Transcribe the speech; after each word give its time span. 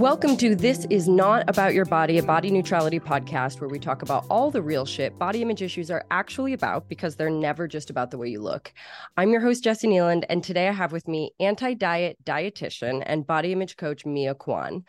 Welcome 0.00 0.38
to 0.38 0.54
This 0.54 0.86
Is 0.88 1.08
Not 1.08 1.44
About 1.46 1.74
Your 1.74 1.84
Body, 1.84 2.16
a 2.16 2.22
body 2.22 2.50
neutrality 2.50 2.98
podcast 2.98 3.60
where 3.60 3.68
we 3.68 3.78
talk 3.78 4.00
about 4.00 4.24
all 4.30 4.50
the 4.50 4.62
real 4.62 4.86
shit 4.86 5.18
body 5.18 5.42
image 5.42 5.60
issues 5.60 5.90
are 5.90 6.06
actually 6.10 6.54
about 6.54 6.88
because 6.88 7.16
they're 7.16 7.28
never 7.28 7.68
just 7.68 7.90
about 7.90 8.10
the 8.10 8.16
way 8.16 8.30
you 8.30 8.40
look. 8.40 8.72
I'm 9.18 9.28
your 9.28 9.42
host, 9.42 9.62
Jessi 9.62 9.90
Kneeland, 9.90 10.24
and 10.30 10.42
today 10.42 10.68
I 10.68 10.72
have 10.72 10.90
with 10.90 11.06
me 11.06 11.32
anti 11.38 11.74
diet 11.74 12.16
dietitian 12.24 13.02
and 13.04 13.26
body 13.26 13.52
image 13.52 13.76
coach 13.76 14.06
Mya 14.06 14.34
Kwon. 14.36 14.84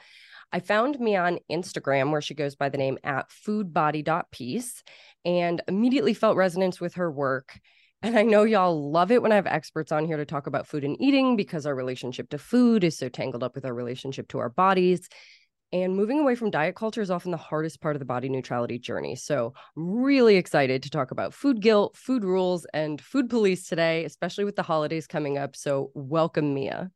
I 0.53 0.61
found 0.61 0.97
Mya 1.01 1.19
on 1.19 1.39
Instagram 1.51 2.11
where 2.11 2.21
she 2.21 2.33
goes 2.33 2.55
by 2.55 2.69
the 2.69 2.77
name 2.77 2.97
at 3.03 3.29
foodbody.peace 3.31 4.81
and 5.25 5.61
immediately 5.67 6.13
felt 6.13 6.37
resonance 6.37 6.79
with 6.79 6.93
her 6.93 7.11
work 7.11 7.59
and 8.03 8.17
I 8.17 8.23
know 8.23 8.43
y'all 8.43 8.91
love 8.91 9.11
it 9.11 9.21
when 9.21 9.31
I 9.31 9.35
have 9.35 9.47
experts 9.47 9.91
on 9.91 10.05
here 10.05 10.17
to 10.17 10.25
talk 10.25 10.47
about 10.47 10.67
food 10.67 10.83
and 10.83 10.99
eating 10.99 11.35
because 11.35 11.65
our 11.65 11.75
relationship 11.75 12.29
to 12.31 12.37
food 12.37 12.83
is 12.83 12.97
so 12.97 13.09
tangled 13.09 13.43
up 13.43 13.55
with 13.55 13.65
our 13.65 13.73
relationship 13.73 14.27
to 14.29 14.39
our 14.39 14.49
bodies. 14.49 15.07
And 15.73 15.95
moving 15.95 16.19
away 16.19 16.35
from 16.35 16.51
diet 16.51 16.75
culture 16.75 17.01
is 17.01 17.09
often 17.11 17.31
the 17.31 17.37
hardest 17.37 17.79
part 17.79 17.95
of 17.95 18.01
the 18.01 18.05
body 18.05 18.27
neutrality 18.27 18.77
journey. 18.77 19.15
So, 19.15 19.53
I'm 19.77 20.01
really 20.01 20.35
excited 20.35 20.83
to 20.83 20.89
talk 20.89 21.11
about 21.11 21.33
food 21.33 21.61
guilt, 21.61 21.95
food 21.95 22.25
rules, 22.25 22.65
and 22.73 22.99
food 22.99 23.29
police 23.29 23.69
today, 23.69 24.03
especially 24.03 24.43
with 24.43 24.57
the 24.57 24.63
holidays 24.63 25.07
coming 25.07 25.37
up. 25.37 25.55
So, 25.55 25.91
welcome, 25.93 26.53
Mya. 26.53 26.91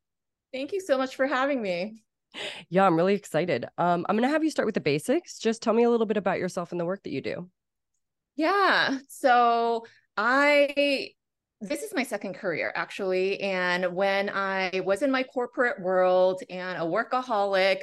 Thank 0.52 0.74
you 0.74 0.82
so 0.82 0.98
much 0.98 1.16
for 1.16 1.26
having 1.26 1.62
me. 1.62 2.02
Yeah, 2.70 2.86
I'm 2.86 2.98
really 2.98 3.14
excited. 3.14 3.66
Um, 3.78 4.06
I'm 4.10 4.18
going 4.18 4.28
to 4.28 4.34
have 4.34 4.44
you 4.44 4.50
start 4.50 4.66
with 4.66 4.76
the 4.76 4.82
basics. 4.82 5.40
Just 5.40 5.62
tell 5.62 5.74
me 5.74 5.84
a 5.84 5.90
little 5.90 6.06
bit 6.06 6.18
about 6.18 6.40
yourself 6.40 6.72
and 6.72 6.80
the 6.80 6.86
work 6.86 7.04
that 7.04 7.12
you 7.12 7.22
do. 7.22 7.50
Yeah. 8.36 8.98
So, 9.08 9.86
I 10.18 11.10
this 11.62 11.84
is 11.84 11.94
my 11.94 12.04
second 12.04 12.36
career 12.36 12.72
actually 12.76 13.40
and 13.40 13.96
when 13.96 14.30
I 14.30 14.82
was 14.86 15.02
in 15.02 15.12
my 15.12 15.24
corporate 15.24 15.82
world 15.82 16.42
and 16.50 16.78
a 16.78 16.86
workaholic 16.86 17.82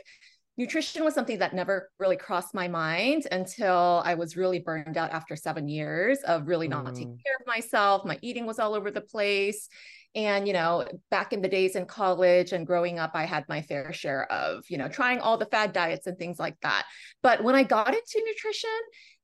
nutrition 0.58 1.02
was 1.02 1.14
something 1.14 1.38
that 1.38 1.54
never 1.54 1.90
really 1.98 2.16
crossed 2.16 2.54
my 2.54 2.68
mind 2.68 3.26
until 3.32 4.02
I 4.04 4.14
was 4.14 4.36
really 4.36 4.58
burned 4.58 4.98
out 4.98 5.10
after 5.10 5.36
7 5.36 5.66
years 5.68 6.18
of 6.20 6.46
really 6.46 6.68
not 6.68 6.84
mm. 6.84 6.94
taking 6.94 7.18
care 7.24 7.36
of 7.40 7.46
myself. 7.46 8.04
My 8.04 8.18
eating 8.20 8.44
was 8.46 8.58
all 8.58 8.74
over 8.74 8.90
the 8.90 9.00
place. 9.00 9.68
And 10.14 10.46
you 10.46 10.52
know 10.52 10.86
back 11.10 11.32
in 11.32 11.40
the 11.40 11.48
days 11.48 11.74
in 11.74 11.86
college 11.86 12.52
and 12.52 12.66
growing 12.66 12.98
up 12.98 13.12
i 13.14 13.24
had 13.24 13.48
my 13.48 13.62
fair 13.62 13.94
share 13.94 14.30
of 14.30 14.62
you 14.68 14.76
know 14.76 14.86
trying 14.86 15.20
all 15.20 15.38
the 15.38 15.46
fad 15.46 15.72
diets 15.72 16.06
and 16.06 16.18
things 16.18 16.38
like 16.38 16.60
that. 16.60 16.84
But 17.22 17.42
when 17.42 17.54
i 17.54 17.62
got 17.62 17.88
into 17.88 18.22
nutrition 18.26 18.68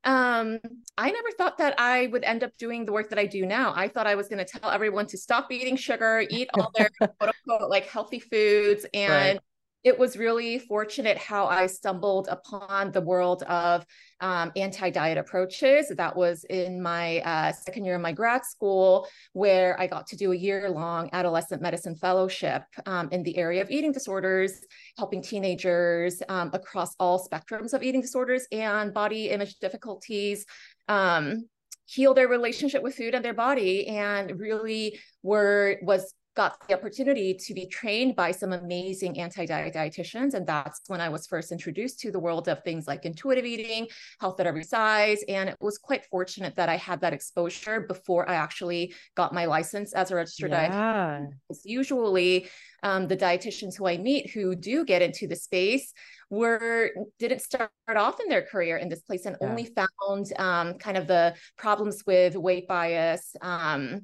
um, 0.05 0.61
I 0.97 1.11
never 1.11 1.31
thought 1.37 1.59
that 1.59 1.75
I 1.79 2.07
would 2.09 2.25
end 2.25 2.45
up 2.45 2.57
doing 2.57 2.85
the 2.85 2.93
work 2.93 3.11
that 3.11 3.19
I 3.19 3.27
do 3.27 3.45
now. 3.45 3.73
I 3.75 3.89
thought 3.89 4.07
I 4.07 4.15
was 4.15 4.29
going 4.29 4.45
to 4.45 4.45
tell 4.45 4.71
everyone 4.71 5.07
to 5.07 5.19
stop 5.19 5.51
eating 5.51 5.77
sugar, 5.77 6.25
eat 6.31 6.49
all 6.55 6.71
their 6.77 6.91
quote 6.99 7.13
unquote 7.21 7.71
like 7.71 7.87
healthy 7.87 8.21
foods. 8.21 8.87
And 8.95 9.13
right. 9.13 9.41
it 9.83 9.99
was 9.99 10.17
really 10.17 10.61
fortunate 10.61 11.19
how 11.19 11.47
I 11.47 11.67
stumbled 11.67 12.29
upon 12.31 12.93
the 12.93 13.01
world 13.01 13.43
of 13.43 13.85
um, 14.21 14.53
anti-diet 14.55 15.19
approaches. 15.19 15.93
That 15.97 16.17
was 16.17 16.45
in 16.45 16.81
my 16.81 17.19
uh, 17.19 17.53
second 17.53 17.85
year 17.85 17.97
of 17.97 18.01
my 18.01 18.13
grad 18.13 18.45
school, 18.45 19.09
where 19.33 19.79
I 19.81 19.89
got 19.89 20.07
to 20.09 20.17
do 20.17 20.33
a 20.33 20.37
year-long 20.37 21.11
adolescent 21.13 21.61
medicine 21.61 21.97
fellowship 21.97 22.63
um, 22.87 23.09
in 23.11 23.25
the 23.25 23.37
area 23.37 23.63
of 23.63 23.71
eating 23.71 23.93
disorders, 23.93 24.61
helping 24.99 25.23
teenagers 25.23 26.21
um, 26.29 26.51
across 26.53 26.95
all 26.99 27.25
spectrums 27.25 27.73
of 27.73 27.83
eating 27.83 28.01
disorders 28.01 28.47
and 28.53 28.93
body 28.93 29.31
image 29.31 29.59
difficulties. 29.61 30.45
Um, 30.89 31.49
heal 31.87 32.13
their 32.13 32.29
relationship 32.29 32.83
with 32.83 32.97
food 32.97 33.15
and 33.15 33.25
their 33.25 33.33
body 33.33 33.87
and 33.87 34.39
really 34.39 34.99
were 35.23 35.79
was 35.81 36.13
got 36.39 36.57
the 36.69 36.75
opportunity 36.75 37.35
to 37.35 37.53
be 37.53 37.67
trained 37.67 38.15
by 38.15 38.31
some 38.31 38.53
amazing 38.53 39.19
anti-diet 39.19 39.75
dietitians. 39.75 40.35
And 40.35 40.47
that's 40.47 40.81
when 40.87 41.01
I 41.01 41.09
was 41.09 41.27
first 41.27 41.51
introduced 41.51 41.99
to 42.01 42.13
the 42.13 42.21
world 42.21 42.47
of 42.47 42.63
things 42.63 42.87
like 42.87 43.05
intuitive 43.05 43.45
eating, 43.45 43.89
health 44.21 44.39
at 44.39 44.47
every 44.47 44.63
size. 44.63 45.21
And 45.29 45.49
it 45.49 45.57
was 45.61 45.79
quite 45.79 46.05
fortunate 46.05 46.55
that 46.55 46.69
I 46.69 46.77
had 46.77 47.01
that 47.01 47.13
exposure 47.13 47.81
before 47.81 48.31
I 48.31 48.37
actually 48.37 48.95
got 49.17 49.35
my 49.35 49.47
license 49.47 49.93
as 49.95 50.13
a 50.13 50.15
registered 50.15 50.53
yeah. 50.53 50.71
dietitian. 50.71 51.31
Because 51.49 51.63
usually 51.67 52.49
um, 52.85 53.09
the 53.09 53.17
dietitians 53.17 53.77
who 53.77 53.89
I 53.89 53.97
meet 53.97 54.31
who 54.31 54.55
do 54.55 54.85
get 54.85 55.03
into 55.03 55.27
the 55.27 55.35
space 55.35 55.93
were 56.31 56.93
didn't 57.19 57.43
start 57.43 57.71
off 57.89 58.21
in 58.21 58.29
their 58.29 58.43
career 58.43 58.77
in 58.77 58.89
this 58.89 59.01
place 59.01 59.27
and 59.27 59.37
yeah. 59.41 59.49
only 59.49 59.65
found 59.65 60.33
um, 60.39 60.75
kind 60.75 60.97
of 60.97 61.09
the 61.09 61.35
problems 61.57 62.05
with 62.07 62.37
weight 62.37 62.69
bias 62.69 63.35
um, 63.41 64.03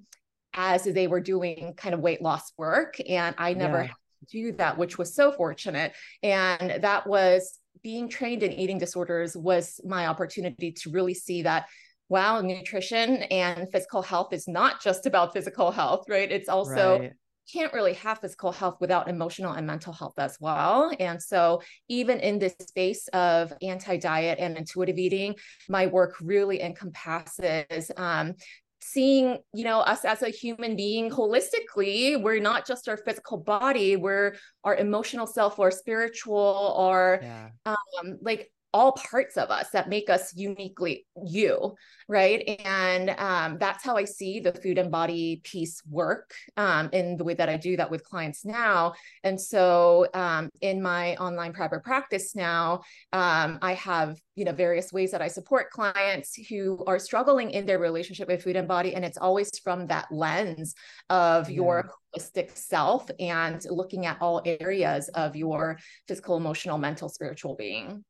as 0.55 0.85
they 0.85 1.07
were 1.07 1.21
doing 1.21 1.75
kind 1.77 1.95
of 1.95 2.01
weight 2.01 2.23
loss 2.23 2.53
work. 2.57 2.97
And 3.09 3.35
I 3.39 3.55
never 3.55 3.79
yeah. 3.79 3.87
had 3.89 3.95
to 4.29 4.43
do 4.43 4.53
that, 4.53 4.79
which 4.79 4.99
was 4.99 5.15
so 5.15 5.33
fortunate. 5.33 5.93
And 6.23 6.83
that 6.83 7.07
was 7.07 7.59
being 7.83 8.09
trained 8.09 8.43
in 8.43 8.53
eating 8.53 8.79
disorders 8.79 9.37
was 9.37 9.81
my 9.85 10.07
opportunity 10.07 10.73
to 10.73 10.91
really 10.91 11.15
see 11.15 11.43
that 11.43 11.67
wow, 12.11 12.43
nutrition 12.43 13.23
and 13.25 13.67
physical 13.73 14.03
health 14.03 14.33
is 14.33 14.47
not 14.47 14.81
just 14.81 15.07
about 15.07 15.33
physical 15.33 15.71
health, 15.71 16.05
right? 16.07 16.31
It's 16.31 16.51
also 16.51 17.01
right 17.01 17.13
can't 17.53 17.73
really 17.73 17.95
have 17.95 18.21
physical 18.21 18.53
health 18.53 18.79
without 18.81 19.09
emotional 19.09 19.53
and 19.53 19.67
mental 19.67 19.93
health 19.93 20.15
as 20.19 20.39
well. 20.41 20.91
And 20.99 21.23
so, 21.23 21.63
even 21.89 22.21
in 22.21 22.39
this 22.39 22.55
space 22.61 23.09
of 23.09 23.53
anti 23.63 23.97
diet 23.97 24.39
and 24.39 24.57
intuitive 24.57 24.99
eating, 24.99 25.35
my 25.69 25.87
work 25.87 26.15
really 26.21 26.63
encompasses 26.63 27.91
um, 27.97 28.35
seeing 28.87 29.39
you 29.55 29.65
know 29.65 29.81
us 29.81 30.05
as 30.05 30.23
a 30.23 30.29
human 30.29 30.77
being 30.77 31.11
holistically 31.11 32.23
we're 32.23 32.39
not 32.39 32.67
just 32.67 32.87
our 32.87 32.99
physical 32.99 33.39
body 33.39 33.97
we're 33.97 34.35
our 34.63 34.77
emotional 34.77 35.27
self 35.27 35.59
or 35.59 35.71
spiritual 35.71 36.75
or 36.77 37.19
yeah. 37.23 37.49
um 37.65 38.19
like 38.21 38.51
all 38.75 38.93
parts 38.93 39.39
of 39.39 39.51
us 39.51 39.71
that 39.71 39.89
make 39.89 40.11
us 40.11 40.37
uniquely 40.37 41.07
you 41.25 41.75
right? 42.09 42.61
And 42.65 43.11
um, 43.19 43.59
that's 43.59 43.83
how 43.85 43.97
i 43.97 44.05
see 44.05 44.41
the 44.41 44.53
food 44.53 44.79
and 44.79 44.91
body 44.91 45.41
piece 45.45 45.81
work 45.89 46.35
um, 46.57 46.91
in 46.93 47.17
the 47.17 47.25
way 47.25 47.35
that 47.35 47.49
i 47.49 47.57
do 47.57 47.77
that 47.77 47.91
with 47.91 48.05
clients 48.05 48.45
now. 48.45 48.95
And 49.23 49.41
so 49.41 50.07
um, 50.15 50.51
in 50.61 50.83
my 50.83 51.17
online 51.17 51.53
private 51.53 51.83
practice 51.83 52.35
now 52.35 52.83
um, 53.13 53.59
i 53.63 53.75
have 53.75 54.19
you 54.35 54.45
know 54.45 54.53
various 54.53 54.93
ways 54.93 55.11
that 55.13 55.23
i 55.23 55.29
support 55.29 55.71
clients 55.71 56.35
who 56.49 56.83
are 56.87 56.99
struggling 56.99 57.51
in 57.51 57.67
their 57.67 57.79
relationship 57.79 58.29
with 58.29 58.43
food 58.43 58.57
and 58.57 58.69
body 58.69 58.95
and 58.95 59.05
it's 59.05 59.19
always 59.19 59.51
from 59.59 59.87
that 59.87 60.07
lens 60.11 60.75
of 61.11 61.49
yeah. 61.49 61.57
your 61.57 61.91
holistic 62.17 62.57
self 62.57 63.09
and 63.21 63.65
looking 63.71 64.07
at 64.07 64.21
all 64.21 64.43
areas 64.45 65.09
of 65.11 65.37
your 65.37 65.79
physical 66.09 66.37
emotional 66.37 66.79
mental 66.79 67.09
spiritual 67.09 67.55
being 67.55 68.05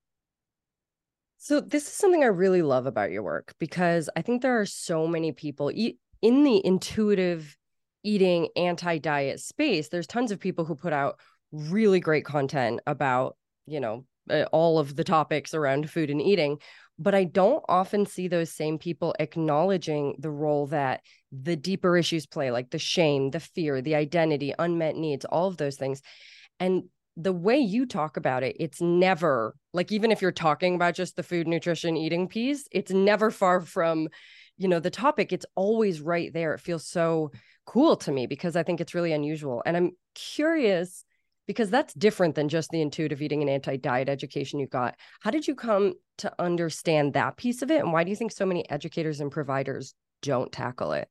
so 1.44 1.60
this 1.60 1.86
is 1.86 1.92
something 1.92 2.22
I 2.22 2.28
really 2.28 2.62
love 2.62 2.86
about 2.86 3.10
your 3.10 3.22
work 3.22 3.54
because 3.60 4.08
I 4.16 4.22
think 4.22 4.40
there 4.40 4.58
are 4.60 4.64
so 4.64 5.06
many 5.06 5.30
people 5.30 5.68
in 5.68 6.42
the 6.42 6.64
intuitive 6.64 7.54
eating 8.02 8.48
anti-diet 8.56 9.40
space. 9.40 9.90
There's 9.90 10.06
tons 10.06 10.30
of 10.30 10.40
people 10.40 10.64
who 10.64 10.74
put 10.74 10.94
out 10.94 11.20
really 11.52 12.00
great 12.00 12.24
content 12.24 12.80
about, 12.86 13.36
you 13.66 13.78
know, 13.78 14.06
uh, 14.30 14.44
all 14.52 14.78
of 14.78 14.96
the 14.96 15.04
topics 15.04 15.52
around 15.52 15.90
food 15.90 16.08
and 16.08 16.22
eating, 16.22 16.56
but 16.98 17.14
I 17.14 17.24
don't 17.24 17.62
often 17.68 18.06
see 18.06 18.26
those 18.26 18.50
same 18.50 18.78
people 18.78 19.14
acknowledging 19.20 20.16
the 20.18 20.30
role 20.30 20.68
that 20.68 21.02
the 21.30 21.56
deeper 21.56 21.94
issues 21.98 22.24
play, 22.24 22.52
like 22.52 22.70
the 22.70 22.78
shame, 22.78 23.32
the 23.32 23.40
fear, 23.40 23.82
the 23.82 23.96
identity, 23.96 24.54
unmet 24.58 24.96
needs, 24.96 25.26
all 25.26 25.48
of 25.48 25.58
those 25.58 25.76
things. 25.76 26.00
And 26.58 26.84
the 27.16 27.32
way 27.32 27.58
you 27.58 27.86
talk 27.86 28.16
about 28.16 28.42
it, 28.42 28.56
it's 28.58 28.80
never 28.80 29.54
like 29.72 29.92
even 29.92 30.10
if 30.10 30.20
you're 30.20 30.32
talking 30.32 30.74
about 30.74 30.94
just 30.94 31.16
the 31.16 31.22
food, 31.22 31.46
nutrition, 31.46 31.96
eating 31.96 32.28
piece, 32.28 32.66
it's 32.72 32.90
never 32.90 33.30
far 33.30 33.60
from, 33.60 34.08
you 34.56 34.68
know, 34.68 34.80
the 34.80 34.90
topic. 34.90 35.32
It's 35.32 35.46
always 35.54 36.00
right 36.00 36.32
there. 36.32 36.54
It 36.54 36.60
feels 36.60 36.86
so 36.86 37.30
cool 37.66 37.96
to 37.96 38.12
me 38.12 38.26
because 38.26 38.56
I 38.56 38.62
think 38.62 38.80
it's 38.80 38.94
really 38.94 39.12
unusual. 39.12 39.62
And 39.64 39.76
I'm 39.76 39.92
curious 40.14 41.04
because 41.46 41.70
that's 41.70 41.94
different 41.94 42.34
than 42.34 42.48
just 42.48 42.70
the 42.70 42.80
intuitive 42.80 43.20
eating 43.20 43.42
and 43.42 43.50
anti-diet 43.50 44.08
education 44.08 44.58
you 44.58 44.66
got. 44.66 44.96
How 45.20 45.30
did 45.30 45.46
you 45.46 45.54
come 45.54 45.94
to 46.18 46.32
understand 46.38 47.12
that 47.12 47.36
piece 47.36 47.62
of 47.62 47.70
it? 47.70 47.80
And 47.80 47.92
why 47.92 48.04
do 48.04 48.10
you 48.10 48.16
think 48.16 48.32
so 48.32 48.46
many 48.46 48.68
educators 48.70 49.20
and 49.20 49.30
providers 49.30 49.94
don't 50.22 50.50
tackle 50.50 50.92
it? 50.92 51.08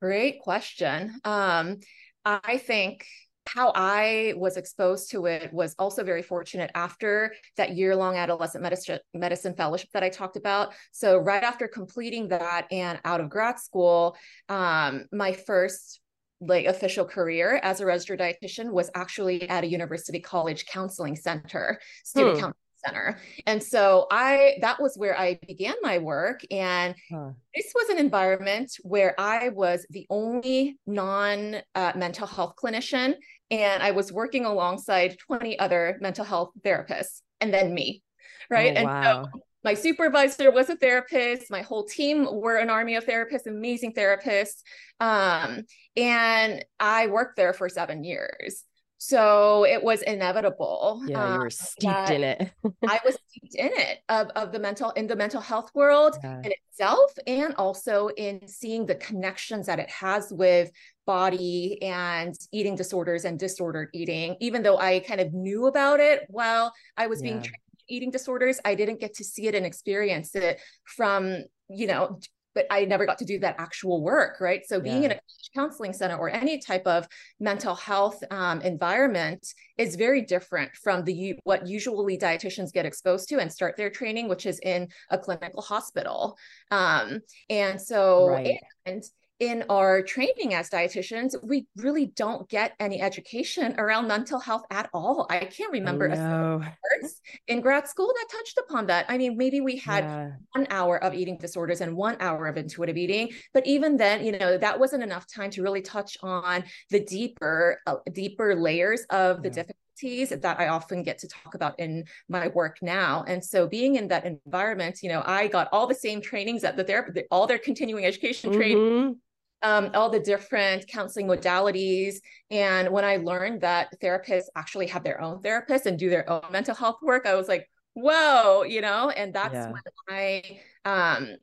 Great 0.00 0.40
question. 0.40 1.20
Um, 1.24 1.78
I 2.24 2.58
think 2.58 3.06
how 3.48 3.72
I 3.74 4.34
was 4.36 4.56
exposed 4.56 5.10
to 5.12 5.26
it 5.26 5.52
was 5.52 5.74
also 5.78 6.04
very 6.04 6.22
fortunate 6.22 6.70
after 6.74 7.34
that 7.56 7.76
year 7.76 7.96
long 7.96 8.16
adolescent 8.16 8.62
medicine, 8.62 8.98
medicine 9.14 9.54
fellowship 9.54 9.88
that 9.92 10.02
I 10.02 10.08
talked 10.08 10.36
about. 10.36 10.74
So, 10.92 11.16
right 11.18 11.42
after 11.42 11.68
completing 11.68 12.28
that 12.28 12.66
and 12.70 13.00
out 13.04 13.20
of 13.20 13.30
grad 13.30 13.58
school, 13.58 14.16
um, 14.48 15.06
my 15.12 15.32
first 15.32 16.00
like 16.40 16.66
official 16.66 17.04
career 17.04 17.58
as 17.62 17.80
a 17.80 17.86
registered 17.86 18.20
dietitian 18.20 18.70
was 18.70 18.90
actually 18.94 19.48
at 19.48 19.64
a 19.64 19.66
university 19.66 20.20
college 20.20 20.66
counseling 20.66 21.16
center, 21.16 21.80
student 22.04 22.36
hmm. 22.36 22.40
counseling 22.40 22.54
center. 22.84 23.18
And 23.46 23.62
so 23.62 24.06
I 24.10 24.58
that 24.60 24.80
was 24.80 24.96
where 24.96 25.18
I 25.18 25.38
began 25.46 25.74
my 25.82 25.98
work 25.98 26.42
and 26.50 26.94
huh. 27.10 27.30
this 27.54 27.72
was 27.74 27.88
an 27.88 27.98
environment 27.98 28.72
where 28.82 29.14
I 29.18 29.48
was 29.48 29.86
the 29.90 30.06
only 30.10 30.78
non 30.86 31.56
uh, 31.74 31.92
mental 31.96 32.26
health 32.26 32.54
clinician 32.62 33.14
and 33.50 33.82
I 33.82 33.92
was 33.92 34.12
working 34.12 34.44
alongside 34.44 35.18
20 35.18 35.58
other 35.58 35.98
mental 36.00 36.24
health 36.24 36.50
therapists 36.64 37.22
and 37.40 37.52
then 37.52 37.72
me. 37.72 38.02
Right? 38.50 38.72
Oh, 38.74 38.80
and 38.80 38.86
wow. 38.86 39.24
so 39.32 39.40
my 39.64 39.74
supervisor 39.74 40.50
was 40.50 40.70
a 40.70 40.76
therapist 40.76 41.50
my 41.50 41.62
whole 41.62 41.84
team 41.84 42.26
were 42.30 42.56
an 42.56 42.70
army 42.70 42.94
of 42.94 43.04
therapists 43.04 43.46
amazing 43.46 43.92
therapists 43.92 44.62
um, 45.00 45.62
and 45.96 46.64
i 46.78 47.06
worked 47.08 47.36
there 47.36 47.52
for 47.52 47.68
seven 47.68 48.04
years 48.04 48.64
so 48.98 49.64
it 49.64 49.82
was 49.82 50.02
inevitable. 50.02 51.00
Yeah, 51.06 51.34
you 51.34 51.38
were 51.38 51.44
um, 51.44 51.50
steeped 51.50 52.10
in 52.10 52.24
it. 52.24 52.50
I 52.88 53.00
was 53.04 53.16
steeped 53.28 53.54
in 53.54 53.70
it 53.72 54.00
of, 54.08 54.28
of 54.30 54.50
the 54.50 54.58
mental 54.58 54.90
in 54.90 55.06
the 55.06 55.14
mental 55.14 55.40
health 55.40 55.70
world 55.72 56.16
yeah. 56.22 56.40
in 56.42 56.52
itself, 56.52 57.12
and 57.26 57.54
also 57.54 58.08
in 58.08 58.46
seeing 58.48 58.86
the 58.86 58.96
connections 58.96 59.66
that 59.66 59.78
it 59.78 59.88
has 59.88 60.32
with 60.32 60.72
body 61.06 61.80
and 61.80 62.34
eating 62.50 62.74
disorders 62.74 63.24
and 63.24 63.38
disordered 63.38 63.88
eating. 63.94 64.36
Even 64.40 64.64
though 64.64 64.78
I 64.78 64.98
kind 64.98 65.20
of 65.20 65.32
knew 65.32 65.66
about 65.66 66.00
it 66.00 66.26
while 66.28 66.74
I 66.96 67.06
was 67.06 67.22
yeah. 67.22 67.30
being 67.30 67.42
trained 67.42 67.62
in 67.88 67.96
eating 67.96 68.10
disorders, 68.10 68.58
I 68.64 68.74
didn't 68.74 68.98
get 68.98 69.14
to 69.14 69.24
see 69.24 69.46
it 69.46 69.54
and 69.54 69.64
experience 69.64 70.34
it 70.34 70.60
from 70.84 71.44
you 71.70 71.86
know 71.86 72.18
but 72.54 72.66
I 72.70 72.84
never 72.84 73.06
got 73.06 73.18
to 73.18 73.24
do 73.24 73.38
that 73.40 73.56
actual 73.58 74.02
work, 74.02 74.40
right? 74.40 74.66
So 74.66 74.80
being 74.80 75.02
yeah. 75.04 75.10
in 75.10 75.12
a 75.12 75.20
counseling 75.54 75.92
center 75.92 76.16
or 76.16 76.28
any 76.28 76.58
type 76.58 76.86
of 76.86 77.06
mental 77.40 77.74
health 77.74 78.22
um, 78.30 78.60
environment 78.62 79.46
is 79.76 79.96
very 79.96 80.22
different 80.22 80.74
from 80.76 81.04
the 81.04 81.38
what 81.44 81.66
usually 81.66 82.18
dietitians 82.18 82.72
get 82.72 82.86
exposed 82.86 83.28
to 83.28 83.38
and 83.38 83.52
start 83.52 83.76
their 83.76 83.90
training, 83.90 84.28
which 84.28 84.46
is 84.46 84.58
in 84.60 84.88
a 85.10 85.18
clinical 85.18 85.62
hospital. 85.62 86.36
Um, 86.70 87.20
and 87.48 87.80
so, 87.80 88.28
right. 88.28 88.58
and 88.86 89.02
in 89.40 89.64
our 89.68 90.02
training 90.02 90.54
as 90.54 90.68
dietitians, 90.68 91.34
we 91.42 91.66
really 91.76 92.06
don't 92.06 92.48
get 92.48 92.74
any 92.80 93.00
education 93.00 93.74
around 93.78 94.08
mental 94.08 94.40
health 94.40 94.64
at 94.70 94.90
all. 94.92 95.26
I 95.30 95.44
can't 95.44 95.70
remember 95.70 96.06
a 96.06 96.58
course 96.58 97.20
in 97.46 97.60
grad 97.60 97.86
school 97.86 98.12
that 98.14 98.26
touched 98.36 98.58
upon 98.58 98.86
that. 98.86 99.06
I 99.08 99.16
mean, 99.16 99.36
maybe 99.36 99.60
we 99.60 99.76
had 99.76 100.04
yeah. 100.04 100.30
one 100.52 100.66
hour 100.70 101.02
of 101.02 101.14
eating 101.14 101.38
disorders 101.38 101.80
and 101.80 101.96
one 101.96 102.16
hour 102.20 102.46
of 102.46 102.56
intuitive 102.56 102.96
eating, 102.96 103.30
but 103.54 103.64
even 103.66 103.96
then, 103.96 104.24
you 104.24 104.32
know, 104.32 104.58
that 104.58 104.78
wasn't 104.78 105.04
enough 105.04 105.26
time 105.32 105.50
to 105.50 105.62
really 105.62 105.82
touch 105.82 106.18
on 106.22 106.64
the 106.90 107.00
deeper, 107.00 107.80
uh, 107.86 107.96
deeper 108.12 108.56
layers 108.56 109.02
of 109.10 109.42
the 109.42 109.50
yeah. 109.50 109.54
difficulties 109.54 110.30
that 110.30 110.60
I 110.60 110.68
often 110.68 111.02
get 111.02 111.18
to 111.18 111.28
talk 111.28 111.54
about 111.54 111.78
in 111.78 112.04
my 112.28 112.48
work 112.48 112.78
now. 112.82 113.24
And 113.26 113.44
so 113.44 113.66
being 113.68 113.96
in 113.96 114.08
that 114.08 114.24
environment, 114.24 115.00
you 115.02 115.08
know, 115.08 115.22
I 115.24 115.48
got 115.48 115.68
all 115.72 115.86
the 115.86 115.94
same 115.94 116.20
trainings 116.20 116.62
that 116.62 116.76
the 116.76 116.84
therapy, 116.84 117.22
all 117.30 117.46
their 117.46 117.58
continuing 117.58 118.04
education 118.04 118.50
mm-hmm. 118.50 118.58
training 118.58 119.16
um, 119.62 119.90
all 119.94 120.10
the 120.10 120.20
different 120.20 120.86
counseling 120.86 121.26
modalities. 121.26 122.16
And 122.50 122.90
when 122.90 123.04
I 123.04 123.16
learned 123.16 123.62
that 123.62 123.98
therapists 124.00 124.46
actually 124.56 124.86
have 124.88 125.04
their 125.04 125.20
own 125.20 125.42
therapists 125.42 125.86
and 125.86 125.98
do 125.98 126.10
their 126.10 126.28
own 126.30 126.42
mental 126.50 126.74
health 126.74 126.98
work, 127.02 127.26
I 127.26 127.34
was 127.34 127.48
like, 127.48 127.68
whoa, 127.94 128.62
you 128.62 128.80
know, 128.80 129.10
and 129.10 129.34
that's 129.34 129.54
yeah. 129.54 129.72
when 129.72 129.82
I 130.08 130.60
um, 130.84 131.36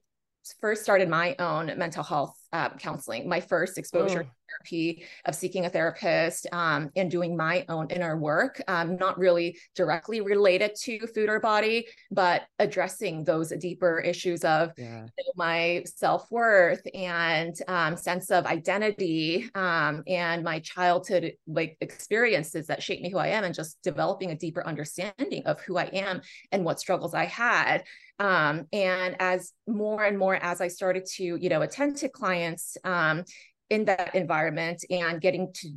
first 0.61 0.83
started 0.83 1.09
my 1.09 1.35
own 1.39 1.77
mental 1.77 2.03
health 2.03 2.37
uh, 2.55 2.69
counseling, 2.77 3.27
my 3.27 3.41
first 3.41 3.77
exposure 3.77 4.25
oh. 4.25 4.31
therapy 4.49 5.03
of 5.25 5.35
seeking 5.35 5.65
a 5.65 5.69
therapist 5.69 6.47
um, 6.53 6.89
and 6.95 7.11
doing 7.11 7.35
my 7.35 7.65
own 7.67 7.85
inner 7.89 8.15
work, 8.15 8.61
um, 8.69 8.95
not 8.95 9.19
really 9.19 9.57
directly 9.75 10.21
related 10.21 10.71
to 10.73 11.05
food 11.07 11.27
or 11.27 11.41
body, 11.41 11.85
but 12.11 12.43
addressing 12.59 13.25
those 13.25 13.49
deeper 13.59 13.99
issues 13.99 14.45
of 14.45 14.71
yeah. 14.77 15.01
you 15.17 15.23
know, 15.25 15.33
my 15.35 15.83
self 15.85 16.31
worth 16.31 16.81
and 16.93 17.55
um, 17.67 17.97
sense 17.97 18.31
of 18.31 18.45
identity 18.45 19.49
um, 19.53 20.01
and 20.07 20.41
my 20.41 20.59
childhood 20.59 21.33
like 21.47 21.75
experiences 21.81 22.67
that 22.67 22.81
shaped 22.81 23.03
me 23.03 23.09
who 23.11 23.17
I 23.17 23.27
am, 23.27 23.43
and 23.43 23.53
just 23.53 23.81
developing 23.83 24.31
a 24.31 24.35
deeper 24.35 24.65
understanding 24.65 25.43
of 25.45 25.59
who 25.59 25.77
I 25.77 25.89
am 25.91 26.21
and 26.53 26.63
what 26.63 26.79
struggles 26.79 27.13
I 27.13 27.25
had. 27.25 27.83
Um, 28.17 28.67
and 28.71 29.17
as 29.19 29.51
more 29.67 30.05
and 30.05 30.17
more 30.17 30.35
as 30.35 30.61
I 30.61 30.69
started 30.69 31.05
to, 31.15 31.23
you 31.23 31.49
know, 31.49 31.61
attend 31.63 31.97
to 31.97 32.07
clients 32.07 32.44
um, 32.83 33.23
in 33.69 33.85
that 33.85 34.15
environment 34.15 34.83
and 34.89 35.21
getting 35.21 35.51
to 35.53 35.69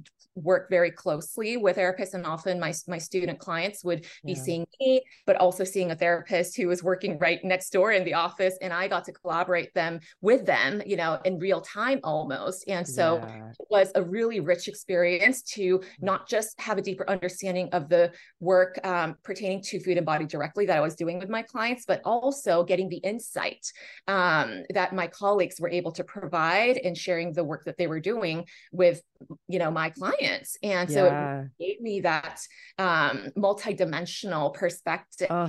work 0.43 0.69
very 0.71 0.91
closely 0.91 1.57
with 1.57 1.77
therapists 1.77 2.15
and 2.15 2.27
often 2.27 2.59
my, 2.59 2.73
my 2.87 2.99
student 2.99 3.39
clients 3.39 3.85
would 3.85 4.05
be 4.25 4.33
yeah. 4.33 4.43
seeing 4.43 4.67
me 4.81 5.03
but 5.27 5.37
also 5.37 5.65
seeing 5.65 5.91
a 5.91 5.97
therapist 5.97 6.57
who 6.57 6.69
was 6.69 6.83
working 6.83 7.19
right 7.19 7.43
next 7.45 7.71
door 7.71 7.93
in 7.93 8.05
the 8.05 8.15
office 8.15 8.57
and 8.61 8.73
i 8.73 8.89
got 8.89 9.05
to 9.05 9.13
collaborate 9.13 9.73
them 9.75 10.01
with 10.21 10.47
them 10.47 10.83
you 10.87 10.97
know 10.97 11.19
in 11.25 11.39
real 11.39 11.61
time 11.61 12.01
almost 12.05 12.65
and 12.69 12.87
so 12.87 13.19
yeah. 13.19 13.51
it 13.51 13.67
was 13.71 13.91
a 13.95 14.03
really 14.03 14.41
rich 14.41 14.69
experience 14.69 15.43
to 15.43 15.81
not 16.01 16.29
just 16.29 16.59
have 16.61 16.79
a 16.79 16.83
deeper 16.83 17.09
understanding 17.09 17.69
of 17.73 17.89
the 17.89 18.13
work 18.41 18.79
um, 18.85 19.17
pertaining 19.23 19.63
to 19.63 19.81
food 19.81 19.97
and 19.97 20.07
body 20.07 20.27
directly 20.27 20.67
that 20.67 20.77
i 20.77 20.81
was 20.81 20.95
doing 20.95 21.19
with 21.19 21.29
my 21.29 21.43
clients 21.43 21.85
but 21.87 22.01
also 22.05 22.63
getting 22.65 22.89
the 22.89 22.99
insight 22.99 23.65
um, 24.07 24.65
that 24.71 24.95
my 24.95 25.07
colleagues 25.07 25.61
were 25.61 25.71
able 25.71 25.93
to 25.93 26.05
provide 26.05 26.77
and 26.79 26.97
sharing 26.97 27.33
the 27.33 27.45
work 27.45 27.65
that 27.65 27.77
they 27.77 27.87
were 27.87 28.01
doing 28.01 28.45
with 28.73 29.03
you 29.49 29.59
know 29.59 29.71
my 29.71 29.91
clients. 29.91 30.57
And 30.63 30.91
so 30.91 31.07
yeah. 31.07 31.43
it 31.43 31.51
gave 31.59 31.81
me 31.81 32.01
that 32.03 32.41
um 32.79 33.29
multidimensional 33.37 34.55
perspective 34.55 35.29
oh, 35.31 35.49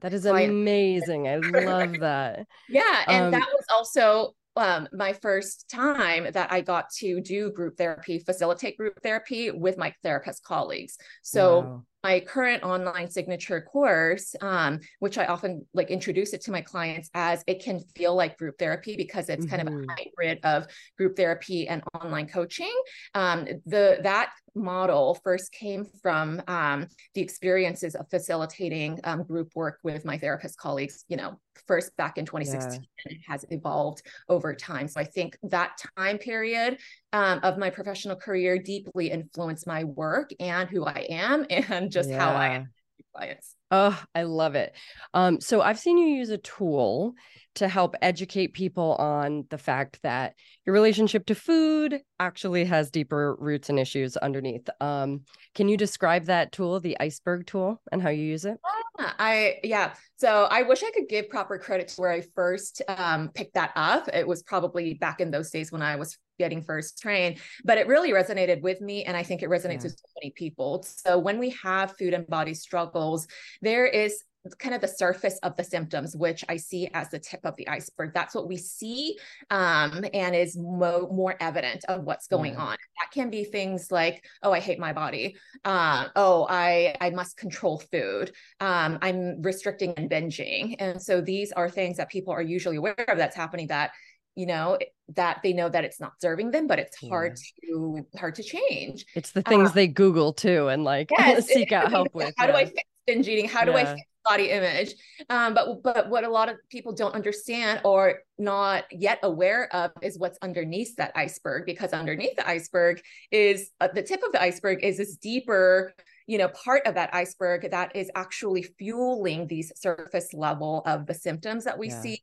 that 0.00 0.12
is 0.12 0.26
amazing. 0.26 1.28
I 1.28 1.36
love 1.64 2.00
that. 2.00 2.46
Yeah 2.68 3.04
and 3.08 3.24
um, 3.26 3.30
that 3.32 3.48
was 3.52 3.64
also 3.72 4.34
um, 4.54 4.86
my 4.92 5.14
first 5.14 5.70
time 5.70 6.26
that 6.30 6.52
I 6.52 6.60
got 6.60 6.90
to 6.98 7.22
do 7.22 7.50
group 7.50 7.78
therapy, 7.78 8.18
facilitate 8.18 8.76
group 8.76 9.00
therapy 9.02 9.50
with 9.50 9.78
my 9.78 9.94
therapist 10.02 10.44
colleagues. 10.44 10.98
So 11.22 11.60
wow 11.60 11.84
my 12.02 12.20
current 12.20 12.62
online 12.62 13.10
signature 13.10 13.60
course 13.60 14.34
um, 14.40 14.80
which 14.98 15.18
i 15.18 15.26
often 15.26 15.64
like 15.74 15.90
introduce 15.90 16.32
it 16.32 16.40
to 16.40 16.50
my 16.50 16.60
clients 16.60 17.10
as 17.14 17.44
it 17.46 17.62
can 17.62 17.80
feel 17.96 18.14
like 18.14 18.38
group 18.38 18.58
therapy 18.58 18.96
because 18.96 19.28
it's 19.28 19.46
mm-hmm. 19.46 19.56
kind 19.56 19.68
of 19.68 19.74
a 19.74 19.76
mm-hmm. 19.76 19.90
hybrid 19.90 20.38
of 20.44 20.66
group 20.96 21.16
therapy 21.16 21.68
and 21.68 21.82
online 21.94 22.26
coaching 22.26 22.72
um, 23.14 23.46
the 23.66 23.98
that 24.02 24.30
model 24.54 25.18
first 25.24 25.50
came 25.52 25.86
from 26.02 26.42
um, 26.46 26.86
the 27.14 27.20
experiences 27.20 27.94
of 27.94 28.08
facilitating 28.10 29.00
um, 29.04 29.22
group 29.22 29.50
work 29.54 29.78
with 29.82 30.04
my 30.04 30.18
therapist 30.18 30.58
colleagues 30.58 31.04
you 31.08 31.16
know 31.16 31.38
first 31.66 31.94
back 31.96 32.18
in 32.18 32.26
2016 32.26 32.72
yeah. 32.72 33.02
and 33.06 33.14
it 33.16 33.22
has 33.26 33.44
evolved 33.50 34.02
over 34.28 34.54
time 34.54 34.88
so 34.88 35.00
i 35.00 35.04
think 35.04 35.36
that 35.42 35.78
time 35.96 36.18
period 36.18 36.78
um, 37.12 37.40
of 37.42 37.58
my 37.58 37.70
professional 37.70 38.16
career 38.16 38.58
deeply 38.58 39.10
influenced 39.10 39.66
my 39.66 39.84
work 39.84 40.30
and 40.40 40.68
who 40.68 40.84
I 40.84 41.06
am 41.10 41.46
and 41.50 41.91
just 41.92 42.10
yeah. 42.10 42.18
how 42.18 42.34
I 42.34 42.48
am 42.48 42.68
clients. 43.14 43.54
Oh, 43.70 43.98
I 44.14 44.24
love 44.24 44.54
it. 44.54 44.74
Um, 45.14 45.40
so 45.40 45.62
I've 45.62 45.78
seen 45.78 45.96
you 45.96 46.08
use 46.08 46.30
a 46.30 46.38
tool 46.38 47.14
to 47.54 47.68
help 47.68 47.94
educate 48.00 48.54
people 48.54 48.94
on 48.96 49.44
the 49.50 49.58
fact 49.58 49.98
that 50.02 50.34
your 50.64 50.74
relationship 50.74 51.26
to 51.26 51.34
food 51.34 52.00
actually 52.18 52.64
has 52.64 52.90
deeper 52.90 53.34
roots 53.38 53.68
and 53.68 53.78
issues 53.78 54.16
underneath. 54.16 54.68
Um, 54.80 55.22
can 55.54 55.68
you 55.68 55.76
describe 55.76 56.26
that 56.26 56.52
tool, 56.52 56.80
the 56.80 56.96
iceberg 57.00 57.46
tool, 57.46 57.80
and 57.90 58.00
how 58.00 58.10
you 58.10 58.24
use 58.24 58.44
it? 58.44 58.58
I 58.98 59.56
yeah. 59.64 59.94
So 60.16 60.46
I 60.50 60.62
wish 60.62 60.82
I 60.82 60.90
could 60.92 61.08
give 61.08 61.28
proper 61.28 61.58
credit 61.58 61.88
to 61.88 62.00
where 62.00 62.12
I 62.12 62.22
first 62.34 62.82
um, 62.88 63.30
picked 63.34 63.54
that 63.54 63.72
up. 63.74 64.08
It 64.12 64.26
was 64.26 64.42
probably 64.42 64.94
back 64.94 65.20
in 65.20 65.30
those 65.30 65.50
days 65.50 65.72
when 65.72 65.82
I 65.82 65.96
was 65.96 66.16
getting 66.44 66.62
first 66.62 67.00
trained, 67.00 67.38
but 67.64 67.78
it 67.78 67.86
really 67.86 68.12
resonated 68.12 68.60
with 68.62 68.80
me. 68.80 68.96
And 69.06 69.16
I 69.16 69.22
think 69.22 69.42
it 69.42 69.48
resonates 69.56 69.82
yeah. 69.82 69.90
with 69.90 69.98
so 70.02 70.08
many 70.20 70.30
people. 70.42 70.70
So 70.82 71.18
when 71.18 71.38
we 71.38 71.50
have 71.62 71.96
food 71.98 72.12
and 72.14 72.26
body 72.26 72.54
struggles, 72.54 73.26
there 73.60 73.86
is 73.86 74.24
kind 74.58 74.74
of 74.74 74.80
the 74.80 74.88
surface 74.88 75.38
of 75.42 75.56
the 75.56 75.62
symptoms, 75.62 76.16
which 76.16 76.44
I 76.48 76.56
see 76.56 76.88
as 76.94 77.10
the 77.10 77.18
tip 77.18 77.40
of 77.44 77.54
the 77.56 77.68
iceberg. 77.68 78.12
That's 78.12 78.34
what 78.34 78.48
we 78.48 78.56
see 78.56 79.16
um, 79.50 80.04
and 80.12 80.34
is 80.34 80.56
mo- 80.58 81.08
more 81.12 81.36
evident 81.40 81.84
of 81.88 82.02
what's 82.02 82.26
going 82.26 82.54
yeah. 82.54 82.60
on. 82.60 82.76
That 83.00 83.10
can 83.12 83.30
be 83.30 83.44
things 83.44 83.92
like, 83.92 84.24
oh, 84.42 84.52
I 84.52 84.60
hate 84.60 84.80
my 84.80 84.92
body. 84.92 85.36
Uh, 85.64 86.08
oh, 86.16 86.46
I 86.50 86.96
I 87.00 87.10
must 87.10 87.36
control 87.36 87.82
food. 87.92 88.32
Um, 88.58 88.98
I'm 89.00 89.40
restricting 89.42 89.94
and 89.96 90.10
binging. 90.10 90.76
And 90.78 91.00
so 91.00 91.20
these 91.20 91.52
are 91.52 91.70
things 91.70 91.96
that 91.98 92.10
people 92.10 92.32
are 92.32 92.42
usually 92.42 92.76
aware 92.76 93.06
of 93.08 93.18
that's 93.18 93.36
happening 93.36 93.68
that 93.68 93.92
you 94.34 94.46
know 94.46 94.78
that 95.14 95.40
they 95.42 95.52
know 95.52 95.68
that 95.68 95.84
it's 95.84 96.00
not 96.00 96.12
serving 96.20 96.50
them 96.50 96.66
but 96.66 96.78
it's 96.78 96.96
hard 97.08 97.38
yeah. 97.62 97.74
to 97.74 98.06
hard 98.18 98.34
to 98.34 98.42
change 98.42 99.04
it's 99.14 99.32
the 99.32 99.42
things 99.42 99.70
uh, 99.70 99.72
they 99.72 99.86
google 99.86 100.32
too 100.32 100.68
and 100.68 100.84
like 100.84 101.10
yes, 101.18 101.46
seek 101.46 101.72
out 101.72 101.90
help 101.90 102.08
with 102.14 102.32
how 102.36 102.46
yeah. 102.46 102.52
do 102.52 102.56
i 102.58 102.64
fix 102.64 102.82
binge 103.06 103.28
eating 103.28 103.48
how 103.48 103.64
do 103.64 103.72
i 103.74 103.84
fix 103.84 104.00
body 104.24 104.50
image 104.50 104.94
um, 105.30 105.52
but 105.52 105.82
but 105.82 106.08
what 106.08 106.22
a 106.22 106.28
lot 106.28 106.48
of 106.48 106.56
people 106.70 106.92
don't 106.92 107.12
understand 107.12 107.80
or 107.84 108.20
not 108.38 108.84
yet 108.92 109.18
aware 109.24 109.68
of 109.74 109.90
is 110.00 110.16
what's 110.16 110.38
underneath 110.42 110.94
that 110.94 111.10
iceberg 111.16 111.66
because 111.66 111.92
underneath 111.92 112.36
the 112.36 112.48
iceberg 112.48 113.02
is 113.32 113.70
uh, 113.80 113.88
the 113.92 114.02
tip 114.02 114.22
of 114.22 114.30
the 114.30 114.40
iceberg 114.40 114.84
is 114.84 114.98
this 114.98 115.16
deeper 115.16 115.92
you 116.26 116.38
know, 116.38 116.48
part 116.48 116.86
of 116.86 116.94
that 116.94 117.14
iceberg 117.14 117.70
that 117.70 117.94
is 117.96 118.10
actually 118.14 118.62
fueling 118.62 119.46
these 119.46 119.72
surface 119.76 120.32
level 120.32 120.82
of 120.86 121.06
the 121.06 121.14
symptoms 121.14 121.64
that 121.64 121.78
we 121.78 121.88
yeah. 121.88 122.00
see 122.00 122.22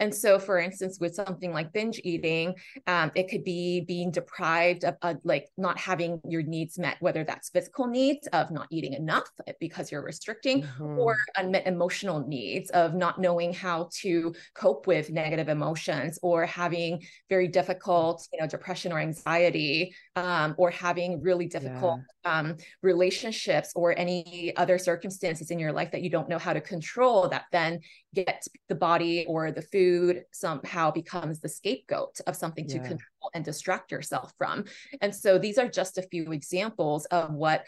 and 0.00 0.14
so, 0.14 0.38
for 0.38 0.58
instance, 0.58 0.98
with 0.98 1.14
something 1.14 1.52
like 1.52 1.72
binge 1.72 2.00
eating, 2.02 2.54
um, 2.86 3.12
it 3.14 3.28
could 3.28 3.44
be 3.44 3.82
being 3.82 4.10
deprived 4.10 4.84
of 4.84 4.96
uh, 5.02 5.14
like 5.24 5.48
not 5.58 5.78
having 5.78 6.20
your 6.26 6.42
needs 6.42 6.78
met, 6.78 6.96
whether 7.00 7.22
that's 7.22 7.50
physical 7.50 7.86
needs 7.86 8.26
of 8.28 8.50
not 8.50 8.66
eating 8.70 8.94
enough 8.94 9.28
because 9.60 9.92
you're 9.92 10.02
restricting, 10.02 10.62
mm-hmm. 10.62 10.98
or 10.98 11.16
unmet 11.36 11.66
emotional 11.66 12.26
needs 12.26 12.70
of 12.70 12.94
not 12.94 13.20
knowing 13.20 13.52
how 13.52 13.90
to 13.92 14.34
cope 14.54 14.86
with 14.86 15.10
negative 15.10 15.50
emotions, 15.50 16.18
or 16.22 16.46
having 16.46 17.02
very 17.28 17.46
difficult, 17.46 18.26
you 18.32 18.40
know, 18.40 18.46
depression 18.46 18.92
or 18.92 18.98
anxiety, 18.98 19.94
um, 20.16 20.54
or 20.56 20.70
having 20.70 21.20
really 21.20 21.46
difficult 21.46 22.00
yeah. 22.24 22.38
um, 22.38 22.56
relationships 22.82 23.72
or 23.76 23.96
any 23.98 24.54
other 24.56 24.78
circumstances 24.78 25.50
in 25.50 25.58
your 25.58 25.72
life 25.72 25.90
that 25.90 26.02
you 26.02 26.08
don't 26.08 26.28
know 26.28 26.38
how 26.38 26.54
to 26.54 26.60
control 26.60 27.28
that 27.28 27.44
then 27.52 27.80
get 28.14 28.46
the 28.68 28.74
body 28.74 29.26
or 29.28 29.52
the 29.52 29.62
food 29.62 29.89
somehow 30.32 30.90
becomes 30.90 31.40
the 31.40 31.48
scapegoat 31.48 32.20
of 32.26 32.36
something 32.36 32.66
yeah. 32.68 32.74
to 32.74 32.78
control 32.80 33.30
and 33.34 33.44
distract 33.44 33.92
yourself 33.92 34.32
from. 34.38 34.64
And 35.00 35.14
so 35.14 35.38
these 35.38 35.58
are 35.58 35.68
just 35.68 35.98
a 35.98 36.02
few 36.02 36.32
examples 36.32 37.06
of 37.06 37.32
what 37.32 37.64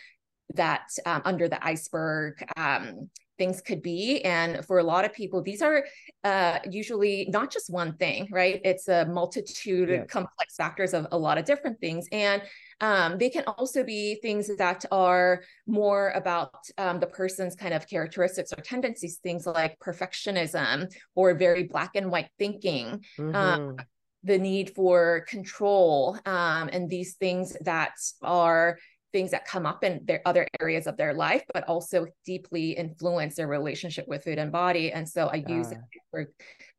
that 0.55 0.89
um, 1.07 1.23
under 1.25 1.49
the 1.49 1.65
iceberg 1.65 2.43
um, 2.57 3.11
things 3.39 3.61
could 3.61 3.83
be. 3.83 4.23
And 4.23 4.65
for 4.65 4.79
a 4.79 4.85
lot 4.85 5.05
of 5.05 5.13
people, 5.13 5.43
these 5.43 5.63
are 5.63 5.85
uh, 6.23 6.59
usually 6.71 7.29
not 7.31 7.51
just 7.51 7.71
one 7.71 7.97
thing, 7.97 8.29
right? 8.31 8.61
It's 8.65 8.89
a 8.89 9.07
multitude 9.07 9.89
yeah. 9.89 9.97
of 9.97 10.09
complex 10.09 10.55
factors 10.57 10.95
of 10.95 11.07
a 11.11 11.19
lot 11.19 11.39
of 11.39 11.45
different 11.45 11.81
things. 11.81 12.07
And 12.13 12.43
um, 12.81 13.19
they 13.19 13.31
can 13.31 13.45
also 13.45 13.85
be 13.85 14.19
things 14.23 14.55
that 14.57 14.85
are 14.91 15.43
more 15.67 16.11
about 16.11 16.55
um, 16.79 17.01
the 17.01 17.07
person's 17.07 17.57
kind 17.57 17.75
of 17.75 17.89
characteristics 17.89 18.53
or 18.53 18.63
tendencies, 18.63 19.19
things 19.23 19.47
like 19.47 19.79
perfectionism 19.81 20.93
or 21.15 21.35
very 21.35 21.65
black 21.65 21.93
and 21.97 22.11
white 22.11 22.29
thinking. 22.39 23.05
Um, 23.19 23.33
mm-hmm. 23.33 23.77
the 24.25 24.39
need 24.39 24.71
for 24.75 25.25
control 25.29 26.17
um, 26.27 26.69
and 26.73 26.89
these 26.89 27.15
things 27.15 27.57
that 27.63 27.95
are 28.23 28.79
things 29.13 29.31
that 29.31 29.47
come 29.47 29.67
up 29.67 29.85
in 29.85 30.01
their 30.05 30.23
other 30.25 30.47
areas 30.61 30.87
of 30.87 30.97
their 30.97 31.15
life, 31.15 31.45
but 31.53 31.65
also 31.69 32.07
deeply 32.25 32.73
influence 32.73 33.37
their 33.37 33.49
relationship 33.49 34.07
with 34.09 34.25
food 34.25 34.39
and 34.39 34.51
body. 34.51 34.93
And 34.93 35.09
so 35.09 35.29
I 35.29 35.45
use 35.47 35.71
it 35.71 35.79
for 36.11 36.29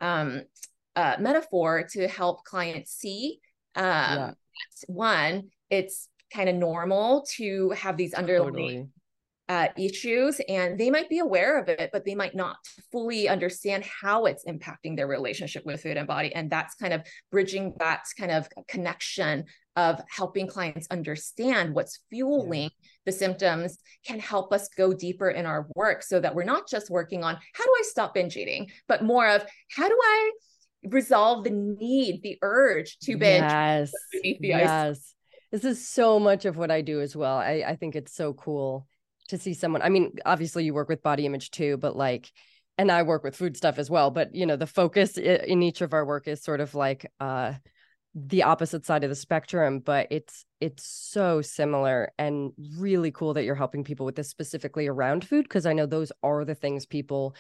um, 0.01 0.41
uh, 0.95 1.15
metaphor 1.19 1.87
to 1.91 2.07
help 2.07 2.43
clients 2.43 2.91
see 2.91 3.39
um, 3.75 3.83
yeah. 3.85 4.31
one, 4.87 5.49
it's 5.69 6.09
kind 6.33 6.49
of 6.49 6.55
normal 6.55 7.25
to 7.35 7.69
have 7.71 7.95
these 7.95 8.13
underlying 8.13 8.51
totally. 8.51 8.89
uh, 9.49 9.67
issues 9.77 10.41
and 10.49 10.79
they 10.79 10.89
might 10.89 11.09
be 11.09 11.19
aware 11.19 11.59
of 11.59 11.69
it 11.69 11.91
but 11.93 12.03
they 12.05 12.15
might 12.15 12.35
not 12.35 12.57
fully 12.91 13.29
understand 13.29 13.83
how 13.83 14.25
it's 14.25 14.45
impacting 14.45 14.95
their 14.95 15.05
relationship 15.05 15.63
with 15.63 15.81
food 15.81 15.95
and 15.95 16.07
body 16.07 16.33
and 16.33 16.49
that's 16.49 16.73
kind 16.75 16.93
of 16.93 17.01
bridging 17.31 17.73
that 17.77 18.03
kind 18.17 18.31
of 18.31 18.47
connection 18.67 19.45
of 19.75 20.01
helping 20.09 20.47
clients 20.47 20.87
understand 20.91 21.73
what's 21.73 21.99
fueling 22.09 22.63
yeah. 22.63 22.87
the 23.05 23.11
symptoms 23.11 23.77
can 24.05 24.19
help 24.19 24.53
us 24.53 24.69
go 24.69 24.93
deeper 24.93 25.29
in 25.29 25.45
our 25.45 25.67
work 25.75 26.03
so 26.03 26.19
that 26.19 26.35
we're 26.35 26.43
not 26.43 26.69
just 26.69 26.89
working 26.89 27.23
on 27.23 27.35
how 27.53 27.63
do 27.63 27.71
I 27.79 27.83
stop 27.83 28.13
binge 28.13 28.37
eating, 28.37 28.69
but 28.87 29.03
more 29.03 29.27
of 29.27 29.43
how 29.75 29.87
do 29.87 29.97
I 30.01 30.31
resolve 30.89 31.43
the 31.43 31.51
need, 31.51 32.21
the 32.23 32.37
urge 32.41 32.97
to 32.99 33.17
binge. 33.17 33.41
Yes. 33.41 33.91
yes. 34.23 35.13
This 35.51 35.63
is 35.63 35.87
so 35.87 36.19
much 36.19 36.45
of 36.45 36.57
what 36.57 36.71
I 36.71 36.81
do 36.81 37.01
as 37.01 37.15
well. 37.15 37.37
I, 37.37 37.63
I 37.65 37.75
think 37.75 37.95
it's 37.95 38.13
so 38.13 38.33
cool 38.33 38.87
to 39.29 39.37
see 39.37 39.53
someone. 39.53 39.81
I 39.81 39.89
mean, 39.89 40.13
obviously 40.25 40.65
you 40.65 40.73
work 40.73 40.89
with 40.89 41.03
body 41.03 41.25
image 41.25 41.51
too, 41.51 41.77
but 41.77 41.95
like, 41.95 42.31
and 42.77 42.91
I 42.91 43.03
work 43.03 43.23
with 43.23 43.35
food 43.35 43.55
stuff 43.55 43.77
as 43.77 43.89
well. 43.89 44.11
But 44.11 44.33
you 44.33 44.45
know, 44.45 44.55
the 44.55 44.67
focus 44.67 45.17
in 45.17 45.61
each 45.61 45.81
of 45.81 45.93
our 45.93 46.05
work 46.05 46.27
is 46.27 46.43
sort 46.43 46.59
of 46.59 46.73
like 46.73 47.11
uh 47.19 47.53
the 48.15 48.43
opposite 48.43 48.85
side 48.85 49.03
of 49.03 49.09
the 49.09 49.15
spectrum 49.15 49.79
but 49.79 50.07
it's 50.11 50.45
it's 50.61 50.85
so 50.85 51.41
similar 51.41 52.11
and 52.19 52.51
really 52.77 53.09
cool 53.11 53.33
that 53.33 53.43
you're 53.43 53.55
helping 53.55 53.83
people 53.83 54.05
with 54.05 54.15
this 54.15 54.29
specifically 54.29 54.87
around 54.87 55.25
food 55.27 55.43
because 55.43 55.65
i 55.65 55.73
know 55.73 55.85
those 55.85 56.11
are 56.21 56.45
the 56.45 56.53
things 56.55 56.85
people 56.85 57.35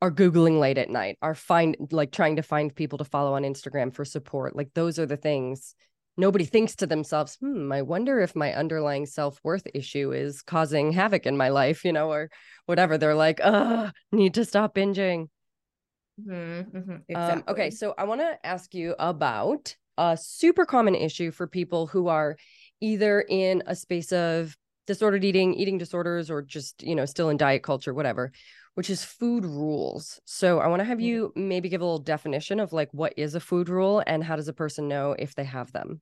are 0.00 0.10
googling 0.10 0.60
late 0.60 0.78
at 0.78 0.90
night 0.90 1.18
are 1.22 1.34
find 1.34 1.76
like 1.90 2.12
trying 2.12 2.36
to 2.36 2.42
find 2.42 2.74
people 2.74 2.98
to 2.98 3.04
follow 3.04 3.34
on 3.34 3.42
instagram 3.42 3.92
for 3.92 4.04
support. 4.04 4.54
Like 4.54 4.74
those 4.74 4.98
are 4.98 5.06
the 5.06 5.16
things 5.16 5.74
nobody 6.16 6.44
thinks 6.44 6.76
to 6.76 6.86
themselves 6.86 7.36
hmm 7.40 7.72
i 7.72 7.82
wonder 7.82 8.20
if 8.20 8.36
my 8.36 8.52
underlying 8.54 9.06
self-worth 9.06 9.66
issue 9.74 10.12
is 10.12 10.42
causing 10.42 10.92
havoc 10.92 11.26
in 11.26 11.36
my 11.36 11.48
life 11.48 11.84
you 11.84 11.92
know 11.92 12.10
or 12.10 12.30
whatever. 12.66 12.98
They're 12.98 13.14
like 13.14 13.40
uh 13.42 13.90
need 14.12 14.34
to 14.34 14.44
stop 14.44 14.74
binging. 14.74 15.28
Mm-hmm, 16.20 16.76
mm-hmm, 16.76 16.96
exactly. 17.08 17.34
um, 17.34 17.44
okay 17.48 17.70
so 17.70 17.94
i 17.98 18.04
want 18.04 18.20
to 18.20 18.46
ask 18.46 18.72
you 18.74 18.94
about 19.00 19.74
a 19.98 20.16
super 20.20 20.66
common 20.66 20.94
issue 20.94 21.30
for 21.30 21.46
people 21.46 21.86
who 21.86 22.08
are 22.08 22.36
either 22.80 23.24
in 23.28 23.62
a 23.66 23.76
space 23.76 24.12
of 24.12 24.56
disordered 24.86 25.24
eating, 25.24 25.54
eating 25.54 25.78
disorders, 25.78 26.30
or 26.30 26.42
just, 26.42 26.82
you 26.82 26.94
know, 26.94 27.06
still 27.06 27.30
in 27.30 27.36
diet 27.36 27.62
culture, 27.62 27.94
whatever, 27.94 28.32
which 28.74 28.90
is 28.90 29.04
food 29.04 29.44
rules. 29.44 30.20
So 30.24 30.60
I 30.60 30.66
want 30.66 30.80
to 30.80 30.84
have 30.84 30.98
mm-hmm. 30.98 31.06
you 31.06 31.32
maybe 31.34 31.68
give 31.68 31.80
a 31.80 31.84
little 31.84 31.98
definition 31.98 32.60
of 32.60 32.72
like 32.72 32.90
what 32.92 33.14
is 33.16 33.34
a 33.34 33.40
food 33.40 33.68
rule 33.68 34.02
and 34.06 34.22
how 34.22 34.36
does 34.36 34.48
a 34.48 34.52
person 34.52 34.88
know 34.88 35.16
if 35.18 35.34
they 35.34 35.44
have 35.44 35.72
them? 35.72 36.00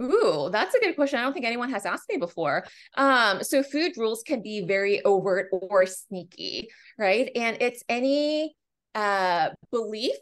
Ooh, 0.00 0.48
that's 0.52 0.74
a 0.76 0.80
good 0.80 0.94
question. 0.94 1.18
I 1.18 1.22
don't 1.22 1.32
think 1.32 1.44
anyone 1.44 1.70
has 1.70 1.84
asked 1.84 2.08
me 2.08 2.18
before. 2.18 2.64
Um, 2.96 3.42
so 3.42 3.64
food 3.64 3.92
rules 3.96 4.22
can 4.22 4.42
be 4.42 4.64
very 4.64 5.04
overt 5.04 5.48
or 5.50 5.86
sneaky, 5.86 6.68
right? 6.96 7.30
And 7.34 7.56
it's 7.60 7.82
any 7.88 8.54
uh 8.94 9.50
belief 9.70 10.14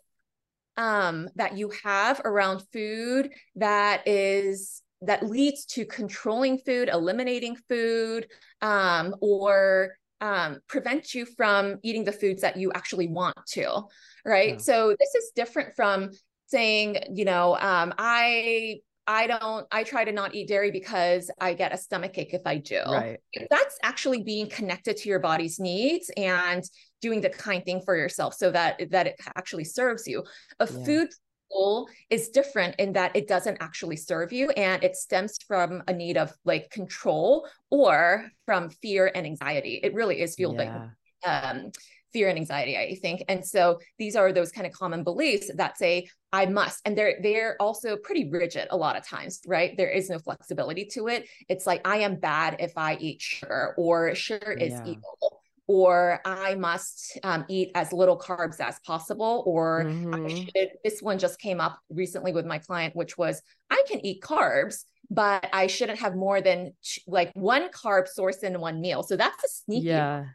um, 0.76 1.28
that 1.37 1.56
you 1.56 1.73
have 1.85 2.21
around 2.25 2.62
food 2.73 3.30
that 3.56 4.06
is 4.06 4.83
that 5.02 5.26
leads 5.26 5.66
to 5.66 5.85
controlling 5.85 6.59
food, 6.59 6.88
eliminating 6.88 7.56
food, 7.68 8.26
um, 8.62 9.14
or 9.21 9.95
um, 10.21 10.59
prevent 10.68 11.14
you 11.14 11.26
from 11.26 11.76
eating 11.83 12.04
the 12.04 12.12
foods 12.12 12.42
that 12.42 12.56
you 12.56 12.73
actually 12.75 13.09
want 13.09 13.37
to. 13.49 13.83
Right. 14.25 14.54
Yeah. 14.54 14.59
So 14.59 14.97
this 14.99 15.14
is 15.14 15.33
different 15.35 15.76
from 15.76 16.11
saying, 16.47 16.99
you 17.14 17.25
know, 17.25 17.56
um, 17.56 17.92
I 17.99 18.80
I 19.07 19.27
don't, 19.27 19.67
I 19.71 19.85
try 19.85 20.05
to 20.05 20.13
not 20.13 20.35
eat 20.35 20.49
dairy 20.49 20.71
because 20.71 21.31
I 21.41 21.55
get 21.55 21.73
a 21.73 21.77
stomach 21.77 22.19
ache 22.19 22.35
if 22.35 22.43
I 22.45 22.59
do. 22.59 22.83
Right. 22.87 23.19
That's 23.51 23.79
actually 23.83 24.23
being 24.23 24.49
connected 24.49 24.97
to 24.99 25.09
your 25.09 25.21
body's 25.21 25.61
needs 25.61 26.11
and 26.17 26.65
doing 27.01 27.21
the 27.21 27.31
kind 27.31 27.65
thing 27.65 27.83
for 27.85 27.97
yourself 27.97 28.35
so 28.35 28.51
that 28.51 28.91
that 28.91 29.07
it 29.07 29.17
actually 29.37 29.65
serves 29.65 30.07
you. 30.07 30.25
A 30.59 30.69
yeah. 30.71 30.85
food 30.85 31.09
goal 31.53 31.89
is 32.11 32.31
different 32.31 32.75
in 32.77 32.93
that 32.95 33.15
it 33.15 33.29
doesn't 33.29 33.59
actually 33.61 33.97
serve 33.97 34.33
you 34.33 34.51
and 34.51 34.83
it 34.83 34.97
stems 34.97 35.39
from 35.47 35.83
a 35.87 35.93
need 35.93 36.17
of 36.17 36.33
like 36.45 36.69
control 36.71 37.47
or 37.71 38.29
from 38.45 38.71
fear 38.71 39.11
and 39.15 39.27
anxiety. 39.27 39.81
It 39.83 39.95
really 39.95 40.21
is 40.21 40.35
fueled 40.35 40.57
yeah. 40.57 40.89
by 41.25 41.51
um 41.51 41.71
fear 42.16 42.30
and 42.30 42.38
anxiety 42.38 42.78
i 42.78 42.94
think 42.94 43.23
and 43.28 43.44
so 43.44 43.78
these 43.99 44.16
are 44.16 44.32
those 44.32 44.50
kind 44.50 44.66
of 44.66 44.73
common 44.73 45.04
beliefs 45.04 45.50
that 45.54 45.76
say 45.76 46.08
i 46.32 46.46
must 46.46 46.80
and 46.87 46.96
they're 46.96 47.18
they're 47.23 47.56
also 47.61 47.94
pretty 47.94 48.30
rigid 48.30 48.66
a 48.70 48.76
lot 48.76 48.96
of 48.96 49.06
times 49.06 49.42
right 49.46 49.76
there 49.76 49.90
is 49.90 50.08
no 50.08 50.18
flexibility 50.18 50.87
to 50.87 51.08
it 51.08 51.28
it's 51.50 51.66
like 51.66 51.87
i 51.87 51.99
am 51.99 52.16
bad 52.16 52.56
if 52.58 52.73
i 52.78 52.96
eat 52.96 53.20
sugar 53.20 53.75
or 53.76 54.14
sugar 54.14 54.52
is 54.52 54.73
yeah. 54.73 54.87
evil 54.87 55.42
or 55.66 56.20
I 56.25 56.54
must 56.54 57.18
um, 57.25 57.44
eat 57.49 57.73
as 57.75 57.92
little 57.92 58.16
carbs 58.16 58.61
as 58.61 58.78
possible, 58.87 59.42
or 59.46 59.82
mm-hmm. 59.85 60.28
should, 60.28 60.70
this 60.85 61.02
one 61.02 61.18
just 61.18 61.40
came 61.40 61.61
up 61.61 61.80
recently 61.90 62.32
with 62.32 62.46
my 62.46 62.58
client, 62.58 62.94
which 62.94 63.18
was 63.18 63.42
I 63.68 63.82
can 63.88 63.99
eat 64.06 64.23
carbs, 64.23 64.85
but 65.11 65.49
I 65.52 65.66
shouldn't 65.66 65.99
have 65.99 66.14
more 66.14 66.40
than 66.40 66.75
like 67.08 67.32
one 67.35 67.68
carb 67.70 68.06
source 68.06 68.44
in 68.44 68.61
one 68.61 68.80
meal. 68.80 69.02
So 69.02 69.16
that's 69.16 69.44
a 69.44 69.49
sneaky, 69.49 69.87
yeah. 69.87 70.26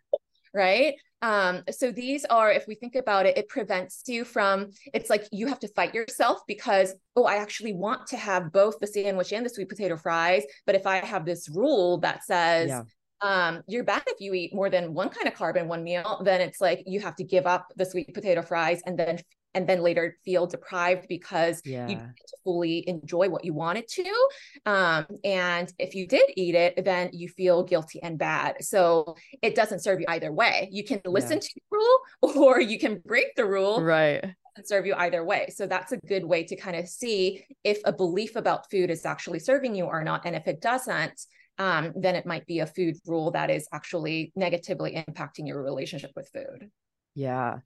right? 0.53 0.95
Um, 1.21 1.63
so 1.69 1.91
these 1.91 2.25
are, 2.25 2.51
if 2.51 2.65
we 2.67 2.75
think 2.75 2.95
about 2.95 3.25
it, 3.25 3.37
it 3.37 3.47
prevents 3.47 4.01
you 4.07 4.25
from, 4.25 4.71
it's 4.93 5.09
like 5.09 5.27
you 5.31 5.47
have 5.47 5.59
to 5.59 5.67
fight 5.69 5.93
yourself 5.93 6.39
because, 6.47 6.95
oh, 7.15 7.25
I 7.25 7.35
actually 7.35 7.73
want 7.73 8.07
to 8.07 8.17
have 8.17 8.51
both 8.51 8.79
the 8.79 8.87
sandwich 8.87 9.31
and 9.31 9.45
the 9.45 9.49
sweet 9.49 9.69
potato 9.69 9.97
fries. 9.97 10.43
But 10.65 10.75
if 10.75 10.87
I 10.87 10.97
have 10.97 11.25
this 11.25 11.47
rule 11.49 11.99
that 11.99 12.23
says, 12.23 12.69
yeah. 12.69 12.83
um, 13.21 13.61
you're 13.67 13.83
bad 13.83 14.03
if 14.07 14.19
you 14.19 14.33
eat 14.33 14.55
more 14.55 14.69
than 14.69 14.93
one 14.93 15.09
kind 15.09 15.27
of 15.27 15.35
carb 15.35 15.57
in 15.57 15.67
one 15.67 15.83
meal, 15.83 16.21
then 16.25 16.41
it's 16.41 16.59
like 16.59 16.83
you 16.87 16.99
have 17.01 17.15
to 17.17 17.23
give 17.23 17.45
up 17.45 17.71
the 17.75 17.85
sweet 17.85 18.13
potato 18.13 18.41
fries 18.41 18.81
and 18.85 18.97
then 18.97 19.19
and 19.53 19.67
then 19.67 19.81
later 19.81 20.17
feel 20.23 20.47
deprived 20.47 21.07
because 21.07 21.61
yeah. 21.65 21.87
you 21.87 21.95
didn't 21.95 22.13
fully 22.43 22.87
enjoy 22.87 23.29
what 23.29 23.45
you 23.45 23.53
wanted 23.53 23.87
to. 23.87 24.29
Um, 24.65 25.05
and 25.23 25.71
if 25.77 25.95
you 25.95 26.07
did 26.07 26.29
eat 26.35 26.55
it, 26.55 26.83
then 26.83 27.09
you 27.13 27.27
feel 27.29 27.63
guilty 27.63 28.01
and 28.01 28.17
bad. 28.17 28.63
So 28.63 29.15
it 29.41 29.55
doesn't 29.55 29.79
serve 29.79 29.99
you 29.99 30.05
either 30.07 30.31
way. 30.31 30.69
You 30.71 30.83
can 30.83 31.01
listen 31.05 31.33
yeah. 31.33 31.39
to 31.39 31.49
the 31.55 31.77
rule 31.77 32.45
or 32.47 32.61
you 32.61 32.79
can 32.79 33.01
break 33.05 33.35
the 33.35 33.45
rule. 33.45 33.81
Right. 33.81 34.23
Serve 34.63 34.85
you 34.85 34.95
either 34.95 35.23
way. 35.23 35.47
So 35.49 35.65
that's 35.65 35.91
a 35.91 35.97
good 35.97 36.25
way 36.25 36.43
to 36.43 36.55
kind 36.55 36.75
of 36.75 36.87
see 36.87 37.45
if 37.63 37.79
a 37.85 37.93
belief 37.93 38.35
about 38.35 38.69
food 38.69 38.89
is 38.89 39.05
actually 39.05 39.39
serving 39.39 39.75
you 39.75 39.85
or 39.85 40.03
not. 40.03 40.25
And 40.25 40.35
if 40.35 40.47
it 40.47 40.61
doesn't, 40.61 41.25
um, 41.57 41.93
then 41.95 42.15
it 42.15 42.25
might 42.25 42.45
be 42.45 42.59
a 42.59 42.65
food 42.65 42.95
rule 43.05 43.31
that 43.31 43.49
is 43.49 43.67
actually 43.71 44.31
negatively 44.35 45.03
impacting 45.07 45.47
your 45.47 45.61
relationship 45.63 46.11
with 46.15 46.29
food. 46.33 46.69
Yeah. 47.15 47.57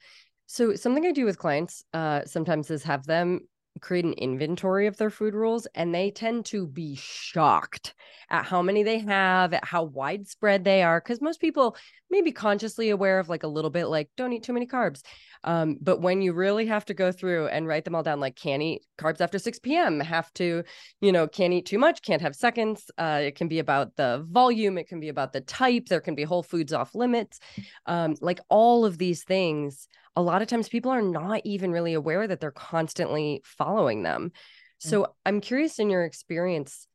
So 0.47 0.75
something 0.75 1.05
I 1.05 1.11
do 1.11 1.25
with 1.25 1.37
clients 1.37 1.83
uh, 1.93 2.25
sometimes 2.25 2.69
is 2.69 2.83
have 2.83 3.05
them 3.05 3.41
create 3.81 4.05
an 4.05 4.13
inventory 4.13 4.87
of 4.87 4.97
their 4.97 5.09
food 5.09 5.33
rules 5.33 5.67
and 5.75 5.93
they 5.93 6.09
tend 6.09 6.45
to 6.45 6.65
be 6.65 6.95
shocked 6.95 7.93
at 8.29 8.45
how 8.45 8.61
many 8.61 8.83
they 8.83 8.99
have 8.99 9.53
at 9.53 9.65
how 9.65 9.83
widespread 9.83 10.63
they 10.63 10.81
are 10.81 10.99
because 10.99 11.21
most 11.21 11.41
people 11.41 11.75
may 12.09 12.21
be 12.21 12.31
consciously 12.31 12.89
aware 12.89 13.19
of 13.19 13.27
like 13.27 13.43
a 13.43 13.47
little 13.47 13.69
bit 13.69 13.85
like 13.87 14.09
don't 14.15 14.31
eat 14.31 14.43
too 14.43 14.53
many 14.53 14.65
carbs. 14.65 15.01
Um, 15.43 15.77
but 15.81 16.01
when 16.01 16.21
you 16.21 16.33
really 16.33 16.65
have 16.67 16.85
to 16.85 16.93
go 16.93 17.11
through 17.11 17.47
and 17.47 17.67
write 17.67 17.83
them 17.83 17.95
all 17.95 18.01
down 18.01 18.19
like 18.19 18.35
can't 18.35 18.63
eat 18.63 18.83
carbs 18.97 19.21
after 19.21 19.37
6 19.37 19.59
p.m 19.59 19.99
have 19.99 20.33
to 20.33 20.63
you 21.01 21.11
know 21.11 21.27
can't 21.27 21.53
eat 21.53 21.65
too 21.65 21.77
much 21.77 22.01
can't 22.01 22.21
have 22.21 22.35
seconds. 22.35 22.89
Uh, 22.97 23.19
it 23.23 23.35
can 23.35 23.47
be 23.47 23.59
about 23.59 23.95
the 23.97 24.25
volume 24.29 24.77
it 24.77 24.87
can 24.87 24.99
be 24.99 25.09
about 25.09 25.33
the 25.33 25.41
type 25.41 25.87
there 25.87 26.01
can 26.01 26.15
be 26.15 26.23
whole 26.23 26.43
foods 26.43 26.71
off 26.71 26.95
limits. 26.95 27.39
Um, 27.85 28.15
like 28.21 28.39
all 28.49 28.85
of 28.85 28.97
these 28.97 29.23
things 29.23 29.87
a 30.15 30.21
lot 30.21 30.41
of 30.41 30.47
times 30.47 30.69
people 30.69 30.91
are 30.91 31.01
not 31.01 31.41
even 31.43 31.71
really 31.71 31.93
aware 31.93 32.27
that 32.27 32.39
they're 32.39 32.51
constantly 32.51 33.41
following 33.43 34.03
them. 34.03 34.29
Mm. 34.29 34.89
So 34.89 35.01
mm-hmm. 35.03 35.11
I'm 35.25 35.41
curious 35.41 35.79
in 35.79 35.89
your 35.89 36.03
experience, 36.03 36.87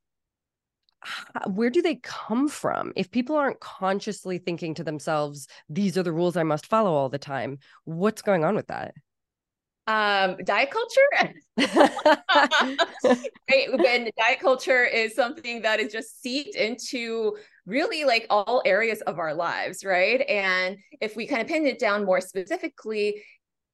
where 1.47 1.71
do 1.71 1.83
they 1.83 1.97
come 1.97 2.49
from? 2.49 2.93
If 2.97 3.11
people 3.11 3.37
aren't 3.37 3.61
consciously 3.61 4.39
thinking 4.39 4.75
to 4.75 4.85
themselves, 4.85 5.49
these 5.69 5.97
are 5.97 6.03
the 6.03 6.13
rules 6.13 6.37
I 6.37 6.43
must 6.43 6.67
follow 6.67 6.93
all 6.93 7.09
the 7.09 7.19
time, 7.19 7.59
what's 7.85 8.23
going 8.23 8.45
on 8.45 8.55
with 8.55 8.69
that? 8.69 8.95
um 9.87 10.37
diet 10.45 10.71
culture 10.71 11.35
right 13.51 13.79
when 13.79 14.11
diet 14.17 14.39
culture 14.41 14.85
is 14.85 15.15
something 15.15 15.63
that 15.63 15.81
is 15.81 15.91
just 15.91 16.23
seeped 16.23 16.55
into 16.55 17.37
really 17.71 18.05
like 18.05 18.27
all 18.29 18.63
areas 18.65 19.01
of 19.03 19.19
our 19.19 19.33
lives 19.33 19.85
right 19.85 20.21
and 20.29 20.77
if 21.01 21.17
we 21.17 21.27
kind 21.27 21.41
of 21.41 21.49
pin 21.49 21.67
it 21.67 21.79
down 21.79 22.05
more 22.05 22.21
specifically 22.21 23.23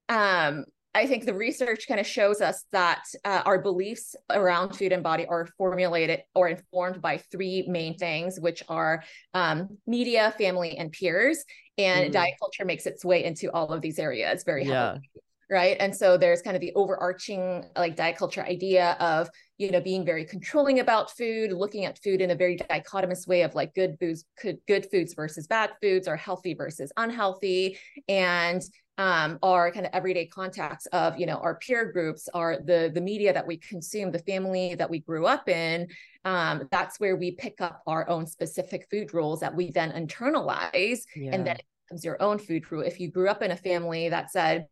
um 0.09 0.65
I 0.97 1.07
think 1.07 1.27
the 1.27 1.35
research 1.35 1.87
kind 1.89 2.01
of 2.01 2.07
shows 2.07 2.41
us 2.41 2.65
that 2.73 3.05
uh, 3.23 3.43
our 3.45 3.61
beliefs 3.61 4.17
around 4.31 4.75
food 4.75 4.93
and 4.93 5.03
body 5.03 5.27
are 5.27 5.47
formulated 5.59 6.23
or 6.35 6.49
informed 6.49 7.03
by 7.03 7.19
three 7.19 7.67
main 7.69 7.99
things, 7.99 8.41
which 8.41 8.63
are 8.71 9.05
um, 9.35 9.77
media, 9.87 10.35
family, 10.39 10.79
and 10.79 10.91
peers. 10.91 11.45
And 11.77 12.09
mm. 12.09 12.13
diet 12.13 12.37
culture 12.41 12.65
makes 12.65 12.87
its 12.87 13.05
way 13.05 13.25
into 13.25 13.53
all 13.53 13.75
of 13.75 13.83
these 13.83 13.99
areas 13.99 14.43
very 14.45 14.65
heavily. 14.65 15.03
Right? 15.49 15.77
And 15.79 15.95
so 15.95 16.17
there's 16.17 16.43
kind 16.43 16.57
of 16.57 16.61
the 16.61 16.73
overarching 16.75 17.65
like 17.77 17.95
diet 17.95 18.17
culture 18.17 18.43
idea 18.43 18.97
of 18.99 19.29
you 19.59 19.71
know 19.71 19.81
being 19.81 20.05
very 20.05 20.25
controlling 20.25 20.81
about 20.81 21.17
food 21.17 21.53
looking 21.53 21.85
at 21.85 22.03
food 22.03 22.21
in 22.21 22.31
a 22.31 22.35
very 22.35 22.57
dichotomous 22.57 23.29
way 23.29 23.43
of 23.43 23.55
like 23.55 23.75
good 23.75 23.97
foods 24.01 24.25
good, 24.43 24.59
good 24.67 24.87
foods 24.91 25.15
versus 25.15 25.47
bad 25.47 25.71
foods 25.81 26.09
or 26.09 26.17
healthy 26.17 26.55
versus 26.55 26.91
unhealthy. 26.97 27.79
And 28.09 28.63
um, 28.99 29.39
our 29.43 29.71
kind 29.71 29.85
of 29.85 29.93
everyday 29.93 30.27
contacts 30.27 30.87
of 30.87 31.19
you 31.19 31.27
know 31.27 31.37
our 31.37 31.57
peer 31.57 31.93
groups 31.93 32.29
are 32.35 32.59
the 32.65 32.91
the 32.93 33.01
media 33.01 33.33
that 33.33 33.47
we 33.47 33.59
consume 33.59 34.11
the 34.11 34.21
family 34.21 34.75
that 34.75 34.91
we 34.91 35.01
grew 35.01 35.27
up 35.27 35.49
in 35.49 35.87
um, 36.27 36.69
that's 36.73 36.99
where 36.99 37.15
we 37.15 37.31
pick 37.31 37.61
up 37.61 37.83
our 37.87 38.07
own 38.09 38.27
specific 38.27 38.89
food 38.91 39.15
rules 39.15 39.41
that 39.41 39.55
we 39.55 39.71
then 39.71 39.93
internalize. 39.93 41.03
Yeah. 41.15 41.31
and 41.33 41.47
then 41.47 41.57
it 41.57 41.65
becomes 41.87 42.05
your 42.05 42.21
own 42.21 42.39
food 42.39 42.71
rule. 42.71 42.83
If 42.83 42.99
you 42.99 43.11
grew 43.11 43.29
up 43.29 43.43
in 43.43 43.53
a 43.53 43.57
family 43.57 44.09
that 44.09 44.33
said 44.33 44.67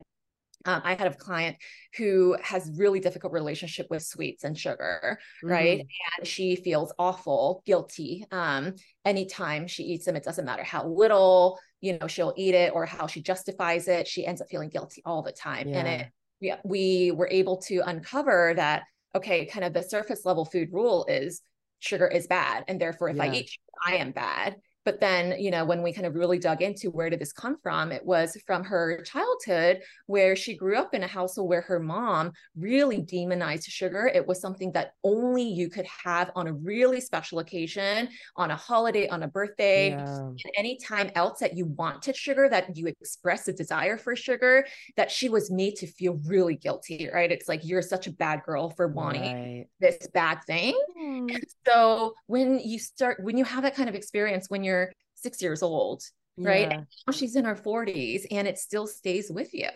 um, 0.64 0.80
I 0.84 0.94
had 0.94 1.06
a 1.06 1.14
client 1.14 1.56
who 1.96 2.36
has 2.42 2.70
really 2.76 3.00
difficult 3.00 3.32
relationship 3.32 3.86
with 3.90 4.02
sweets 4.02 4.44
and 4.44 4.58
sugar, 4.58 5.18
mm-hmm. 5.42 5.52
right? 5.52 5.86
And 6.18 6.26
she 6.26 6.56
feels 6.56 6.92
awful, 6.98 7.62
guilty. 7.66 8.24
Um, 8.30 8.74
anytime 9.04 9.66
she 9.66 9.82
eats 9.84 10.06
them, 10.06 10.16
it 10.16 10.24
doesn't 10.24 10.44
matter 10.44 10.64
how 10.64 10.86
little, 10.86 11.58
you 11.80 11.98
know, 11.98 12.06
she'll 12.06 12.34
eat 12.36 12.54
it 12.54 12.72
or 12.74 12.86
how 12.86 13.06
she 13.06 13.20
justifies 13.20 13.88
it. 13.88 14.08
She 14.08 14.26
ends 14.26 14.40
up 14.40 14.48
feeling 14.50 14.70
guilty 14.70 15.02
all 15.04 15.22
the 15.22 15.32
time. 15.32 15.68
Yeah. 15.68 15.78
And 15.78 15.88
it, 15.88 16.08
we, 16.40 17.10
we 17.10 17.10
were 17.12 17.28
able 17.30 17.58
to 17.62 17.82
uncover 17.86 18.54
that, 18.56 18.84
okay, 19.14 19.46
kind 19.46 19.64
of 19.64 19.72
the 19.72 19.82
surface 19.82 20.24
level 20.24 20.44
food 20.44 20.70
rule 20.72 21.04
is 21.08 21.42
sugar 21.78 22.06
is 22.06 22.26
bad. 22.26 22.64
And 22.68 22.80
therefore, 22.80 23.10
if 23.10 23.16
yeah. 23.16 23.24
I 23.24 23.32
eat 23.34 23.50
sugar, 23.50 23.62
I 23.86 23.96
am 23.96 24.12
bad. 24.12 24.56
But 24.84 25.00
then, 25.00 25.40
you 25.40 25.50
know, 25.50 25.64
when 25.64 25.82
we 25.82 25.92
kind 25.92 26.06
of 26.06 26.14
really 26.14 26.38
dug 26.38 26.62
into 26.62 26.90
where 26.90 27.08
did 27.08 27.20
this 27.20 27.32
come 27.32 27.56
from, 27.62 27.90
it 27.90 28.04
was 28.04 28.36
from 28.46 28.64
her 28.64 29.02
childhood 29.02 29.80
where 30.06 30.36
she 30.36 30.56
grew 30.56 30.76
up 30.76 30.94
in 30.94 31.02
a 31.02 31.06
household 31.06 31.48
where 31.48 31.62
her 31.62 31.80
mom 31.80 32.32
really 32.56 33.00
demonized 33.00 33.64
sugar. 33.64 34.10
It 34.12 34.26
was 34.26 34.40
something 34.40 34.72
that 34.72 34.92
only 35.02 35.42
you 35.42 35.70
could 35.70 35.86
have 36.04 36.30
on 36.34 36.46
a 36.46 36.52
really 36.52 37.00
special 37.00 37.38
occasion, 37.38 38.08
on 38.36 38.50
a 38.50 38.56
holiday, 38.56 39.08
on 39.08 39.22
a 39.22 39.28
birthday, 39.28 39.90
yeah. 39.90 40.28
any 40.56 40.76
time 40.76 41.10
else 41.14 41.40
that 41.40 41.56
you 41.56 41.66
wanted 41.66 42.14
sugar, 42.14 42.48
that 42.48 42.76
you 42.76 42.86
expressed 42.86 43.48
a 43.48 43.52
desire 43.52 43.96
for 43.96 44.14
sugar, 44.14 44.66
that 44.96 45.10
she 45.10 45.28
was 45.28 45.50
made 45.50 45.76
to 45.76 45.86
feel 45.86 46.20
really 46.26 46.56
guilty, 46.56 47.08
right? 47.12 47.32
It's 47.32 47.48
like 47.48 47.64
you're 47.64 47.82
such 47.82 48.06
a 48.06 48.12
bad 48.12 48.42
girl 48.44 48.70
for 48.70 48.88
wanting 48.88 49.22
right. 49.22 49.66
this 49.80 50.06
bad 50.12 50.42
thing. 50.46 50.78
Mm. 51.00 51.42
So 51.66 52.14
when 52.26 52.58
you 52.58 52.78
start, 52.78 53.22
when 53.22 53.38
you 53.38 53.44
have 53.44 53.62
that 53.62 53.74
kind 53.74 53.88
of 53.88 53.94
experience, 53.94 54.50
when 54.50 54.62
you're 54.62 54.73
you're 54.74 54.92
six 55.14 55.40
years 55.40 55.62
old 55.62 56.02
right 56.36 56.68
yeah. 56.70 56.82
now 57.06 57.12
she's 57.12 57.36
in 57.36 57.44
her 57.44 57.54
40s 57.54 58.26
and 58.32 58.48
it 58.48 58.58
still 58.58 58.88
stays 58.88 59.30
with 59.30 59.54
you 59.54 59.68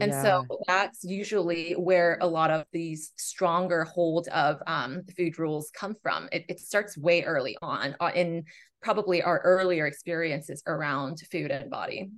and 0.00 0.12
yeah. 0.12 0.22
so 0.22 0.46
that's 0.68 1.02
usually 1.02 1.72
where 1.72 2.18
a 2.20 2.26
lot 2.26 2.50
of 2.52 2.64
these 2.72 3.12
stronger 3.16 3.82
hold 3.82 4.28
of 4.28 4.62
um, 4.68 5.02
food 5.16 5.38
rules 5.40 5.72
come 5.74 5.96
from 6.00 6.28
it, 6.30 6.44
it 6.48 6.60
starts 6.60 6.96
way 6.96 7.24
early 7.24 7.56
on 7.62 7.96
uh, 7.98 8.12
in 8.14 8.44
probably 8.80 9.22
our 9.22 9.40
earlier 9.40 9.86
experiences 9.86 10.62
around 10.68 11.20
food 11.32 11.50
and 11.50 11.68
body 11.68 12.10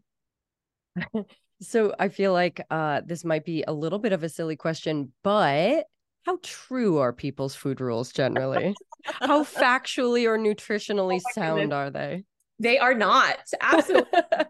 so 1.63 1.95
i 1.99 2.09
feel 2.09 2.35
like 2.35 2.61
uh, 2.71 3.01
this 3.07 3.25
might 3.25 3.47
be 3.47 3.65
a 3.67 3.73
little 3.73 3.99
bit 3.99 4.13
of 4.13 4.23
a 4.23 4.29
silly 4.29 4.57
question 4.57 5.11
but 5.25 5.87
how 6.27 6.39
true 6.43 6.99
are 6.99 7.13
people's 7.13 7.55
food 7.55 7.81
rules 7.81 8.13
generally? 8.13 8.75
how 9.05 9.45
factually 9.45 10.27
or 10.27 10.39
nutritionally 10.39 11.21
oh 11.25 11.33
sound 11.33 11.73
are 11.73 11.91
they? 11.91 12.25
They 12.59 12.79
are 12.79 12.95
not. 12.95 13.39
Absolutely 13.61 14.21
not. 14.33 14.47